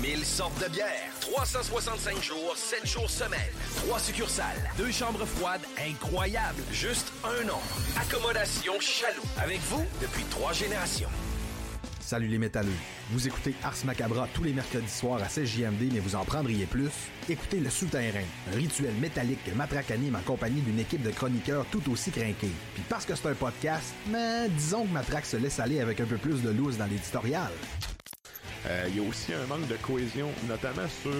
[0.00, 0.86] 1000 sortes de bières.
[1.20, 3.40] 365 jours, 7 jours semaine.
[3.86, 4.70] 3 succursales.
[4.78, 6.62] Deux chambres froides incroyables.
[6.70, 7.58] Juste un nom.
[8.00, 9.22] Accommodation Chaloux.
[9.42, 11.08] Avec vous depuis trois générations.
[12.00, 12.68] Salut les métalleux.
[13.10, 16.90] Vous écoutez Ars Macabra tous les mercredis soirs à 16JMD, mais vous en prendriez plus?
[17.28, 21.90] Écoutez Le Souterrain, rituel métallique que Matraque anime en compagnie d'une équipe de chroniqueurs tout
[21.90, 22.52] aussi crinqués.
[22.74, 26.06] Puis parce que c'est un podcast, mais disons que Matraque se laisse aller avec un
[26.06, 27.50] peu plus de loose dans l'éditorial.
[28.66, 31.12] Euh, Il y a aussi un manque de cohésion, notamment sur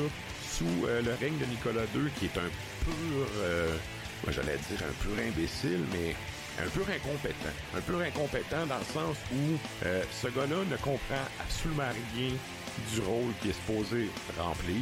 [0.48, 2.48] sous euh, le règne de Nicolas II, qui est un
[2.84, 3.74] pur, euh,
[4.22, 6.14] moi j'allais dire un pur imbécile, mais
[6.62, 7.54] un peu incompétent.
[7.76, 9.58] Un peu incompétent dans le sens où
[10.12, 12.30] ce gars-là ne comprend absolument rien
[12.92, 14.08] du rôle qu'il est supposé
[14.38, 14.76] remplir.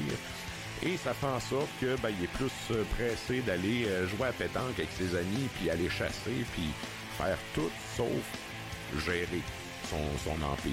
[0.83, 2.53] Et ça fait en sorte que ben, il est plus
[2.97, 6.69] pressé d'aller jouer à pétanque avec ses amis, puis aller chasser, puis
[7.17, 9.41] faire tout sauf gérer
[9.89, 10.73] son empire.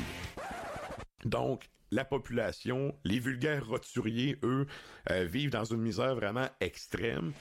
[1.24, 1.62] Donc,
[1.92, 4.66] la population, les vulgaires roturiers, eux,
[5.12, 7.34] euh, vivent dans une misère vraiment extrême.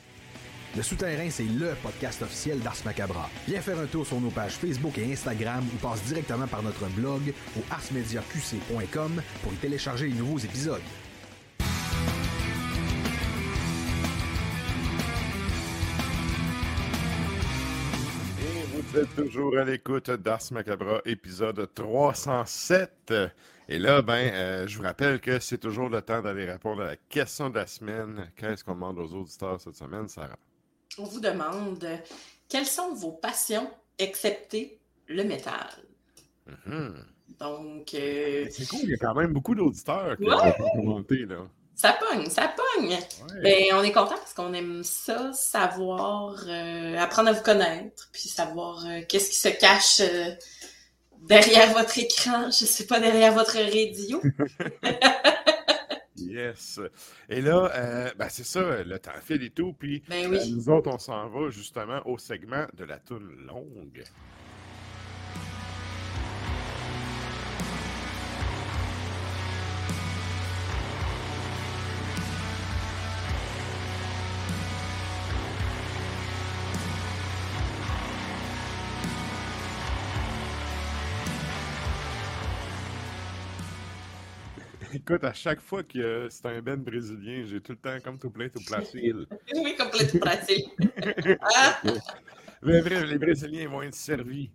[0.76, 3.30] Le Souterrain, c'est LE podcast officiel d'Ars Macabra.
[3.46, 6.86] Viens faire un tour sur nos pages Facebook et Instagram ou passe directement par notre
[6.90, 10.82] blog au arsmediaqc.com pour y télécharger les nouveaux épisodes.
[18.90, 23.12] Vous êtes toujours à l'écoute d'Ars Macabra, épisode 307.
[23.68, 26.86] Et là, ben, euh, je vous rappelle que c'est toujours le temps d'aller répondre à
[26.86, 28.30] la question de la semaine.
[28.36, 30.38] Qu'est-ce qu'on demande aux auditeurs cette semaine, Sarah?
[30.98, 31.86] On vous demande
[32.48, 35.68] quelles sont vos passions, excepté le métal?
[36.66, 36.94] Mhm.
[37.40, 37.92] Donc.
[37.94, 40.34] euh, C'est cool, il y a quand même beaucoup d'auditeurs qui Ouais.
[40.60, 41.46] ont commenté, là.
[41.78, 42.98] Ça pogne, ça pogne.
[43.40, 48.28] Ben, on est content parce qu'on aime ça, savoir, euh, apprendre à vous connaître, puis
[48.28, 50.34] savoir euh, qu'est-ce qui se cache euh,
[51.28, 54.20] derrière votre écran, je sais pas, derrière votre radio.
[56.16, 56.80] Yes.
[57.28, 59.72] Et là, ben, c'est ça, le temps file et tout.
[59.72, 60.52] Puis Ben oui.
[60.52, 64.02] nous autres, on s'en va justement au segment de la toune longue.
[85.08, 88.28] Écoute, à chaque fois que c'est un ben brésilien, j'ai tout le temps comme tout
[88.28, 89.14] plein, tout placé.
[89.54, 90.68] oui, complètement pratique.
[92.62, 94.50] Mais bref, les Brésiliens vont être servis.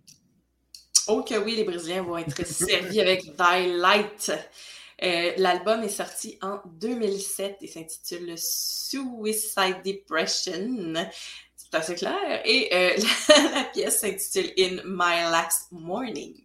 [1.08, 4.30] Oh que oui, les Brésiliens vont être servis avec Daylight.
[5.02, 10.94] Euh, L'album est sorti en 2007 et s'intitule Suicide Depression.
[11.56, 12.42] C'est assez clair.
[12.44, 12.96] Et euh,
[13.28, 16.43] la, la pièce s'intitule In My Last Morning.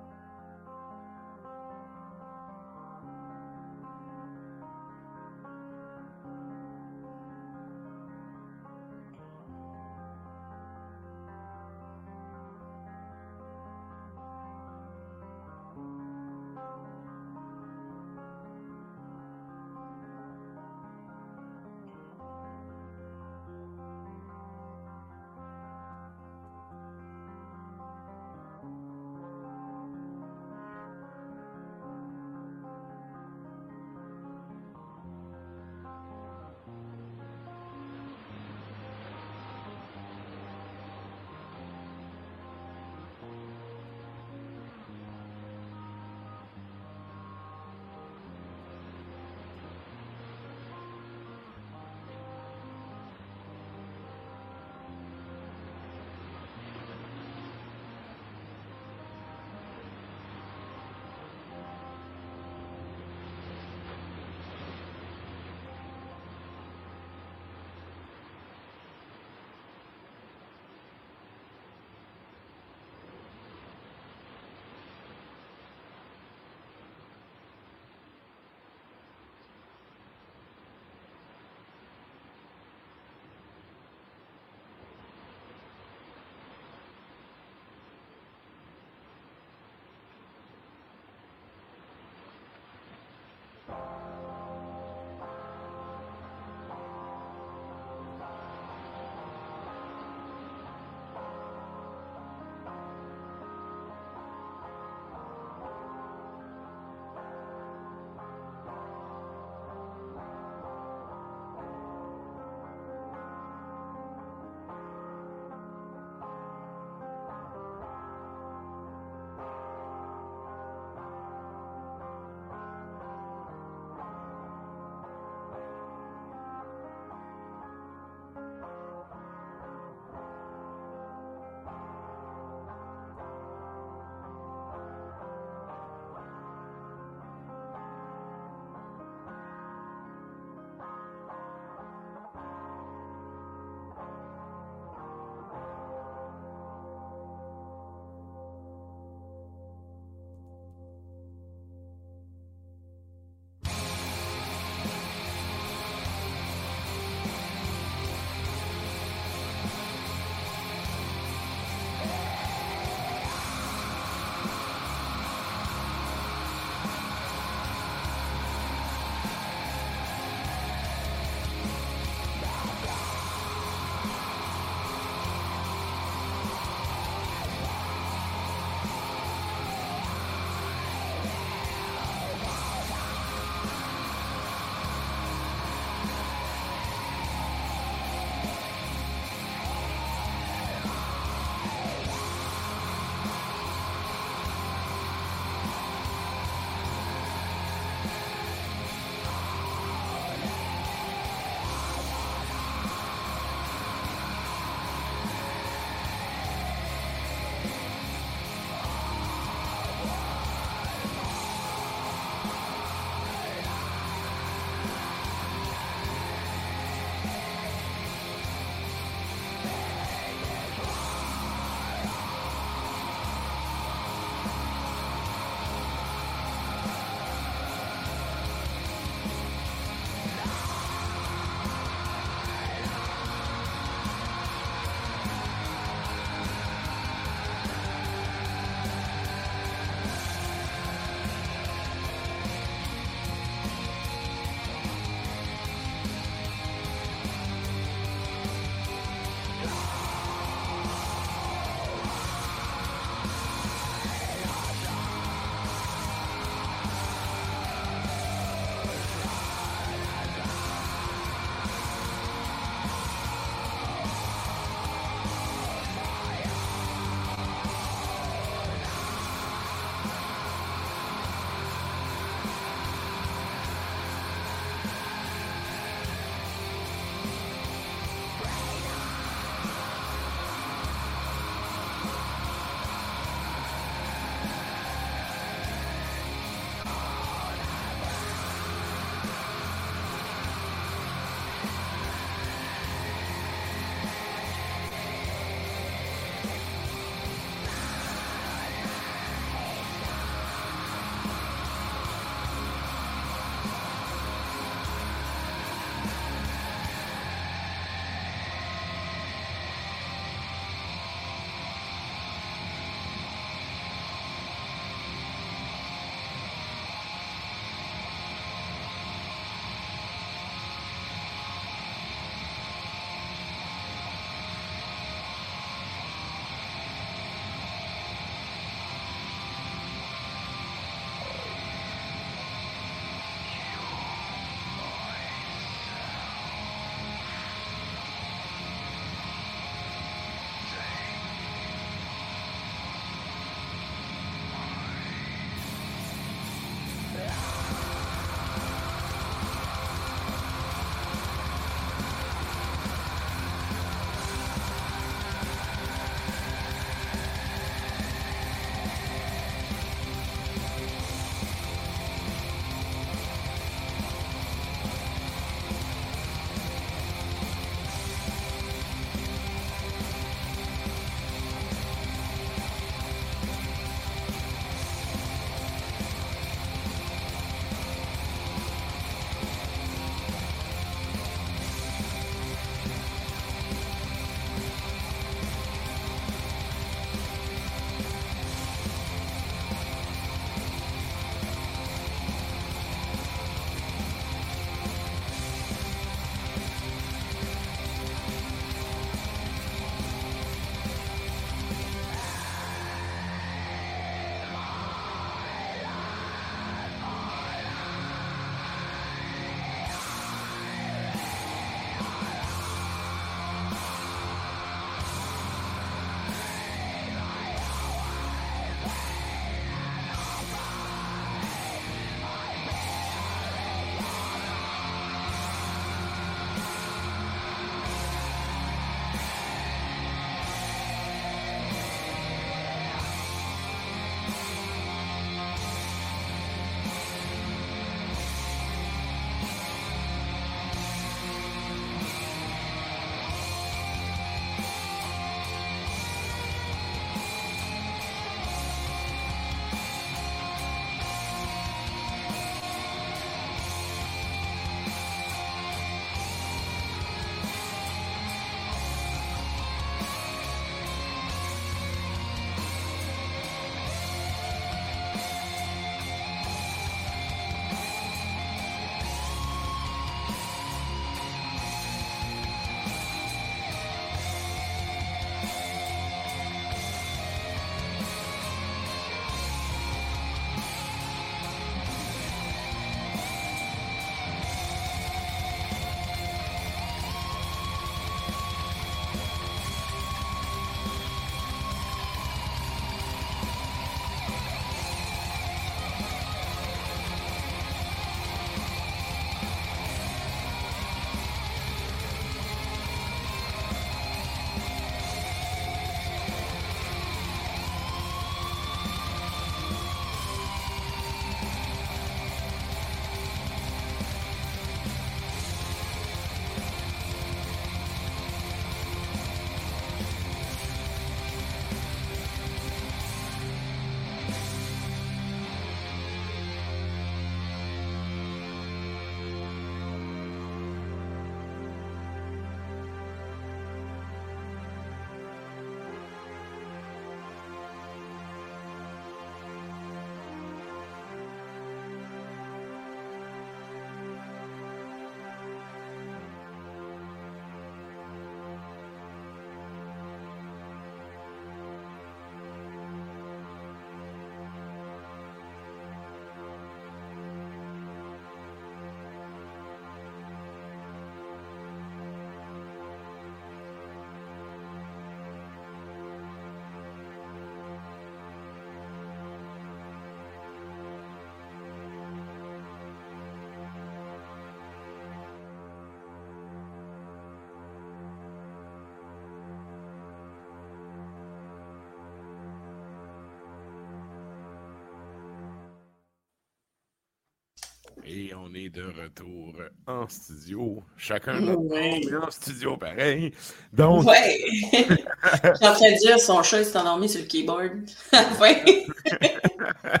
[588.16, 589.54] Et on est de retour
[589.88, 590.84] en studio.
[590.96, 593.32] Chacun notre mais en studio pareil.
[593.72, 594.06] Donc.
[594.06, 594.40] Ouais!
[594.72, 597.90] J'ai en train de dire son chat s'est endormi sur le keyboard.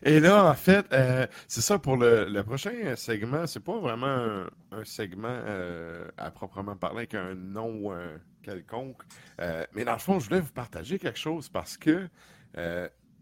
[0.02, 3.46] Et là, en fait, euh, c'est ça pour le, prochain segment.
[3.46, 7.92] C'est pas vraiment un, segment euh, à proprement parler avec un nom
[8.42, 9.02] quelconque.
[9.42, 12.08] Euh, mais dans le fond, je voulais vous partager quelque chose parce que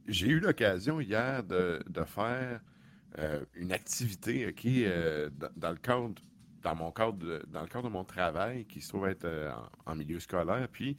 [0.07, 2.61] j'ai eu l'occasion hier de, faire
[3.55, 4.85] une activité qui
[5.57, 6.15] dans, le cadre
[6.63, 9.27] dans mon cadre de, dans le cadre de mon travail qui se trouve être
[9.87, 10.69] en, milieu scolaire.
[10.71, 10.97] Puis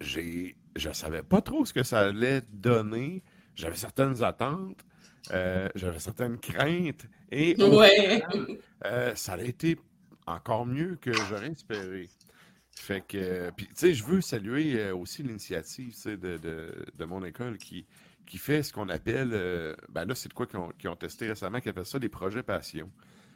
[0.00, 3.22] j'ai je savais pas trop ce que ça allait donner
[3.54, 4.84] j'avais certaines attentes,
[5.32, 9.78] euh, j'avais certaines craintes, et euh, ça a été
[10.26, 12.08] encore mieux que j'aurais espéré.
[12.74, 17.58] Fait que, puis, tu sais, je veux saluer euh, aussi l'initiative de, de, mon école
[17.58, 17.86] qui,
[18.32, 21.68] qui fait ce qu'on appelle, ben là, c'est de quoi qu'ils ont, testé récemment, qui
[21.68, 22.90] appelle ça des projets passion.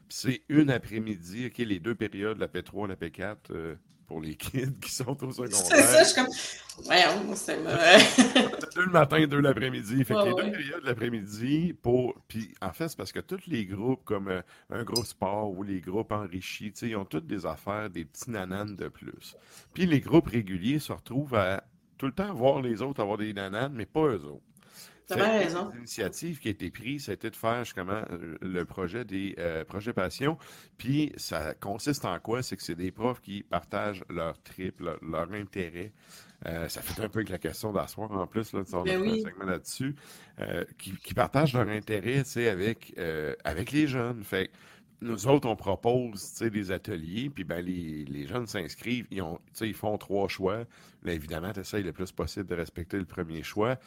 [0.09, 3.77] c'est une après-midi, OK, les deux périodes, la P3, la P4,
[4.07, 5.55] pour les kids qui sont au secondaire.
[5.55, 6.33] C'est ça, je suis comme.
[6.87, 7.63] Voyons, c'est
[8.75, 10.03] deux le matin, deux l'après-midi.
[10.03, 12.15] Fait que les deux périodes de l'après-midi pour.
[12.27, 15.63] Puis en fait, c'est parce que tous les groupes, comme euh, un groupe sport ou
[15.63, 19.37] les groupes enrichis, ils ont toutes des affaires, des petits nananes de plus.
[19.75, 21.65] Puis les groupes réguliers se retrouvent à
[21.99, 24.43] tout le temps voir les autres avoir des nananes, mais pas eux autres.
[25.75, 29.65] L'initiative qui a été prise, a été de faire justement euh, le projet des euh,
[29.65, 30.37] projets passion.
[30.79, 32.43] Puis ça consiste en quoi?
[32.43, 35.93] C'est que c'est des profs qui partagent leur trip, leur, intérêt.
[36.47, 39.15] Euh, ça fait un peu avec la question d'asseoir en plus, là, on ben un
[39.17, 39.95] segment là-dessus.
[40.79, 42.95] qui, partagent leur intérêt avec,
[43.45, 44.23] avec les jeunes.
[44.23, 44.51] Fait
[45.03, 49.99] nous autres, on propose des ateliers, puis ben, les, jeunes s'inscrivent, ils, ont, ils font
[49.99, 50.65] trois choix.
[51.03, 53.79] Là, évidemment, tu essaies le plus possible de respecter le premier choix.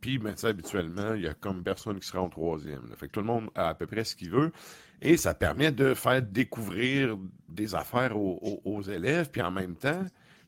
[0.00, 2.82] Puis, ben, habituellement, il y a comme personne qui sera en troisième.
[2.96, 4.52] Fait que tout le monde a à peu près ce qu'il veut.
[5.00, 7.16] Et ça permet de faire découvrir
[7.48, 9.30] des affaires aux, élèves.
[9.30, 10.04] Puis en même temps,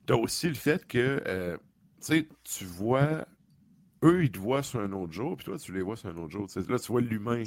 [0.06, 1.56] tu as aussi le fait que, euh,
[2.00, 3.26] tu vois,
[4.02, 6.16] eux, ils te voient sur un autre jour, puis toi, tu les vois sur un
[6.16, 6.46] autre jour.
[6.68, 7.42] là, tu vois l'humain.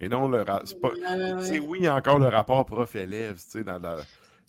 [0.00, 0.92] Et non le rapport.
[0.94, 3.98] Oui, il y a encore le rapport prof-élève, tu sais, dans, dans,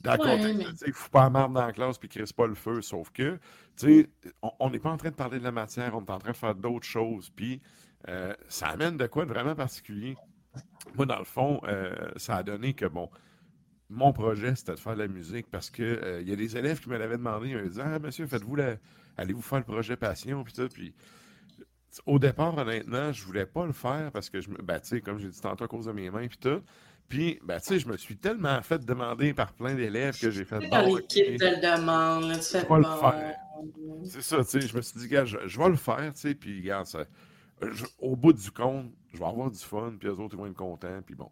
[0.04, 0.84] dans le contexte.
[0.86, 2.82] Il ne faut pas marre dans la classe puis ne pas le feu.
[2.82, 3.40] Sauf que
[4.60, 6.38] on n'est pas en train de parler de la matière, on est en train de
[6.38, 7.30] faire d'autres choses.
[7.30, 7.62] Puis
[8.10, 10.16] euh, ça amène de quoi de vraiment particulier?
[10.96, 13.10] Moi, dans le fond, euh, ça a donné que, bon,
[13.90, 16.58] mon projet, c'était de faire de la musique parce que euh, il y a des
[16.58, 17.50] élèves qui me l'avaient demandé.
[17.50, 18.76] Ils me disaient Ah, monsieur, faites-vous la...
[19.18, 20.44] allez-vous faire le projet Passion?
[20.44, 20.94] Puis, puis
[22.06, 24.58] au départ, honnêtement, je voulais pas le faire parce que je me.
[24.62, 26.62] Ben, tu sais, comme j'ai dit tantôt à cause de mes mains, puis tout.
[27.12, 30.46] Puis, ben, tu sais, je me suis tellement fait demander par plein d'élèves que j'ai
[30.46, 30.66] fait.
[30.70, 33.36] Dans l'équipe de le demande, tu fais le faire.
[34.06, 36.36] C'est ça, tu sais, je me suis dit, gars, je, vais le faire, tu sais,
[36.36, 37.06] puis, regarde, ça,
[38.00, 40.56] au bout du compte, je vais avoir du fun, puis les autres, ils vont être
[40.56, 41.30] contents, puis bon.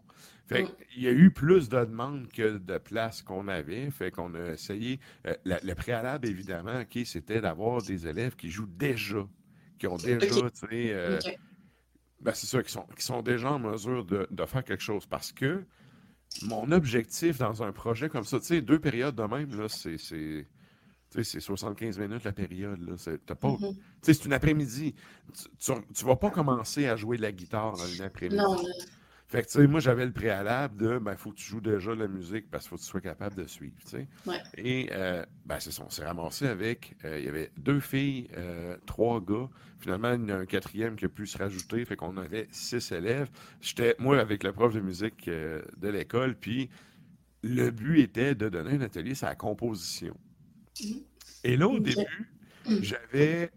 [0.47, 0.67] Fait mm.
[0.97, 4.51] il y a eu plus de demandes que de places qu'on avait, fait qu'on a
[4.51, 4.99] essayé.
[5.27, 9.25] Euh, le préalable, évidemment, c'était d'avoir des élèves qui jouent déjà,
[9.77, 11.19] qui ont déjà, tu sais, euh,
[12.21, 15.05] ben, c'est ça, qui sont, qui sont déjà en mesure de, de, faire quelque chose.
[15.05, 15.63] Parce que
[16.43, 19.97] mon objectif dans un projet comme ça, tu sais, deux périodes de même, là, c'est
[19.97, 22.79] c'est 75 minutes la période.
[22.79, 23.75] Mm-hmm.
[24.01, 24.93] C'est une après-midi.
[25.59, 28.43] Tu ne vas pas commencer à jouer de la guitare dans une après-midi.
[29.29, 31.61] Fait que, tu sais, moi, j'avais le préalable de, ben, il faut que tu joues
[31.61, 34.07] déjà la musique parce qu'il faut que tu sois capable de suivre, tu sais.
[34.57, 38.27] Et, euh, ben, c'est ça, on s'est ramassé avec, euh, il y avait deux filles,
[38.35, 39.47] euh, trois gars.
[39.81, 42.47] Finalement, il y en a un quatrième qui a pu se rajouter, fait qu'on avait
[42.49, 43.29] six élèves.
[43.61, 46.71] J'étais, moi, avec le prof de musique de l'école, puis
[47.43, 50.17] le but était de donner un atelier sur la composition.
[51.43, 52.31] Et là, au début,
[52.65, 52.77] mm.
[52.81, 53.51] j'avais,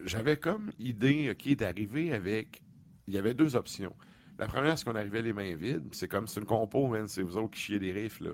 [0.00, 2.62] j'avais comme idée, OK, d'arriver avec.
[3.06, 3.94] Il y avait deux options.
[4.40, 5.84] La première, c'est qu'on arrivait les mains vides.
[5.92, 8.30] C'est comme c'est une compo, c'est vous autres qui chiez des riffs, là.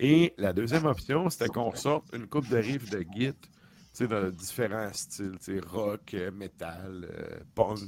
[0.00, 3.48] Et la deuxième option, c'était qu'on sorte une coupe de riffs de git, tu
[3.92, 7.86] sais, de différents styles, tu sais, rock, metal, euh, punk.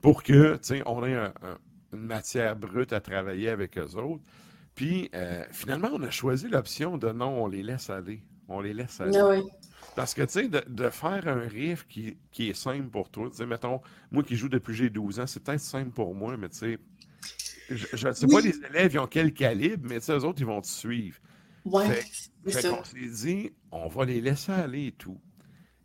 [0.00, 1.16] Pour que, tu sais, on ait
[1.92, 4.22] une matière brute à travailler avec eux autres.
[4.76, 8.22] Puis, euh, finalement, on a choisi l'option de non, on les laisse aller.
[8.50, 9.16] On les laisse aller.
[9.16, 9.40] Ah
[9.94, 13.46] Parce que, tu sais, de, faire un riff qui, est simple pour toi, tu sais,
[13.46, 13.80] mettons,
[14.10, 16.58] moi qui joue depuis que j'ai 12 ans, c'est peut-être simple pour moi, mais tu
[16.58, 16.78] sais,
[17.70, 20.40] je ne sais pas les élèves, ils ont quel calibre, mais tu sais, eux autres,
[20.40, 21.18] ils vont te suivre.
[21.64, 22.02] Ouais,
[22.48, 25.20] fait, qu'on s'est dit, on va les laisser aller et tout.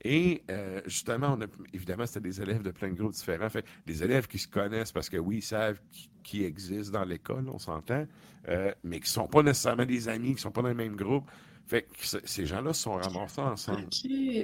[0.04, 3.50] Et euh, justement, on a, évidemment, c'était des élèves de plein de groupes différents.
[3.50, 5.80] Fait, des élèves qui se connaissent parce que oui, ils savent
[6.24, 8.06] qui, existent dans l'école, on s'entend,
[8.48, 10.76] euh, mais qui ne sont pas nécessairement des amis, qui ne sont pas dans le
[10.76, 11.30] même groupe.
[11.68, 13.88] Fait que ces gens-là se sont ramassés ensemble.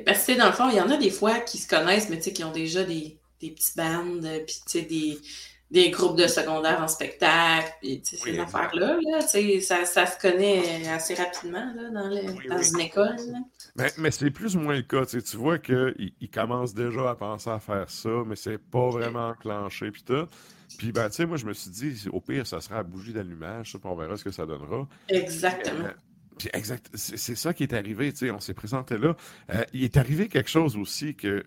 [0.05, 2.19] Parce que dans le fond, il y en a des fois qui se connaissent, mais
[2.19, 5.19] qui ont déjà des, des petites bandes, puis des,
[5.69, 11.13] des groupes de secondaire en spectacle, puis ces affaires-là, là, ça, ça se connaît assez
[11.13, 13.15] rapidement là, dans, dans une école.
[13.75, 15.05] Mais, mais c'est plus ou moins le cas.
[15.05, 19.29] Tu vois qu'il il commence déjà à penser à faire ça, mais c'est pas vraiment
[19.29, 20.27] enclenché, puis tout.
[20.77, 23.13] Puis, ben, tu sais, moi, je me suis dit, au pire, ça sera à bougie
[23.13, 24.87] d'allumage, puis on verra ce que ça donnera.
[25.07, 25.89] Exactement.
[26.53, 29.15] Exact, c'est ça qui est arrivé, tu sais, on s'est présenté là.
[29.53, 31.43] Euh, il est arrivé quelque chose aussi que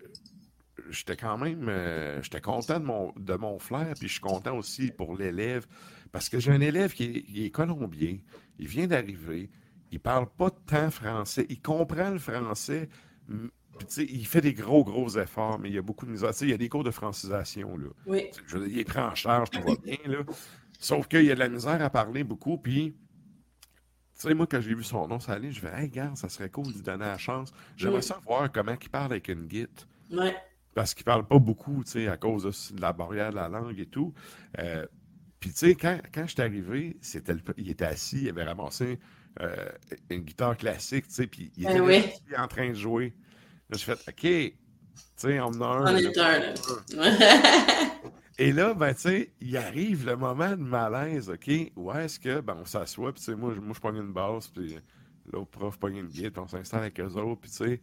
[0.89, 4.57] j'étais quand même euh, j'étais content de mon, de mon flair, puis je suis content
[4.57, 5.65] aussi pour l'élève,
[6.11, 8.17] parce que j'ai un élève qui est, colombien,
[8.59, 9.49] il vient d'arriver,
[9.91, 12.89] il parle pas tant français, il comprend le français,
[13.97, 16.31] il fait des gros, gros efforts, mais il y a beaucoup de misère.
[16.41, 17.77] il y a des cours de francisation.
[17.77, 17.87] Là.
[18.05, 18.25] Oui.
[18.47, 19.97] Je il est pris en charge, tout va bien.
[20.05, 20.19] Là.
[20.79, 22.95] Sauf qu'il y a de la misère à parler beaucoup, puis
[24.15, 26.49] tu sais, moi, quand j'ai vu son nom s'aller, je vais, hey, regarde, ça serait
[26.49, 27.53] cool de lui donner la chance.
[27.75, 29.69] J'aimerais savoir comment il parle avec une guide.
[30.11, 30.35] Ouais
[30.75, 33.79] parce qu'il parle pas beaucoup, tu sais, à cause de, la barrière de la langue
[33.79, 34.13] et tout.
[34.59, 34.85] Euh,
[35.39, 36.97] puis, tu sais, quand, quand je suis arrivé,
[37.57, 38.99] il était assis, il avait ramassé
[39.41, 39.69] euh,
[40.09, 43.13] une guitare classique, tu sais, puis il ben était en train de jouer.
[43.69, 44.53] Là, j'ai fait, OK, tu
[45.15, 45.93] sais, on en a un.
[45.93, 46.41] On est un,
[48.37, 51.49] Et là, ben, tu sais, il arrive le moment de malaise, OK?
[51.75, 54.49] Où est-ce que, ben, on s'assoit, puis, tu sais, moi, moi je pogne une basse,
[54.49, 54.77] puis
[55.31, 57.81] l'autre prof pogne une puis on s'installe avec eux autres, puis, tu sais,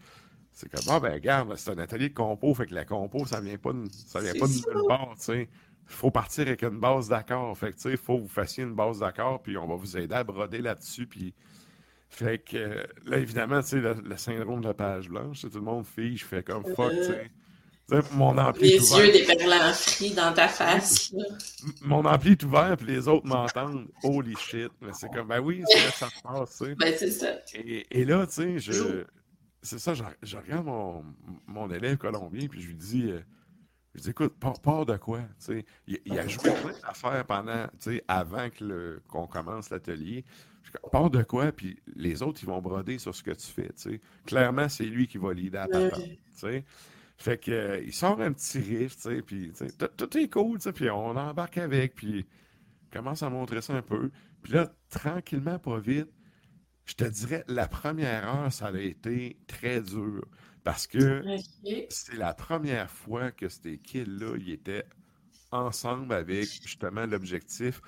[0.52, 3.40] c'est comme, ah, ben, regarde, c'est un atelier de compo, fait que la compo, ça
[3.40, 5.48] vient pas de, ça vient pas de nulle part, tu sais.
[5.88, 7.56] Il faut partir avec une base d'accord.
[7.58, 9.74] Fait que, tu sais, il faut que vous fassiez une base d'accord, puis on va
[9.74, 11.34] vous aider à broder là-dessus, puis.
[12.10, 15.86] Fait que, là, évidemment, tu sais, le, syndrome de la page blanche, tout le monde
[15.86, 17.30] fille, je fais comme fuck, tu sais.
[18.12, 21.12] Mon ampli les yeux des perles frits dans ta face.
[21.82, 23.88] Mon ampli est ouvert, puis les autres m'entendent.
[24.02, 24.70] Holy shit.
[24.80, 26.74] Mais c'est comme, ben oui, c'est ça se passe, tu sais.
[26.74, 27.34] Ben, c'est ça.
[27.54, 29.04] Et, et, là, tu sais, je,
[29.62, 30.66] c'est ça, je, regarde
[31.46, 33.20] mon, élève colombien, puis je lui dis, euh,
[33.94, 35.20] je dis écoute, pars, de quoi?
[35.86, 37.66] il, il, a joué plein d'affaires pendant,
[38.08, 38.48] avant
[39.08, 40.24] qu'on commence l'atelier.
[40.90, 41.52] Pars de quoi?
[41.52, 43.70] Puis les autres, ils vont broder sur ce que tu fais.
[44.26, 45.90] Clairement, c'est lui qui va leader à ta
[47.22, 49.52] Fait que, euh, il sort un petit riff, puis
[49.96, 52.26] tout est cool, puis on embarque avec, puis
[52.92, 54.10] commence à montrer ça un peu.
[54.42, 56.08] Puis là, tranquillement, pas vite,
[56.84, 60.26] je te dirais, la première heure, ça a été très dur.
[60.64, 61.24] Parce que
[61.90, 64.84] c'est la première fois que ces kids-là, ils étaient
[65.52, 67.80] ensemble avec justement l'objectif.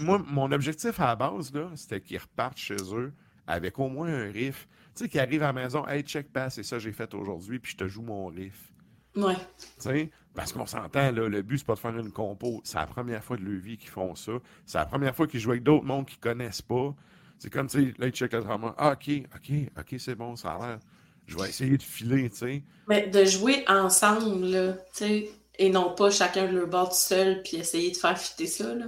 [0.00, 3.14] Moi, mon objectif à la base, c'était qu'ils repartent chez eux
[3.46, 4.68] avec au moins un riff.
[4.96, 7.12] Tu sais, qu'ils arrivent à la maison, hey, check pass, c'est ça que j'ai fait
[7.14, 8.72] aujourd'hui, puis je te joue mon riff.
[9.14, 9.34] Ouais.
[9.34, 12.60] Tu sais, parce qu'on s'entend, là, le but, c'est pas de faire une compo.
[12.64, 14.32] C'est la première fois de leur vie qu'ils font ça.
[14.66, 16.94] C'est la première fois qu'ils jouent avec d'autres mondes qu'ils connaissent pas.
[17.38, 18.44] C'est comme, tu sais, là, ils checkent le
[18.78, 20.78] Ah, OK, OK, OK, c'est bon, ça a l'air.
[21.26, 22.62] Je vais essayer de filer, tu sais.
[22.88, 26.96] Mais de jouer ensemble, là, tu sais, et non pas chacun de leur bord tout
[26.96, 28.86] seul, puis essayer de faire fitter ça, là.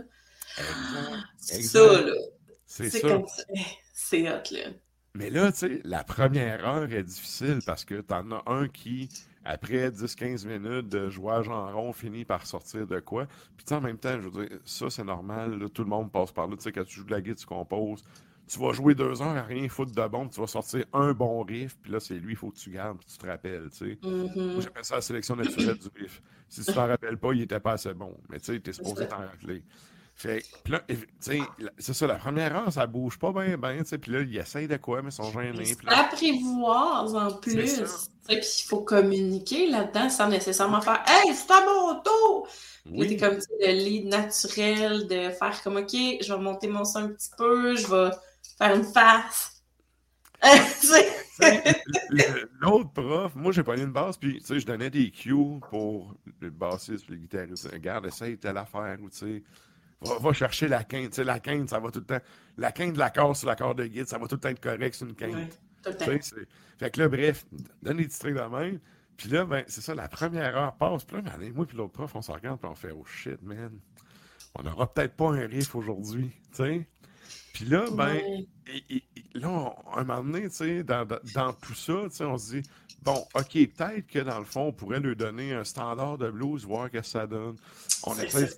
[1.39, 2.13] C'est ça, là.
[2.67, 3.23] C'est ça.
[3.93, 4.71] C'est hot, là.
[5.19, 9.09] Mais là, tu sais, la première heure est difficile parce que t'en as un qui,
[9.45, 13.27] après 10-15 minutes de jouage en rond, finit par sortir de quoi.
[13.57, 15.59] Puis tu en même temps, je veux dire, ça, c'est normal.
[15.75, 16.55] tout le monde passe par là.
[16.57, 18.05] Tu sais, quand tu joues de la guitare, tu composes
[18.49, 21.43] tu vas jouer deux heures à rien foutre de bon, tu vas sortir un bon
[21.43, 23.99] riff, puis là, c'est lui, il faut que tu gardes, tu te rappelles, tu sais.
[24.03, 24.61] Mm-hmm.
[24.63, 26.23] J'appelle ça la sélection naturelle du riff.
[26.49, 28.17] Si tu t'en rappelles pas, il était pas assez bon.
[28.31, 29.63] Mais tu sais, t'es supposé t'en rappeler.
[30.19, 31.39] Fait là, tu sais,
[31.79, 34.37] c'est ça, la première heure, ça bouge pas bien, bien, tu sais, puis là, il
[34.37, 35.77] essaye de quoi, mais ils sont gênés.
[35.87, 37.83] Apprivoise en plus.
[38.27, 42.49] Puis il faut communiquer là-dedans sans nécessairement faire Hey, c'est à mon tour!
[42.91, 43.07] Oui.
[43.07, 47.09] T'es comme le lead naturel de faire comme OK, je vais monter mon son un
[47.11, 48.11] petit peu, je vais
[48.59, 49.63] faire une face.
[52.61, 57.09] L'autre prof, moi j'ai pas une basse, puis je donnais des cues pour le bassiste,
[57.09, 57.71] le guitariste.
[57.73, 59.43] Regarde, essaye telle affaire, ou tu sais,
[60.01, 61.15] va, chercher la quinte.
[61.15, 62.21] sais la quinte, ça va tout le temps.
[62.57, 64.95] La quinte de l'accord sur l'accord de guide, ça va tout le temps être correct
[64.95, 65.61] sur une quinte.
[66.79, 67.45] fait que là, bref,
[67.83, 68.79] donne des trucs de même.
[69.17, 71.05] Puis là, ben, c'est ça, la première heure passe.
[71.05, 73.43] Puis là, ben, moi puis l'autre prof, on se regarde, puis on fait, oh shit,
[73.43, 73.79] man.
[74.55, 76.87] On n'aura peut-être pas un riff aujourd'hui, tu sais.
[77.53, 78.21] Puis là, ben,
[79.35, 82.69] là, un moment donné, tu sais, dans, dans, tout ça, tu sais, on se dit,
[83.03, 86.65] bon, OK, peut-être que dans le fond, on pourrait lui donner un standard de blues,
[86.65, 87.57] voir ce que ça donne.
[88.05, 88.49] On essaie,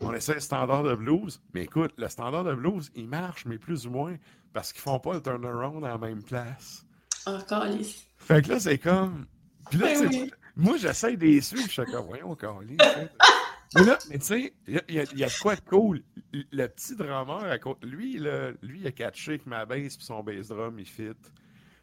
[0.00, 3.58] on essaie le standard de blues, mais écoute, le standard de blues, il marche, mais
[3.58, 4.16] plus ou moins,
[4.52, 6.84] parce qu'ils font pas le turnaround à la même place.
[7.26, 7.82] Encore oh,
[8.18, 9.26] Fait que là, c'est comme.
[9.70, 12.36] Puis là, ben moi, j'essaie des suivre, je suis comme, voyons.
[13.74, 16.02] Mais là, mais tu sais, il y, a quoi de cool?
[16.32, 18.18] Le petit drummer, lui,
[18.62, 21.12] lui, il a catché avec ma bass puis son bass drum, il fit.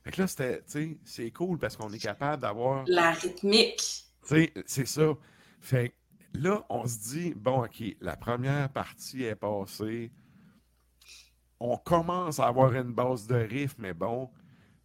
[0.04, 2.84] Fait que là, c'était, tu sais, c'est cool parce qu'on est capable d'avoir.
[2.88, 3.78] La rythmique.
[4.28, 5.14] Tu sais, c'est ça.
[5.62, 5.94] Fait
[6.34, 10.12] là, on se dit, bon, OK, la première partie est passée.
[11.60, 14.30] On commence à avoir une base de riff, mais bon.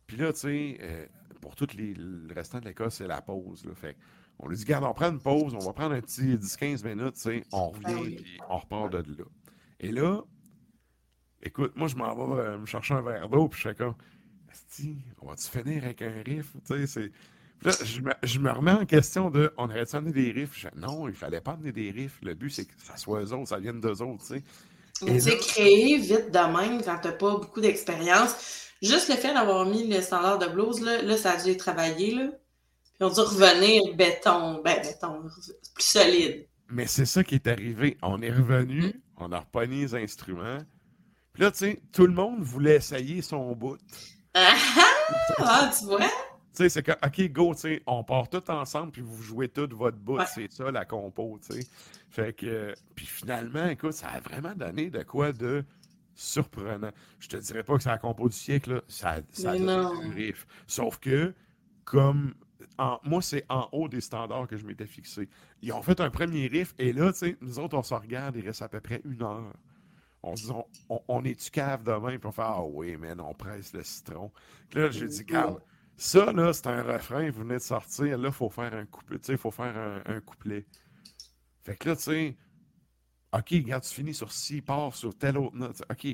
[0.06, 1.06] Puis là, tu sais, euh,
[1.40, 3.64] pour tout les, le restant de l'école, c'est la pause.
[3.66, 3.74] Là.
[3.74, 3.96] Fait
[4.42, 7.14] on lui dit, garde, on prend une pause, on va prendre un petit 10-15 minutes,
[7.14, 9.24] tu sais, on revient, puis on repart de là.
[9.80, 10.20] Et là,
[11.42, 13.94] écoute, moi, je m'en vais euh, me chercher un verre d'eau, puis je fais comme,
[15.20, 16.52] on va-tu finir avec un riff?
[16.66, 17.12] Tu sais, c'est
[17.64, 17.72] Là,
[18.24, 20.66] je me, remets en question de on aurait-tu amené des riffs?
[20.74, 22.18] non, il fallait pas amener des riffs.
[22.22, 24.42] Le but, c'est que ça soit eux autres, ça vienne d'eux autres, tu sais.
[25.02, 29.32] Mais tu sais, créer vite de même quand t'as pas beaucoup d'expérience, juste le fait
[29.32, 32.30] d'avoir mis le standard de blues, là, là, ça a dû travailler, là.
[33.02, 35.22] Puis on a dû revenir béton, ben béton,
[35.74, 36.46] plus solide.
[36.68, 37.98] Mais c'est ça qui est arrivé.
[38.00, 38.92] On est revenu, mm.
[39.16, 40.58] on a repogné les instruments.
[41.32, 43.76] Puis là, tu sais, tout le monde voulait essayer son bout.
[44.34, 44.54] Ah,
[45.38, 45.98] ah tu vois?
[45.98, 46.08] Tu
[46.52, 49.68] sais, c'est que, OK, go, tu sais, on part tout ensemble, puis vous jouez tout
[49.72, 50.20] votre bout.
[50.32, 51.66] C'est ça, la compo, tu sais.
[52.08, 55.64] Fait que, puis finalement, écoute, ça a vraiment donné de quoi de
[56.14, 56.92] surprenant.
[57.18, 58.80] Je te dirais pas que c'est la compo du siècle, là.
[58.86, 60.46] Ça, ça a donné un riff.
[60.68, 61.34] Sauf que,
[61.84, 62.34] comme
[62.78, 65.28] en, moi, c'est en haut des standards que je m'étais fixé.
[65.62, 68.62] Ils ont fait un premier riff, et là, nous autres, on se regarde, il reste
[68.62, 69.52] à peu près une heure.
[70.22, 70.52] On se dit,
[71.08, 72.16] on, est-tu cave demain?
[72.18, 74.30] Puis on fait, ah oui, man, on presse le citron.
[74.72, 75.60] là, j'ai dit, garde,
[75.96, 78.18] ça, là, c'est un refrain, vous venez de sortir.
[78.18, 79.18] Là, il faut faire un couplet.
[79.18, 80.66] Tu sais, il faut faire un, couplet.
[81.62, 82.36] Fait que là, tu sais,
[83.32, 85.82] OK, regarde, tu finis sur ci, part sur telle autre note.
[85.90, 86.06] OK,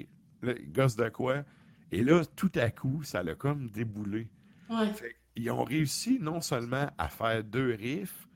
[0.43, 1.45] là, gosse de quoi?
[1.91, 4.29] Et là, tout à coup, ça l'a comme déboulé.
[4.69, 4.93] Ouais.
[5.39, 8.29] Ils ont réussi non seulement à faire deux riffs,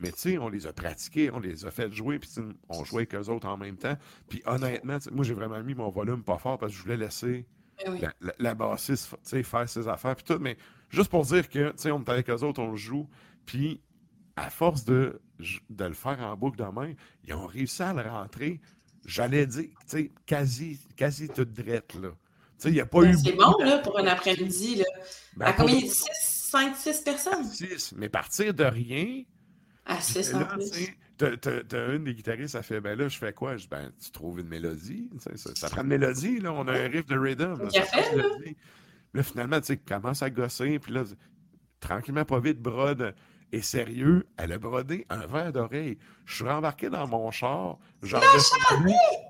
[0.00, 2.30] mais tu sais, on les a pratiqués, on les a fait jouer, puis
[2.68, 3.96] on jouait avec eux autres en même temps.
[4.28, 7.46] Puis honnêtement, moi, j'ai vraiment mis mon volume pas fort parce que je voulais laisser
[7.84, 10.38] eh la, la, la, bassiste faire ses affaires, puis tout.
[10.40, 10.56] Mais
[10.94, 13.08] Juste pour dire que, tu sais, on est avec eux autres, on joue,
[13.46, 13.80] puis
[14.36, 15.20] à force de,
[15.68, 18.60] de le faire en boucle de main, ils ont réussi à le rentrer,
[19.04, 22.10] j'allais dire, tu sais, quasi, quasi toute drette, là.
[22.58, 23.18] Tu sais, il n'y a pas ben, eu.
[23.22, 24.84] C'est bon, là, pour un après-midi, là.
[25.36, 27.44] Ben, à combien 6, 5, 6 personnes?
[27.44, 29.22] 6, mais partir de rien.
[29.86, 30.96] À 6 en plus.
[31.16, 33.56] T'as une des guitaristes, ça fait, ben là, je fais quoi?
[33.56, 35.10] Je, ben, tu trouves une mélodie.
[35.18, 36.52] Ça, ça, prend une mélodie, là.
[36.52, 37.62] On a un riff de rhythm.
[37.62, 38.24] Là, fait, là.
[39.14, 41.04] Là, finalement, tu sais, commence à gosser, puis là,
[41.78, 43.14] tranquillement, pas vite, brode.
[43.52, 45.98] Et sérieux, elle a brodé un verre d'oreille.
[46.24, 47.78] Je suis rembarqué dans mon char,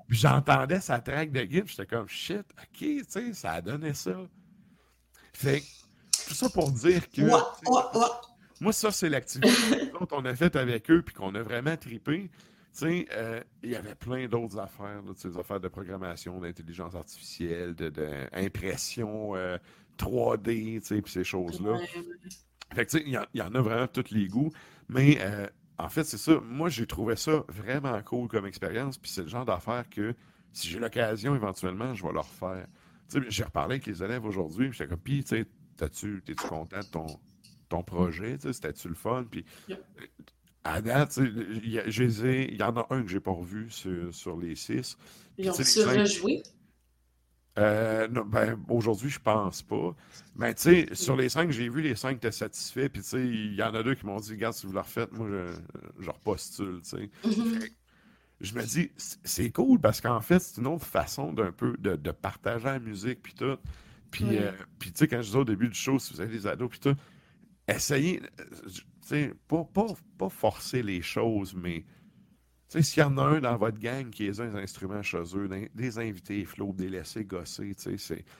[0.09, 4.15] j'entendais sa traque de guide, j'étais comme shit, ok, tu sais, ça a donné ça.
[5.33, 5.61] Fait
[6.27, 7.21] tout ça pour dire que.
[8.61, 12.29] Moi, ça, c'est l'activité qu'on a faite avec eux, puis qu'on a vraiment tripé.
[12.31, 17.75] Tu sais, euh, il y avait plein d'autres affaires, des affaires de programmation, d'intelligence artificielle,
[17.75, 19.33] d'impression
[19.97, 21.77] 3D, euh, tu sais, puis ces choses-là.
[22.73, 24.51] Fait que, il y, en a vraiment tous les goûts.
[24.89, 26.39] Mais euh, en fait, c'est ça.
[26.43, 28.97] Moi, j'ai trouvé ça vraiment cool comme expérience.
[28.97, 30.13] Puis c'est le genre d'affaires que
[30.51, 32.67] si j'ai l'occasion, éventuellement, je vais leur faire.
[33.09, 34.69] Tu sais, j'ai reparlé avec les élèves aujourd'hui.
[34.71, 35.45] J'étais comme, puis, tu
[35.77, 37.05] t'es-tu content de ton,
[37.69, 38.37] ton projet?
[38.39, 39.25] C'était-tu le fun?
[39.29, 39.45] Puis
[40.63, 44.97] à date, il y, en a un que j'ai pas revu sur, les six.
[45.37, 46.43] Ils ont-tu rejoué?
[47.57, 49.95] Euh, ben, aujourd'hui, je pense pas.
[50.35, 52.89] Mais tu sais, sur les cinq, j'ai vu les cinq étaient satisfaits.
[52.89, 54.79] Puis tu sais, il y en a deux qui m'ont dit Regarde, si vous le
[54.79, 56.81] refaites, moi, je, je repostule.
[56.81, 57.09] Tu sais.
[57.23, 57.69] Mm-hmm.
[58.41, 62.11] Je me dis, c'est cool parce qu'en fait, c'est une autre façon d'un peu de,
[62.11, 63.21] partager la musique.
[63.21, 63.57] Puis tout.
[64.11, 66.47] Puis, euh, tu sais, quand je disais au début du show, si vous avez des
[66.47, 66.95] ados, puis tout,
[67.67, 68.21] essayez
[69.47, 71.85] pas, pas, pas forcer les choses, mais
[72.67, 75.99] s'il y en a un dans votre gang qui est un instrument chez eux, des
[75.99, 77.75] invités flots, des laissés gosser,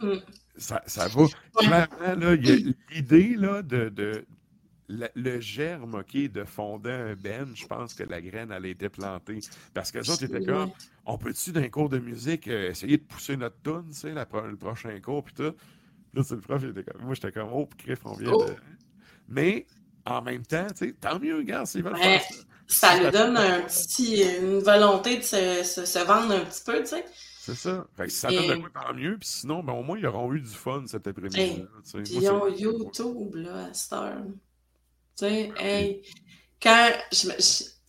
[0.01, 0.13] mm.
[0.57, 1.25] ça, ça va.
[1.57, 4.25] Clairement, a l'idée de, de
[4.87, 8.89] le, germe OK, de fonder un ben, je pense que la graine, elle a été
[8.89, 9.39] plantée.
[9.73, 10.71] Parce que ça, étaient comme,
[11.05, 15.23] on peut-tu, d'un cours de musique, euh, essayer de pousser notre tune, le prochain cours,
[15.23, 15.55] puis tout.
[16.13, 18.45] Là, c'est le prof, il était comme, moi, j'étais comme, oh, Criff, on vient oh.
[18.45, 18.53] de.
[19.27, 19.65] Mais
[20.05, 20.67] en même temps,
[21.01, 22.35] tant mieux, gars, s'ils veulent faire ça.
[22.67, 26.87] Ça lui donne un petit, une volonté de se, se, vendre un petit peu, tu
[26.87, 27.05] sais.
[27.41, 27.85] C'est ça.
[27.95, 29.17] Fait que si ça donne de quoi, tant mieux.
[29.19, 31.39] Puis sinon, ben, au moins, ils auront eu du fun cet après-midi.
[31.39, 31.67] Hey,
[32.11, 34.23] ils ont YouTube, là, à cette heure.
[35.15, 36.01] Tu sais, hey,
[36.61, 37.29] quand je,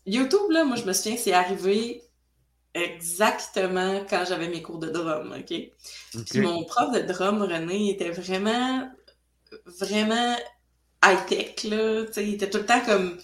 [0.04, 2.02] YouTube, là, moi, je me souviens, c'est arrivé
[2.74, 5.46] exactement quand j'avais mes cours de drum, OK?
[5.46, 8.88] Puis mon prof de drum, René, était vraiment,
[9.80, 10.36] vraiment
[11.02, 12.04] high-tech, là.
[12.18, 13.16] il était tout le temps comme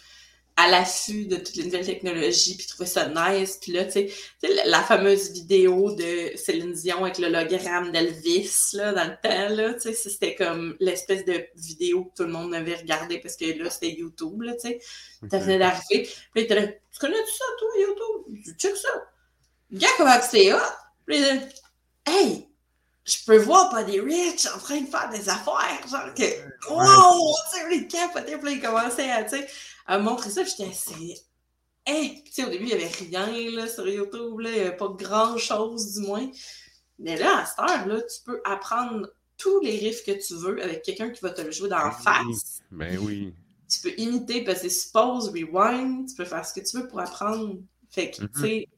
[0.62, 3.58] à l'affût de toutes les nouvelles technologies, puis trouver ça nice.
[3.60, 4.12] Puis là, tu sais,
[4.66, 9.80] la fameuse vidéo de Céline Dion avec l'hologramme d'Elvis, là, dans le temps, là, tu
[9.80, 13.70] sais, c'était comme l'espèce de vidéo que tout le monde avait regardé parce que là,
[13.70, 14.80] c'était YouTube, là, tu sais.
[15.28, 16.08] Ça venait d'arriver.
[16.32, 18.56] Puis là, tu connais tout ça, toi, YouTube?
[18.58, 18.88] Check ça.
[19.72, 20.58] Gars, comment c'est hot?
[21.06, 21.34] Puis là,
[22.06, 22.46] hey!
[23.04, 27.34] je peux voir pas des rich en train de faire des affaires, genre que, wow,
[27.50, 29.48] tu sais, les capotés, puis là, ils commençaient à, tu sais,
[29.86, 31.16] à montrer ça, j'étais assez.
[31.84, 32.22] Hey!
[32.24, 34.76] Tu sais, au début, il n'y avait rien là, sur YouTube, là, il n'y avait
[34.76, 36.30] pas grand-chose du moins.
[36.98, 40.82] Mais là, à cette heure-là, tu peux apprendre tous les riffs que tu veux avec
[40.82, 42.60] quelqu'un qui va te le jouer dans la ben face.
[42.70, 43.34] Ben oui.
[43.68, 47.58] Tu peux imiter, passer suppose, rewind, tu peux faire ce que tu veux pour apprendre.
[47.90, 48.40] Fait que, tu mm-hmm.
[48.40, 48.68] sais,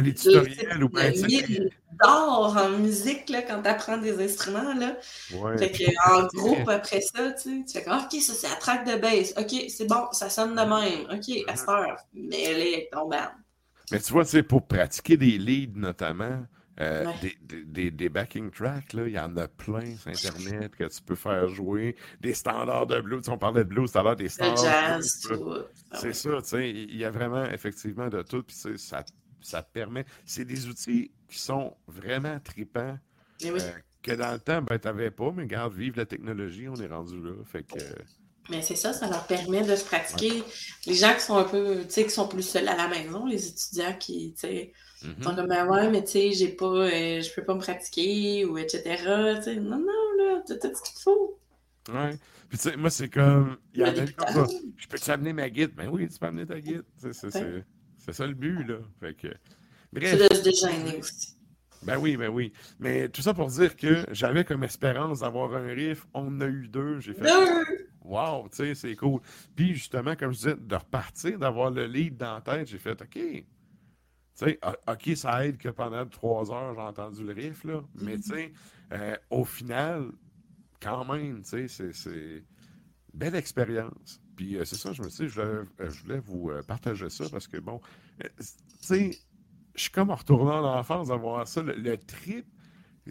[0.00, 1.10] les tutoriels ou bien.
[2.02, 4.74] d'or en musique là, quand tu apprends des instruments.
[4.74, 4.96] Là.
[5.58, 8.86] Fait que, en groupe, après ça, tu, tu fais comme OK, ça c'est la track
[8.86, 9.34] de bass.
[9.38, 11.06] OK, c'est bon, ça sonne de même.
[11.10, 12.90] OK, à cette heure, mais elle est.
[13.92, 16.42] Mais tu vois, c'est pour pratiquer des leads notamment.
[16.78, 21.00] Euh, des, des, des, backing tracks, il y en a plein sur Internet que tu
[21.00, 21.96] peux faire jouer.
[22.20, 23.26] Des standards de blues.
[23.30, 24.58] On parlait de blues tout à l'heure, des standards.
[24.62, 25.54] jazz, tout.
[25.94, 26.70] C'est ça, tu sais.
[26.70, 28.42] Il y a vraiment, effectivement, de tout.
[28.42, 29.02] Puis ça
[29.40, 30.04] ça te permet.
[30.24, 32.98] C'est des outils qui sont vraiment tripants.
[33.40, 33.58] Eh euh,
[34.02, 36.86] que dans le temps, ben, tu n'avais pas, mais regarde, vive la technologie, on est
[36.86, 37.32] rendu là.
[37.44, 37.78] Fait que.
[38.48, 40.44] Mais c'est ça, ça leur permet de se pratiquer.
[40.86, 43.26] Les gens qui sont un peu, tu sais, qui sont plus seuls à la maison,
[43.26, 47.20] les étudiants qui, tu sais, mm comme, ben ouais, mais tu sais, j'ai pas, euh,
[47.20, 49.42] je peux pas me pratiquer, ou etc.
[49.42, 51.40] sais non, non, là, tu as tout ce qu'il faut.
[51.92, 52.16] Ouais.
[52.48, 55.74] Puis tu sais, moi, c'est comme, il y a comme Je peux t'amener ma guide?
[55.74, 56.84] Ben oui, tu peux amener ta guide.
[56.96, 57.64] C'est c'est
[58.12, 58.78] ça le but, là.
[59.00, 59.28] Fait que...
[59.92, 60.16] Bref.
[60.18, 61.36] C'est se aussi.
[61.82, 62.52] Ben oui, ben oui.
[62.80, 66.06] Mais tout ça pour dire que j'avais comme espérance d'avoir un riff.
[66.14, 67.00] On en a eu deux.
[67.00, 67.22] J'ai fait.
[67.22, 67.86] Deux!
[68.02, 69.20] Wow, tu sais, c'est cool.
[69.54, 73.00] Puis justement, comme je disais, de repartir, d'avoir le lead dans la tête, j'ai fait
[73.00, 73.08] OK.
[73.14, 73.44] Tu
[74.34, 77.82] sais, OK, ça aide que pendant trois heures, j'ai entendu le riff, là.
[78.00, 78.52] Mais tu sais,
[78.92, 80.12] euh, au final,
[80.80, 82.44] quand même, tu sais, c'est
[83.16, 84.20] belle expérience.
[84.36, 87.24] Puis euh, c'est ça, je me suis dit, je voulais, euh, vous euh, partager ça
[87.30, 87.80] parce que, bon,
[88.20, 88.28] tu
[88.80, 89.18] sais,
[89.74, 92.46] je suis comme en retournant dans l'enfance d'avoir ça, le, trip.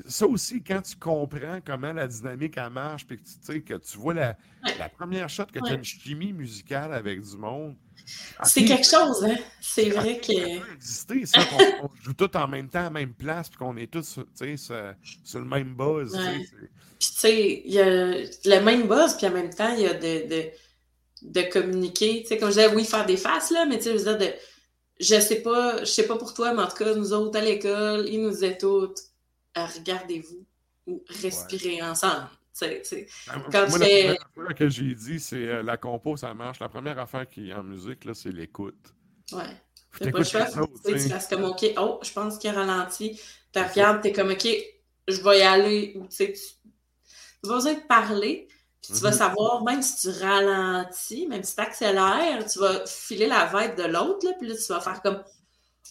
[0.07, 3.97] Ça aussi, quand tu comprends comment la dynamique elle marche, puis que tu, que tu
[3.97, 4.35] vois la,
[4.89, 7.75] première shot que tu as une chimie musicale avec du monde.
[8.43, 9.37] C'est quelque chose, hein?
[9.61, 10.33] C'est vrai que.
[10.33, 13.57] Ça peut exister, ça, qu'on joue tous en même temps à la même place, puis
[13.57, 16.15] qu'on est tous sur, sur, le même buzz.
[16.99, 19.87] Puis, tu sais, il y a le même buzz, puis en même temps, il y
[19.87, 20.51] a de
[21.25, 22.21] de communiquer.
[22.21, 24.17] Tu sais, comme je disais, oui, faire des faces, là, mais tu sais, je veux
[24.17, 24.33] dire, de,
[24.99, 27.41] je sais pas, je sais pas pour toi, mais en tout cas, nous autres à
[27.41, 28.99] l'école, ils nous disaient toutes,
[29.55, 30.45] regardez-vous
[30.87, 32.29] ou respirez ensemble.
[32.61, 32.81] Ben,
[33.51, 36.59] quand moi, la première affaire que j'ai dit, c'est euh, la compo, ça marche.
[36.59, 38.93] La première affaire qui est en musique, là, c'est l'écoute.
[39.33, 39.43] Ouais.
[39.99, 40.47] T'as pas le choix.
[40.85, 43.19] Tu fasses comme, OK, oh, je pense qu'il a ralenti.
[43.51, 44.47] Tu regardes, t'es comme, OK,
[45.07, 45.93] je vais y aller.
[46.09, 48.47] Tu sais, tu as besoin de parler,
[48.81, 49.17] tu vas mhm.
[49.17, 53.83] savoir, même si tu ralentis, même si tu accélères, tu vas filer la vibe de
[53.83, 55.21] l'autre, puis là, tu vas faire comme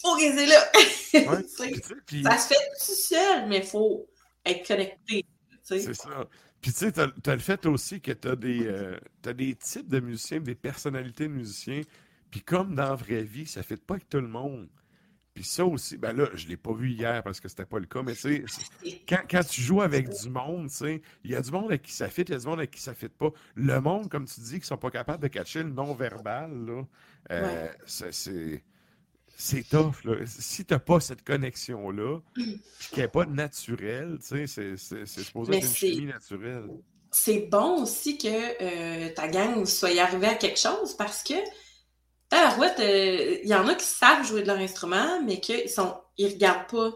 [0.05, 0.73] OK, c'est là!
[2.25, 4.07] Ça se fait tout seul, mais il faut
[4.45, 5.25] être connecté.
[5.63, 6.29] C'est ça.
[6.61, 9.89] Puis tu sais, tu as, le fait aussi que tu as, euh, as, des types
[9.89, 11.83] de musiciens, des personnalités de musiciens.
[12.31, 14.69] Puis comme dans la vraie vie, ça ne fait pas avec tout le monde.
[15.35, 17.81] Puis ça aussi, ben là, je ne l'ai pas vu hier parce que c'était pas
[17.81, 18.47] le cas, mais tu
[19.09, 21.83] quand, quand tu joues avec du monde, tu sais, il y a du monde avec
[21.83, 23.31] qui ça fit, il y a du monde avec qui ça fit pas.
[23.57, 26.83] Le monde, comme tu dis, qui sont pas capables de catcher le non-verbal, là,
[27.33, 28.63] euh, c'est
[29.37, 30.05] c'est tough.
[30.05, 30.17] Là.
[30.27, 32.21] Si tu n'as pas cette connexion-là,
[32.93, 36.69] qui n'est pas naturelle, tu sais, c'est supposé être une chimie naturelle.
[37.11, 41.35] C'est bon aussi que euh, ta gang soit arrivée à quelque chose parce que
[42.33, 45.95] ah, ouais, il y en a qui savent jouer de leur instrument, mais qu'ils sont,
[46.19, 46.91] ils regardent pas.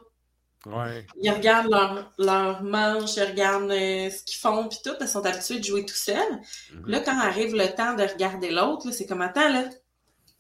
[0.67, 1.07] Ouais.
[1.23, 5.25] Ils regardent leur, leur manche, ils regardent euh, ce qu'ils font, puis tout, ils sont
[5.25, 6.41] habitués de jouer tout seuls.
[6.75, 6.89] Mhm.
[6.89, 9.65] Là, quand arrive le temps de regarder l'autre, c'est comme, attends, là,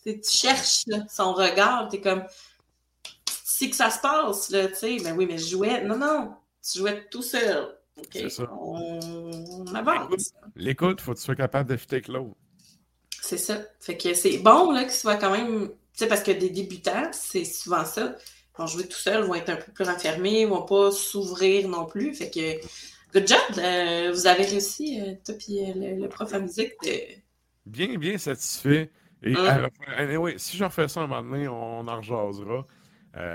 [0.04, 2.24] tu cherches son regard, t'es comme,
[3.44, 6.34] si que ça se passe, là, tu sais, ben oui, mais je jouais, non, non,
[6.62, 7.78] tu jouais tout seul.
[8.12, 8.48] C'est ça.
[8.52, 10.32] On, on avance.
[10.54, 12.36] L'écoute, il faut que tu sois capable de avec l'autre.
[13.20, 13.58] C'est ça.
[13.80, 15.68] Fait que c'est bon là, qu'ils soient quand même.
[15.68, 18.16] Tu sais, parce que des débutants, c'est souvent ça.
[18.56, 21.68] Ils vont jouer tout seuls, vont être un peu plus renfermés, ils vont pas s'ouvrir
[21.68, 22.14] non plus.
[22.14, 22.60] Fait que,
[23.12, 23.38] good job!
[23.58, 26.74] Euh, vous avez réussi, euh, toi et euh, le, prof en musique.
[27.66, 28.90] Bien, bien satisfait.
[29.22, 29.68] Et hum.
[29.96, 32.66] anyway, si j'en fais ça un moment donné, on en rejasera.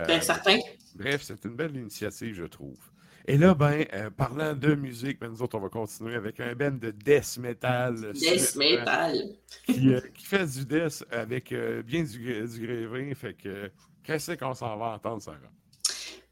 [0.07, 0.59] Bien, certain.
[0.95, 2.77] Bref, c'est une belle initiative, je trouve.
[3.25, 6.53] Et là, ben, euh, parlant de musique, ben, nous autres, on va continuer avec un
[6.55, 8.13] band de death metal.
[8.13, 9.35] Death metal.
[9.65, 11.53] Qui, fait du death avec
[11.85, 13.15] bien du, du grévé.
[13.15, 13.71] Fait que,
[14.03, 15.37] qu'est-ce qu'on s'en va entendre, Sarah?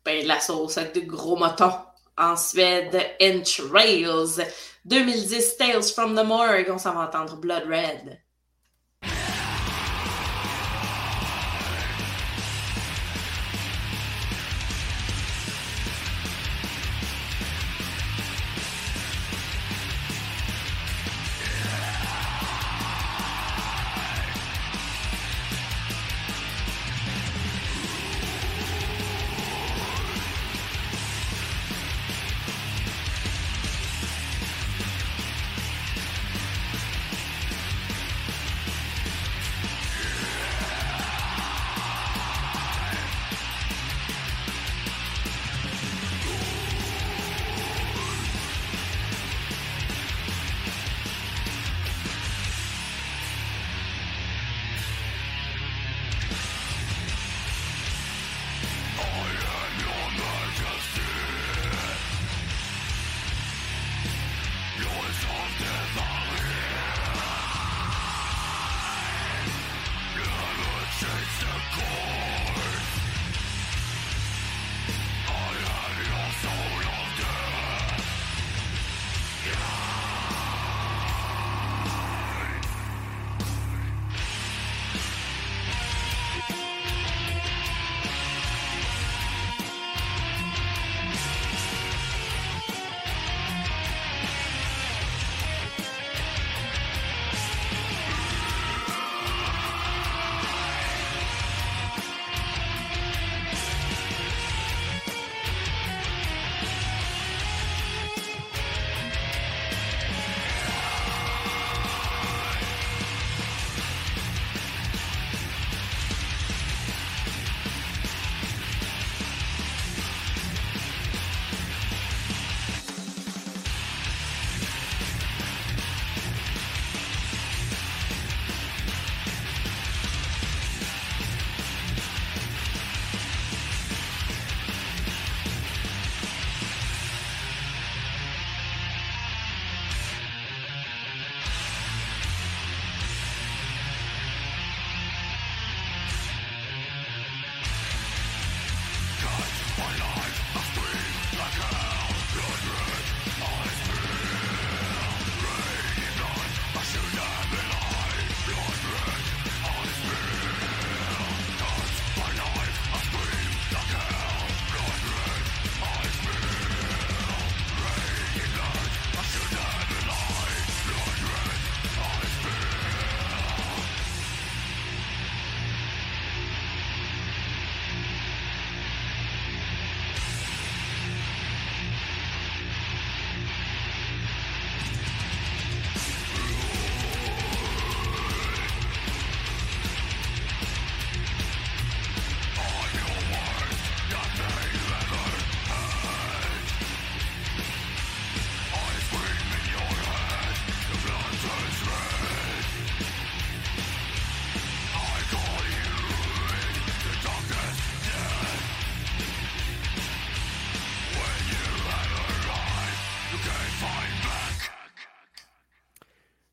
[0.04, 1.74] Ben, la sauce avec de gros motons.
[2.18, 4.46] En Suède, Entrails.
[4.86, 6.70] 2010, Tales from the Morgue.
[6.70, 8.20] On s'en va entendre Blood Red.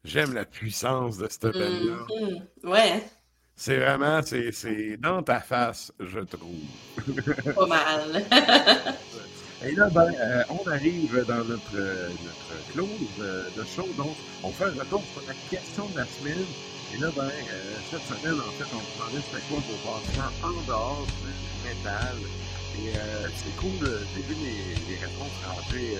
[0.08, 1.96] J'aime la puissance de cette bande-là.
[2.08, 2.42] Mm-hmm.
[2.68, 3.04] Ouais.
[3.54, 6.64] C'est vraiment, c'est dans ta face, je trouve.
[7.54, 8.24] Pas mal.
[9.66, 12.88] Et là, ben, euh, on arrive dans notre, notre close
[13.20, 13.86] euh, de show.
[13.98, 16.46] Donc, on fait un retour sur la question de la semaine.
[16.94, 20.48] Et là, ben, euh, cette semaine, en fait, on se demandait c'était quoi vos passements
[20.48, 22.16] en dehors du métal.
[22.78, 22.92] Et
[23.36, 25.96] c'est cool, j'ai vu les, les réponses rentrer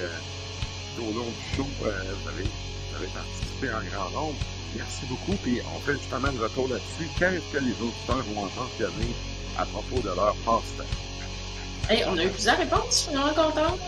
[0.95, 1.67] tout au long du show.
[1.81, 2.49] vous avez
[2.97, 4.39] avez participé en grand nombre.
[4.77, 5.37] Merci beaucoup.
[5.43, 7.11] Puis on fait justement le retour là-dessus.
[7.19, 9.15] Qu'est-ce que les auditeurs vont mentionner
[9.59, 10.85] à propos de leur passe-temps?
[11.91, 13.81] Hey, on a eu plusieurs réponses, je suis vraiment contente.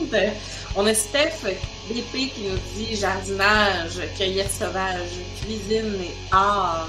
[0.74, 1.44] On a Steph
[1.88, 5.10] DP qui nous dit jardinage, cueillette sauvage,
[5.42, 6.88] cuisine et art.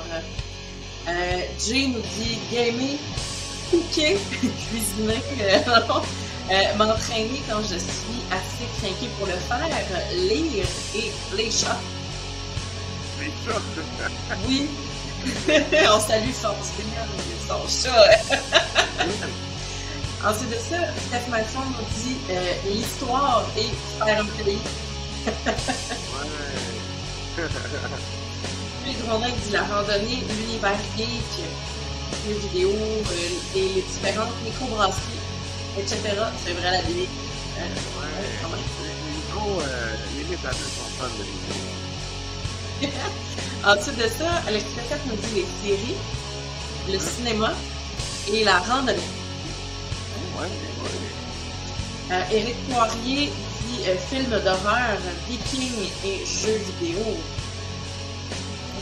[1.10, 2.98] Euh, Jay nous dit gaming,
[3.70, 4.18] cooker,
[4.70, 5.22] cuisiner,
[6.50, 9.68] euh, m'entraîner quand je suis assez craqué pour le faire,
[10.16, 10.66] lire
[10.96, 11.82] et les chats.
[14.48, 14.70] Oui.
[15.94, 16.56] On salue son
[17.48, 18.12] son chat.
[20.24, 20.78] Ensuite de ça,
[21.08, 24.58] Steph Masson nous dit euh, l'histoire est super ouais.
[28.84, 31.44] Puis Grondin dit la randonnée, l'univers geek,
[32.28, 35.20] les vidéos, euh, et les différentes microbrasseries,
[35.78, 35.98] etc.
[36.46, 37.08] C'est vrai la vie.
[37.58, 37.64] Euh,
[38.00, 38.60] ouais, même.
[38.84, 41.71] Les micros, euh, les métalleux sont fans de micros.
[43.66, 45.96] Ensuite de ça, Alex Pesquette nous dit les séries,
[46.92, 47.54] le cinéma
[48.32, 48.98] et la randonnée.
[50.38, 51.12] Ouais, ouais.
[52.12, 57.00] Euh, Éric Poirier dit euh, film d'horreur, viking et jeux vidéo.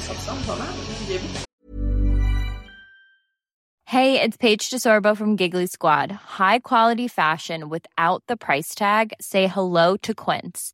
[0.01, 1.45] Ça ressemble pas mal, hein,
[3.85, 6.11] Hey, it's Paige DeSorbo from Giggly Squad.
[6.11, 9.13] High quality fashion without the price tag.
[9.19, 10.73] Say hello to Quince.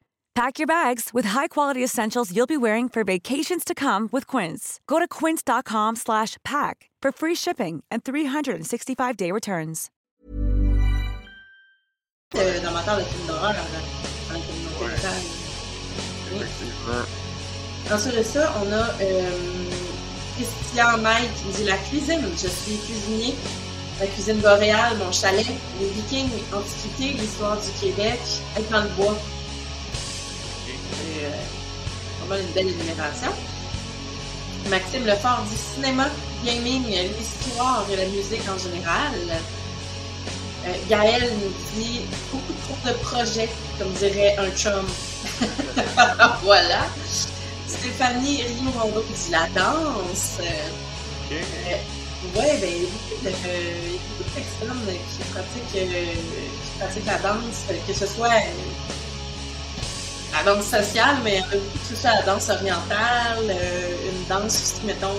[0.33, 4.79] Pack your bags with high-quality essentials you'll be wearing for vacations to come with Quince.
[4.87, 9.89] Go to quince.com/pack for free shipping and 365-day returns.
[17.91, 18.87] Ensuite de ça, on a
[20.37, 22.21] Christian Mike qui dit la cuisine.
[22.37, 23.35] Je suis cuisinier.
[23.99, 25.45] La cuisine boréale, mon chalet,
[25.79, 28.19] les Vikings, Antiquité, l'histoire du Québec,
[28.57, 29.17] être dans le bois.
[30.93, 31.29] Euh,
[32.19, 33.31] vraiment une belle énumération.
[34.69, 36.07] Maxime Lefort dit cinéma,
[36.45, 36.85] gaming,
[37.17, 39.13] l'histoire et la musique en général.
[40.65, 44.85] Euh, Gaël nous dit beaucoup trop de projets, comme dirait un chum.
[46.43, 46.85] voilà.
[47.67, 50.37] Stéphanie Rio-Rondo dit la danse.
[51.25, 51.41] Okay.
[51.41, 56.13] Euh, ouais, ben, il y a beaucoup de, euh, beaucoup de personnes qui pratiquent, euh,
[56.13, 58.29] qui pratiquent la danse, que ce soit
[60.33, 65.15] la danse sociale, mais beaucoup que ce soit la danse orientale, une danse aussi, mettons,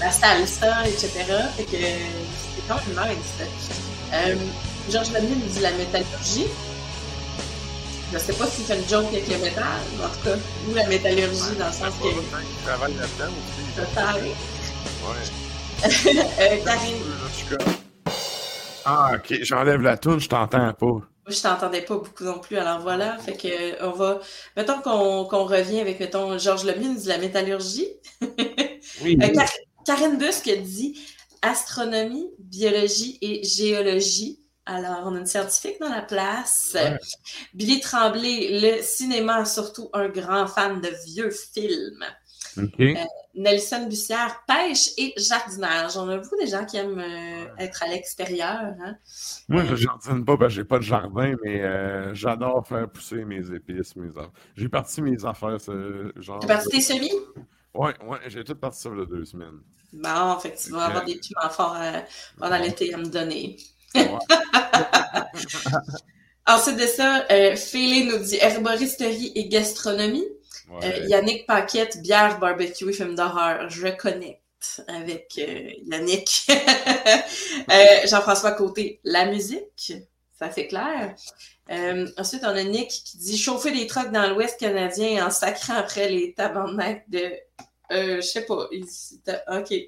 [0.00, 1.08] la salsa, etc.
[1.56, 3.48] Fait que c'est quand même nice.
[4.12, 4.34] Euh,
[4.90, 6.46] Georges nous dit la métallurgie.
[8.12, 9.64] Je sais pas s'il fait une joke avec le métal,
[9.98, 10.36] mais en tout cas,
[10.70, 12.06] ou la métallurgie dans le sens que.
[12.08, 13.62] Il travaille là-dedans aussi.
[13.76, 14.22] Total.
[15.02, 16.12] Ouais.
[16.40, 16.96] euh, Karine.
[18.84, 21.15] Ah, ok, j'enlève la toune, je t'entends pas.
[21.26, 23.18] Moi, je t'entendais pas beaucoup non plus, alors voilà.
[23.18, 24.20] Fait que, on va.
[24.56, 27.88] Mettons qu'on revient avec, mettons, Georges Lemine dit la métallurgie.
[29.02, 29.18] Oui.
[29.20, 29.50] Euh, Car
[29.84, 30.98] Karen Busque dit
[31.42, 34.40] astronomie, biologie et géologie.
[34.64, 36.70] Alors, on a une scientifique dans la place.
[36.74, 36.96] Ouais.
[37.52, 42.04] Billy Tremblay, le cinéma, surtout un grand fan de vieux films.
[42.58, 42.94] Euh,
[43.34, 45.96] Nelson Bussière, pêche et jardinage.
[45.96, 48.74] On a beaucoup de gens qui aiment euh, être à l'extérieur.
[48.82, 48.96] Hein?
[49.48, 53.24] Moi, je jardine pas parce que j'ai pas de jardin, mais euh, j'adore faire pousser
[53.24, 54.30] mes épices, mes affaires.
[54.56, 56.40] J'ai parti mes affaires, ce genre.
[56.40, 57.12] Tu parti tes semis?
[57.74, 59.60] Ouais, ouais, j'ai tout parti ça il y a deux semaines.
[59.92, 62.00] Bon, fait que tu vas avoir des piments forts euh,
[62.38, 63.56] pendant l'été à me donner.
[66.46, 70.26] Ensuite de ça, euh, Félé nous dit herboristerie et gastronomie.
[70.70, 73.68] Euh, Yannick Paquette, bière, barbecue film d'horreur.
[73.70, 74.40] Je connecte
[74.88, 76.48] avec euh, Yannick.
[77.68, 79.92] Euh, Jean-François Côté, la musique.
[80.38, 81.16] Ça c'est clair.
[82.16, 86.08] Ensuite, on a Nick qui dit chauffer des trucks dans l'Ouest canadien en sacrant après
[86.08, 87.32] les tabarnaks de.
[87.90, 88.68] Je sais pas.
[88.70, 89.70] Il, ok.
[89.70, 89.86] Je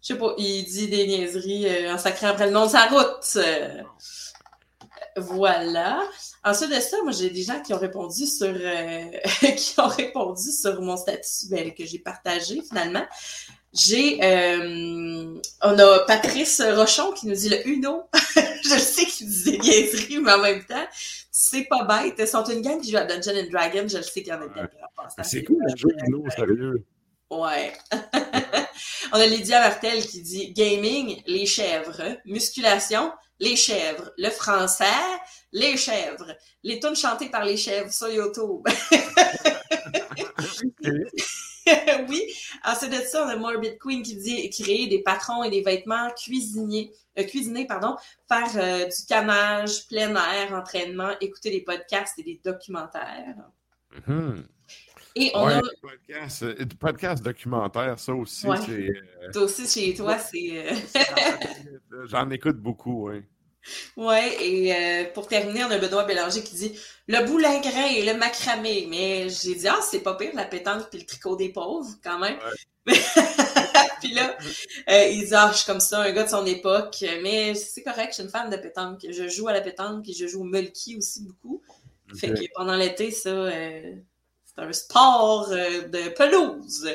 [0.00, 0.34] sais pas.
[0.38, 3.38] Il dit des niaiseries en sacrant après le nom de sa route.
[5.16, 6.02] Euh, voilà.
[6.44, 9.04] Ensuite de ça, moi, j'ai des gens qui ont répondu sur euh,
[9.56, 13.04] qui ont répondu sur mon statut ben, que j'ai partagé finalement.
[13.72, 18.02] J'ai euh, on a Patrice Rochon qui nous dit le Uno.
[18.64, 20.86] je sais qu'il dit des niaiseries, mais en même temps,
[21.30, 22.14] c'est pas bête.
[22.18, 23.88] Ils sont une gang qui joue à Dungeon and Dragon.
[23.88, 24.60] Je le sais qu'il y en a des
[24.98, 26.84] Ah, C'est cool le jeu Uno, sérieux.
[27.30, 27.72] Ouais.
[29.12, 33.10] On a Lydia Martel qui dit gaming, les chèvres, musculation,
[33.42, 34.84] les chèvres, le français,
[35.50, 38.62] les chèvres, les tunes chantées par les chèvres sur YouTube.
[42.08, 42.22] oui.
[42.64, 46.08] Ensuite de ça, on a Morbid Queen qui dit créer des patrons et des vêtements
[46.10, 47.96] cuisiniers, euh, cuisiner, pardon,
[48.28, 53.34] faire euh, du canage, plein air, entraînement, écouter des podcasts et des documentaires.
[54.08, 54.44] Mm-hmm.
[55.16, 55.60] Et on a.
[55.60, 58.56] Des podcasts, euh, documentaires, ça aussi, Ouais.
[58.64, 58.88] c'est.
[58.88, 60.64] euh, Toi aussi, chez toi, c'est.
[62.06, 63.22] J'en écoute beaucoup, oui.
[63.96, 68.14] Ouais, et euh, pour terminer, on a Benoît Bélanger qui dit le boulingrin et le
[68.14, 68.86] macramé.
[68.88, 72.18] Mais j'ai dit, ah, c'est pas pire, la pétanque puis le tricot des pauvres, quand
[72.18, 72.38] même.
[72.86, 74.36] puis là,
[74.90, 77.04] euh, il dit, ah, je suis comme ça, un gars de son époque.
[77.22, 79.06] Mais c'est correct, je suis une fan de pétanque.
[79.08, 81.62] Je joue à la pétanque et je joue au mulky aussi beaucoup.
[82.16, 83.94] Fait que pendant l'été, ça, euh,
[84.44, 86.88] c'est un sport euh, de pelouse.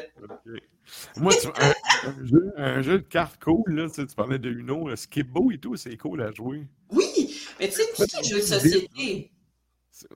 [1.17, 1.73] Moi, tu- un,
[2.09, 4.95] un jeu, un jeu de cartes cool, là, tu, sais, tu parlais de Uno, euh,
[4.95, 6.67] Skipbo et tout, c'est cool à jouer.
[6.91, 9.31] Oui, mais tu sais, tout ce jeu de société?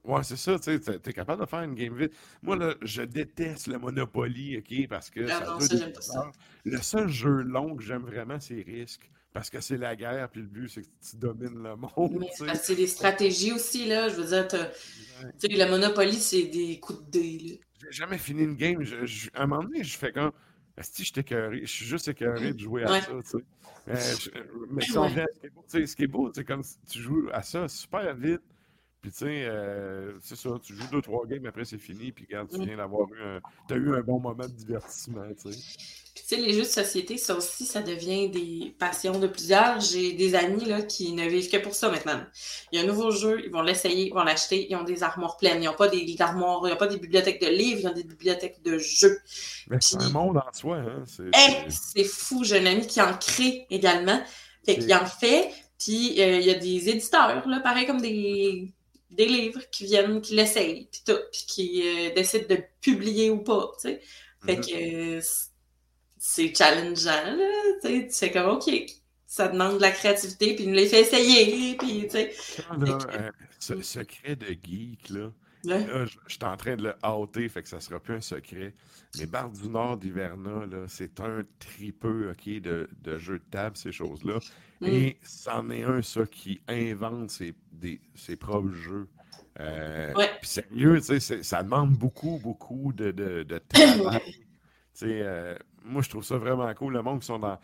[0.03, 2.14] Ouais, c'est ça, tu sais, t'es- t'es capable de faire une game vite.
[2.43, 6.01] Moi, là, je déteste le Monopoly, OK, parce que Ah ça non, ça, j'aime pas
[6.01, 6.32] ça.
[6.66, 10.41] Le seul jeu long que j'aime vraiment, c'est Risque, parce que c'est la guerre, puis
[10.41, 12.45] le but, c'est que tu domines le monde, c'est sais.
[12.45, 14.08] parce que c'est des stratégies aussi, là.
[14.09, 14.58] Je veux dire, tu
[15.40, 17.56] sais, le Monopoly, c'est des coups de dés, là.
[17.83, 18.83] J'ai jamais fini une game.
[18.83, 20.32] Je- je- à un moment donné, je fais comme.
[20.80, 23.01] Si je écœuré, je suis juste écœuré de jouer à Ouais.
[23.01, 23.38] ça, tu sais.
[23.88, 24.30] Euh, je-
[24.69, 26.32] mais si on vient à ce qui est beau, tu sais, ce qui est beau,
[26.33, 28.41] c'est comme si tu joues à ça super vite.
[29.02, 32.26] Puis, tu sais, euh, c'est ça, tu joues deux, trois games, après c'est fini, puis
[32.30, 32.66] regarde, tu Mm.
[32.66, 33.40] viens d'avoir eu un.
[33.72, 35.58] As eu un bon moment de divertissement, tu sais.
[36.14, 39.80] Puis, tu sais, les jeux de société, ça aussi, ça devient des passions de plusieurs.
[39.80, 42.22] J'ai des amis, là, qui ne vivent que pour ça maintenant.
[42.72, 45.02] Il y a un nouveau jeu, ils vont l'essayer, ils vont l'acheter, ils ont des
[45.02, 45.64] armoires pleines.
[45.64, 48.04] Ils n'ont pas des armoires, ils n'ont pas des bibliothèques de livres, ils ont des
[48.04, 49.18] bibliothèques de jeux.
[49.70, 51.04] Mais c'est un monde en soi, hein.
[51.08, 54.22] C'est, Hey, c'est- fou, j'ai un ami qui en crée également.
[54.66, 55.50] Fait qu'il en fait,
[55.80, 58.72] puis euh, il y a des éditeurs, là, pareil comme des,
[59.12, 63.40] des livres qui viennent, qui l'essayent, puis tout, puis qui euh, décident de publier ou
[63.44, 64.02] pas, tu sais.
[64.46, 64.66] Fait Mhm.
[64.66, 65.20] que
[66.18, 68.08] c'est challengeant, là, tu sais.
[68.08, 68.70] Tu fais comme, OK,
[69.26, 72.36] ça demande de la créativité, puis il nous les fait essayer, puis, tu sais.
[72.78, 75.32] Là, euh, ce secret de geek, là,
[75.66, 75.86] Ouais.
[75.86, 78.22] là, je je suis en train de le hâter, fait que ça sera plus un
[78.22, 78.74] secret.
[79.20, 83.92] Mais Barre du Nord d'Hiverna, c'est un tripeux, OK, de, de jeux de table, ces
[83.92, 84.40] choses-là.
[84.80, 84.86] Mm.
[84.88, 89.08] Et c'en est un, ça, qui invente ses, des- ses propres jeux.
[89.60, 90.30] Euh, Ouais.
[90.40, 94.22] Puis sérieux, tu sais, c'est- ça demande beaucoup, beaucoup de, de, de travail.
[95.04, 97.60] Euh, moi, je trouve ça vraiment cool, le monde qui sont dans...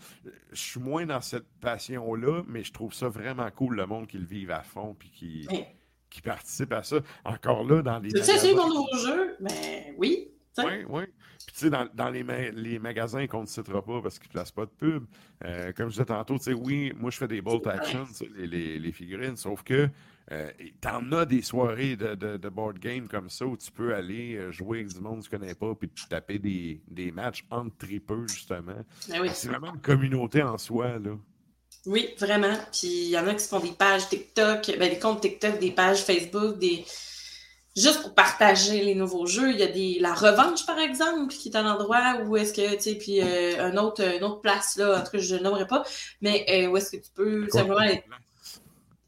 [0.52, 4.18] Je suis moins dans cette passion-là, mais je trouve ça vraiment cool, le monde qui
[4.18, 5.68] le vive à fond, puis qui, Ouais.
[6.10, 6.98] Qui participe à ça.
[7.26, 8.68] Encore là, dans les Tu sais, c'est magasins...
[8.68, 9.36] mon nouveau jeu?
[9.40, 10.30] Ben oui.
[10.60, 11.04] Oui, oui.
[11.46, 14.30] Puis tu sais, dans, dans les, ma- les magasins qu'on ne citera pas parce qu'ils
[14.30, 15.06] ne placent pas de pub,
[15.46, 18.48] euh, comme je disais tantôt, tu sais, oui, moi je fais des bolt action, les,
[18.48, 19.88] les- les figurines, sauf que
[20.32, 23.94] euh, t'en as des soirées de, de- de board game comme ça où tu peux
[23.94, 27.12] aller euh, jouer avec du monde que tu connais pas puis te taper des, des
[27.12, 28.84] matchs entre tripeux, justement.
[29.10, 29.30] Ben oui.
[29.34, 31.12] C'est vraiment une communauté en soi, là.
[31.88, 32.54] Oui, vraiment.
[32.72, 35.58] Puis il y en a qui se font des pages TikTok, ben, des comptes TikTok,
[35.60, 36.86] des pages Facebook, des
[37.76, 39.52] juste pour partager les nouveaux jeux.
[39.52, 42.76] Il y a des la revanche par exemple qui est un endroit où est-ce que
[42.76, 45.40] tu sais puis euh, un autre une autre place là, en tout cas je ne
[45.42, 45.84] nommerai pas,
[46.22, 48.04] mais euh, où est-ce que tu peux À simplement aller-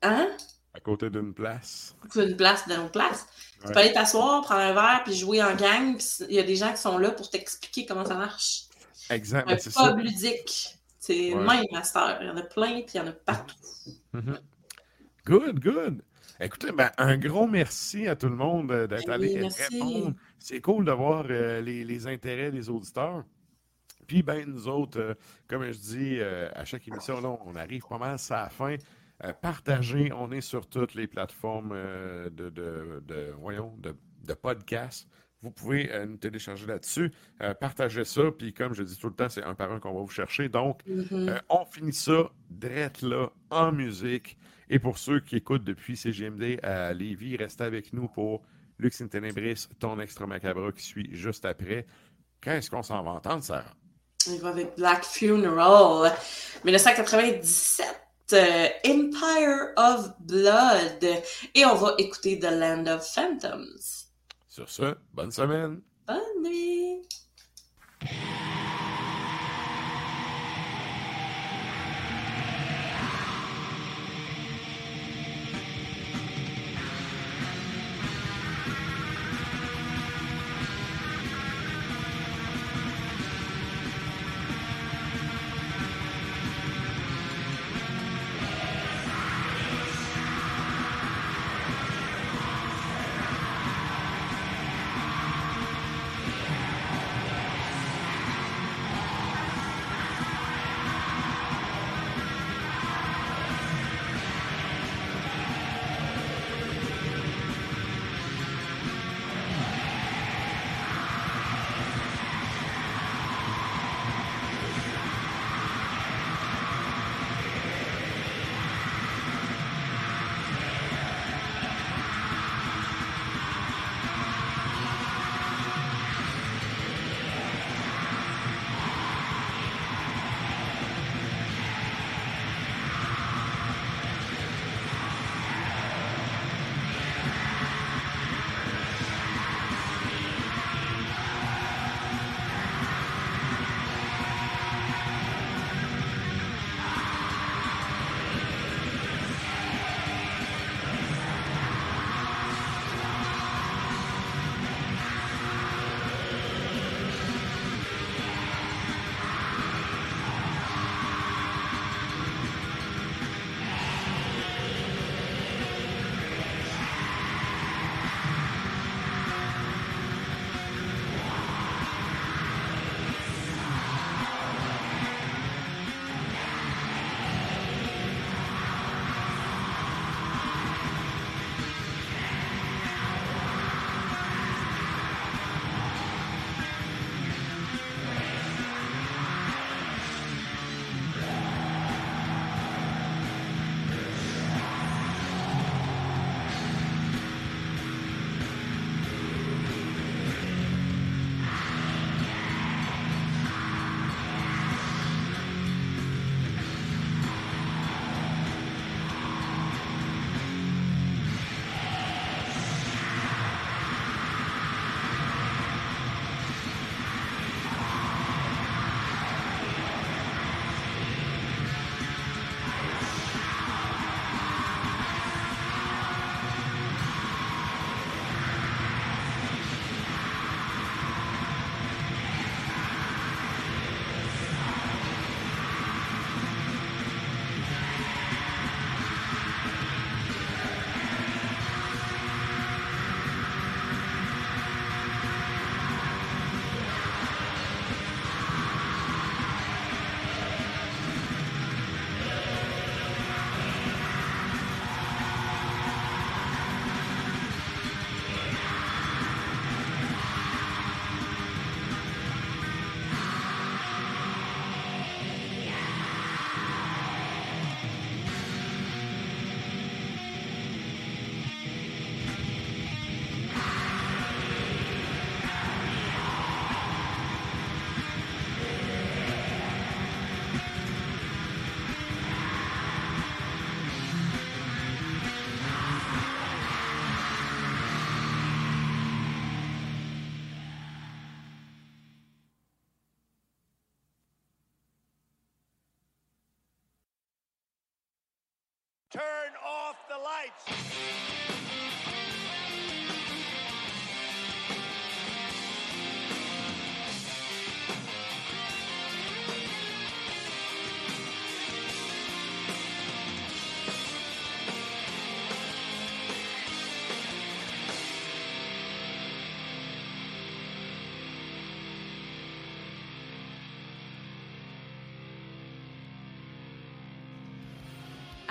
[0.01, 0.29] hein?
[0.73, 1.95] À côté d'une place.
[2.15, 3.25] Une place dans une place.
[3.61, 6.43] Tu peux aller t'asseoir, prendre un verre puis jouer en gang, puis il y a
[6.43, 8.65] des gens qui sont là pour t'expliquer comment ça marche.
[9.09, 9.55] Exact, Un
[9.95, 10.77] pub ludique.
[11.09, 11.43] C'est Ouais.
[11.43, 12.19] même master.
[12.21, 13.55] Il y en a plein, puis il y en a partout.
[14.13, 14.37] Mhm.
[15.25, 16.03] Good, good.
[16.39, 19.63] Écoutez, ben, un gros merci à tout le monde euh, d'être Ben allé merci.
[19.73, 20.13] répondre.
[20.37, 23.23] C'est cool de voir euh, les, les intérêts des auditeurs.
[24.05, 25.13] Puis, ben, nous autres, euh,
[25.47, 28.75] comme je dis euh, à chaque émission, là, on arrive pas mal à la fin.
[29.41, 33.93] Partagez, on est sur toutes les plateformes de, de, de- voyons, de,
[34.25, 35.09] de podcasts.
[35.41, 37.11] Vous pouvez euh, nous télécharger là-dessus.
[37.41, 39.93] Euh, partagez ça, puis comme je dis tout le temps, c'est un par un qu'on
[39.93, 40.49] va vous chercher.
[40.49, 41.29] Donc, Mhm.
[41.29, 44.37] euh, on finit ça drette là, en musique.
[44.69, 48.43] Et pour ceux qui écoutent depuis CGMD à Lévis, restez avec nous pour
[48.79, 51.85] Lux in Tenebris, ton extra macabre qui suit juste après.
[52.41, 53.73] Qu'est-ce qu'on s'en va entendre, Sarah?
[54.29, 56.11] On va avec Black Funeral.
[56.65, 57.85] 1997,
[58.33, 61.03] euh, Empire of Blood.
[61.55, 63.98] Et on va écouter The Land of Phantoms.
[64.59, 65.79] Sur ce, bonne semaine!
[66.05, 67.07] Bonne nuit!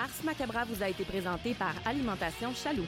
[0.09, 2.87] Ars Macabra vous a été présenté par Alimentation Chaloux.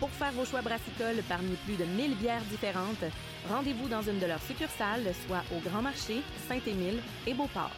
[0.00, 3.04] Pour faire vos choix brassicoles parmi plus de 1000 bières différentes,
[3.48, 7.70] rendez-vous dans une de leurs succursales, soit au Grand Marché, Saint-Émile et Beauport.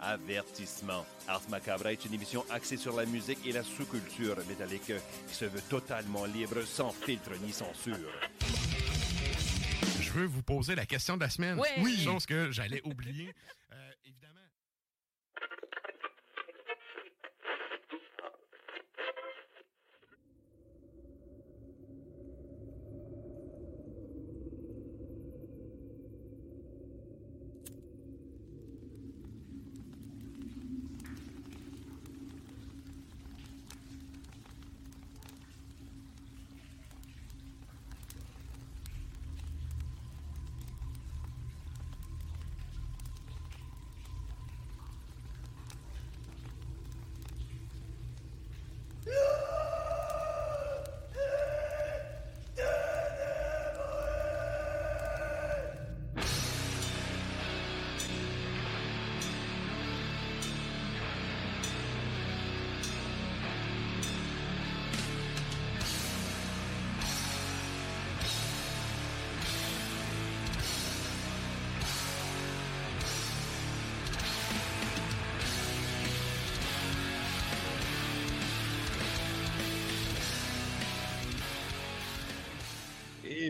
[0.00, 1.04] Avertissement.
[1.26, 4.92] Ars Macabra est une émission axée sur la musique et la sous-culture métallique
[5.28, 7.96] qui se veut totalement libre, sans filtre ni censure.
[10.00, 11.58] Je veux vous poser la question de la semaine.
[11.58, 11.68] Ouais.
[11.78, 12.00] Oui.
[12.04, 13.34] Chose que j'allais oublier.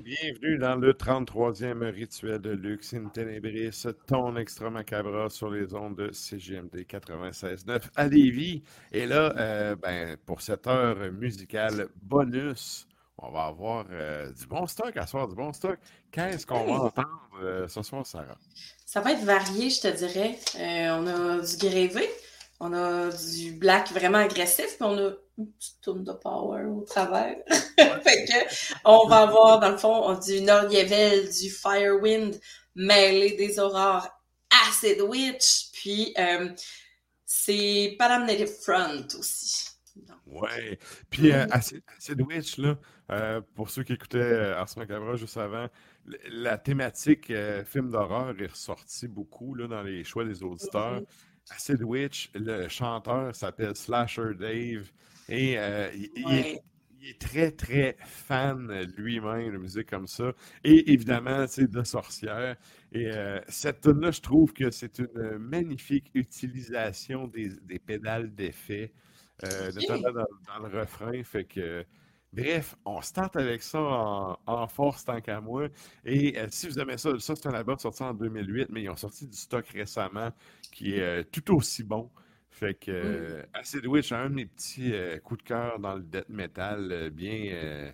[0.06, 5.96] Bienvenue dans le 33e rituel de Lux in Tenebris, ton extra macabre sur les ondes
[5.96, 8.62] de CGMD 96.9 à Lévis.
[8.92, 12.86] Et là, euh, ben, pour cette heure musicale bonus,
[13.18, 15.76] on va avoir euh, du bon stock à soir, du bon stock.
[16.12, 18.38] Qu'est-ce qu'on va entendre euh, ce soir, Sarah?
[18.84, 20.38] Ça va être varié, je te dirais.
[20.54, 22.08] On a du grévé,
[22.60, 26.82] on a du black vraiment agressif, puis on a une petite tourne de power au
[26.82, 27.36] travers.
[27.48, 32.40] fait que on va avoir, dans le fond, du Norievel, du Firewind,
[32.74, 34.08] mêlé des aurores
[34.68, 36.48] Acid Witch, puis euh,
[37.24, 39.68] c'est Padam Native Front aussi.
[40.26, 40.78] Ouais.
[41.10, 42.76] Puis euh, Acid, Acid Witch, là,
[43.10, 45.68] euh, pour ceux qui écoutaient euh, Ars Macabra juste avant,
[46.28, 51.02] la thématique euh, film d'horreur est ressortie beaucoup là, dans les choix des auditeurs.
[51.50, 54.90] Acid Witch, le chanteur s'appelle Slasher Dave
[55.28, 56.62] et euh, il, est, Ouais.
[57.00, 60.32] il est très, très fan lui-même de musique comme ça.
[60.64, 62.56] Et évidemment, c'est de sorcière.
[62.92, 68.92] Et euh, cette tune-là, je trouve que c'est une magnifique utilisation des, des pédales d'effet,
[69.44, 70.26] euh, notamment dans,
[70.60, 71.22] dans le refrain.
[71.24, 71.84] Fait que,
[72.32, 75.68] bref, on tente avec ça en, en force tant qu'à moi.
[76.04, 78.90] Et euh, si vous aimez ça, ça c'est un album sorti en 2008, mais ils
[78.90, 80.30] ont sorti du stock récemment
[80.72, 82.10] qui est euh, tout aussi bon.
[82.50, 86.02] Fait que euh, Acid Witch, un de mes petits euh, coups de cœur dans le
[86.02, 87.92] death metal, bien,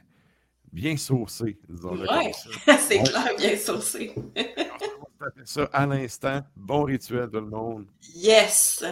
[0.73, 2.33] bien saucé, disons-le Ouais,
[2.79, 3.03] c'est Ouais.
[3.03, 4.13] clair, bien saucé.
[4.17, 6.41] On fait ça à l'instant.
[6.57, 7.87] Bon rituel, tout le monde.
[8.15, 8.85] yes!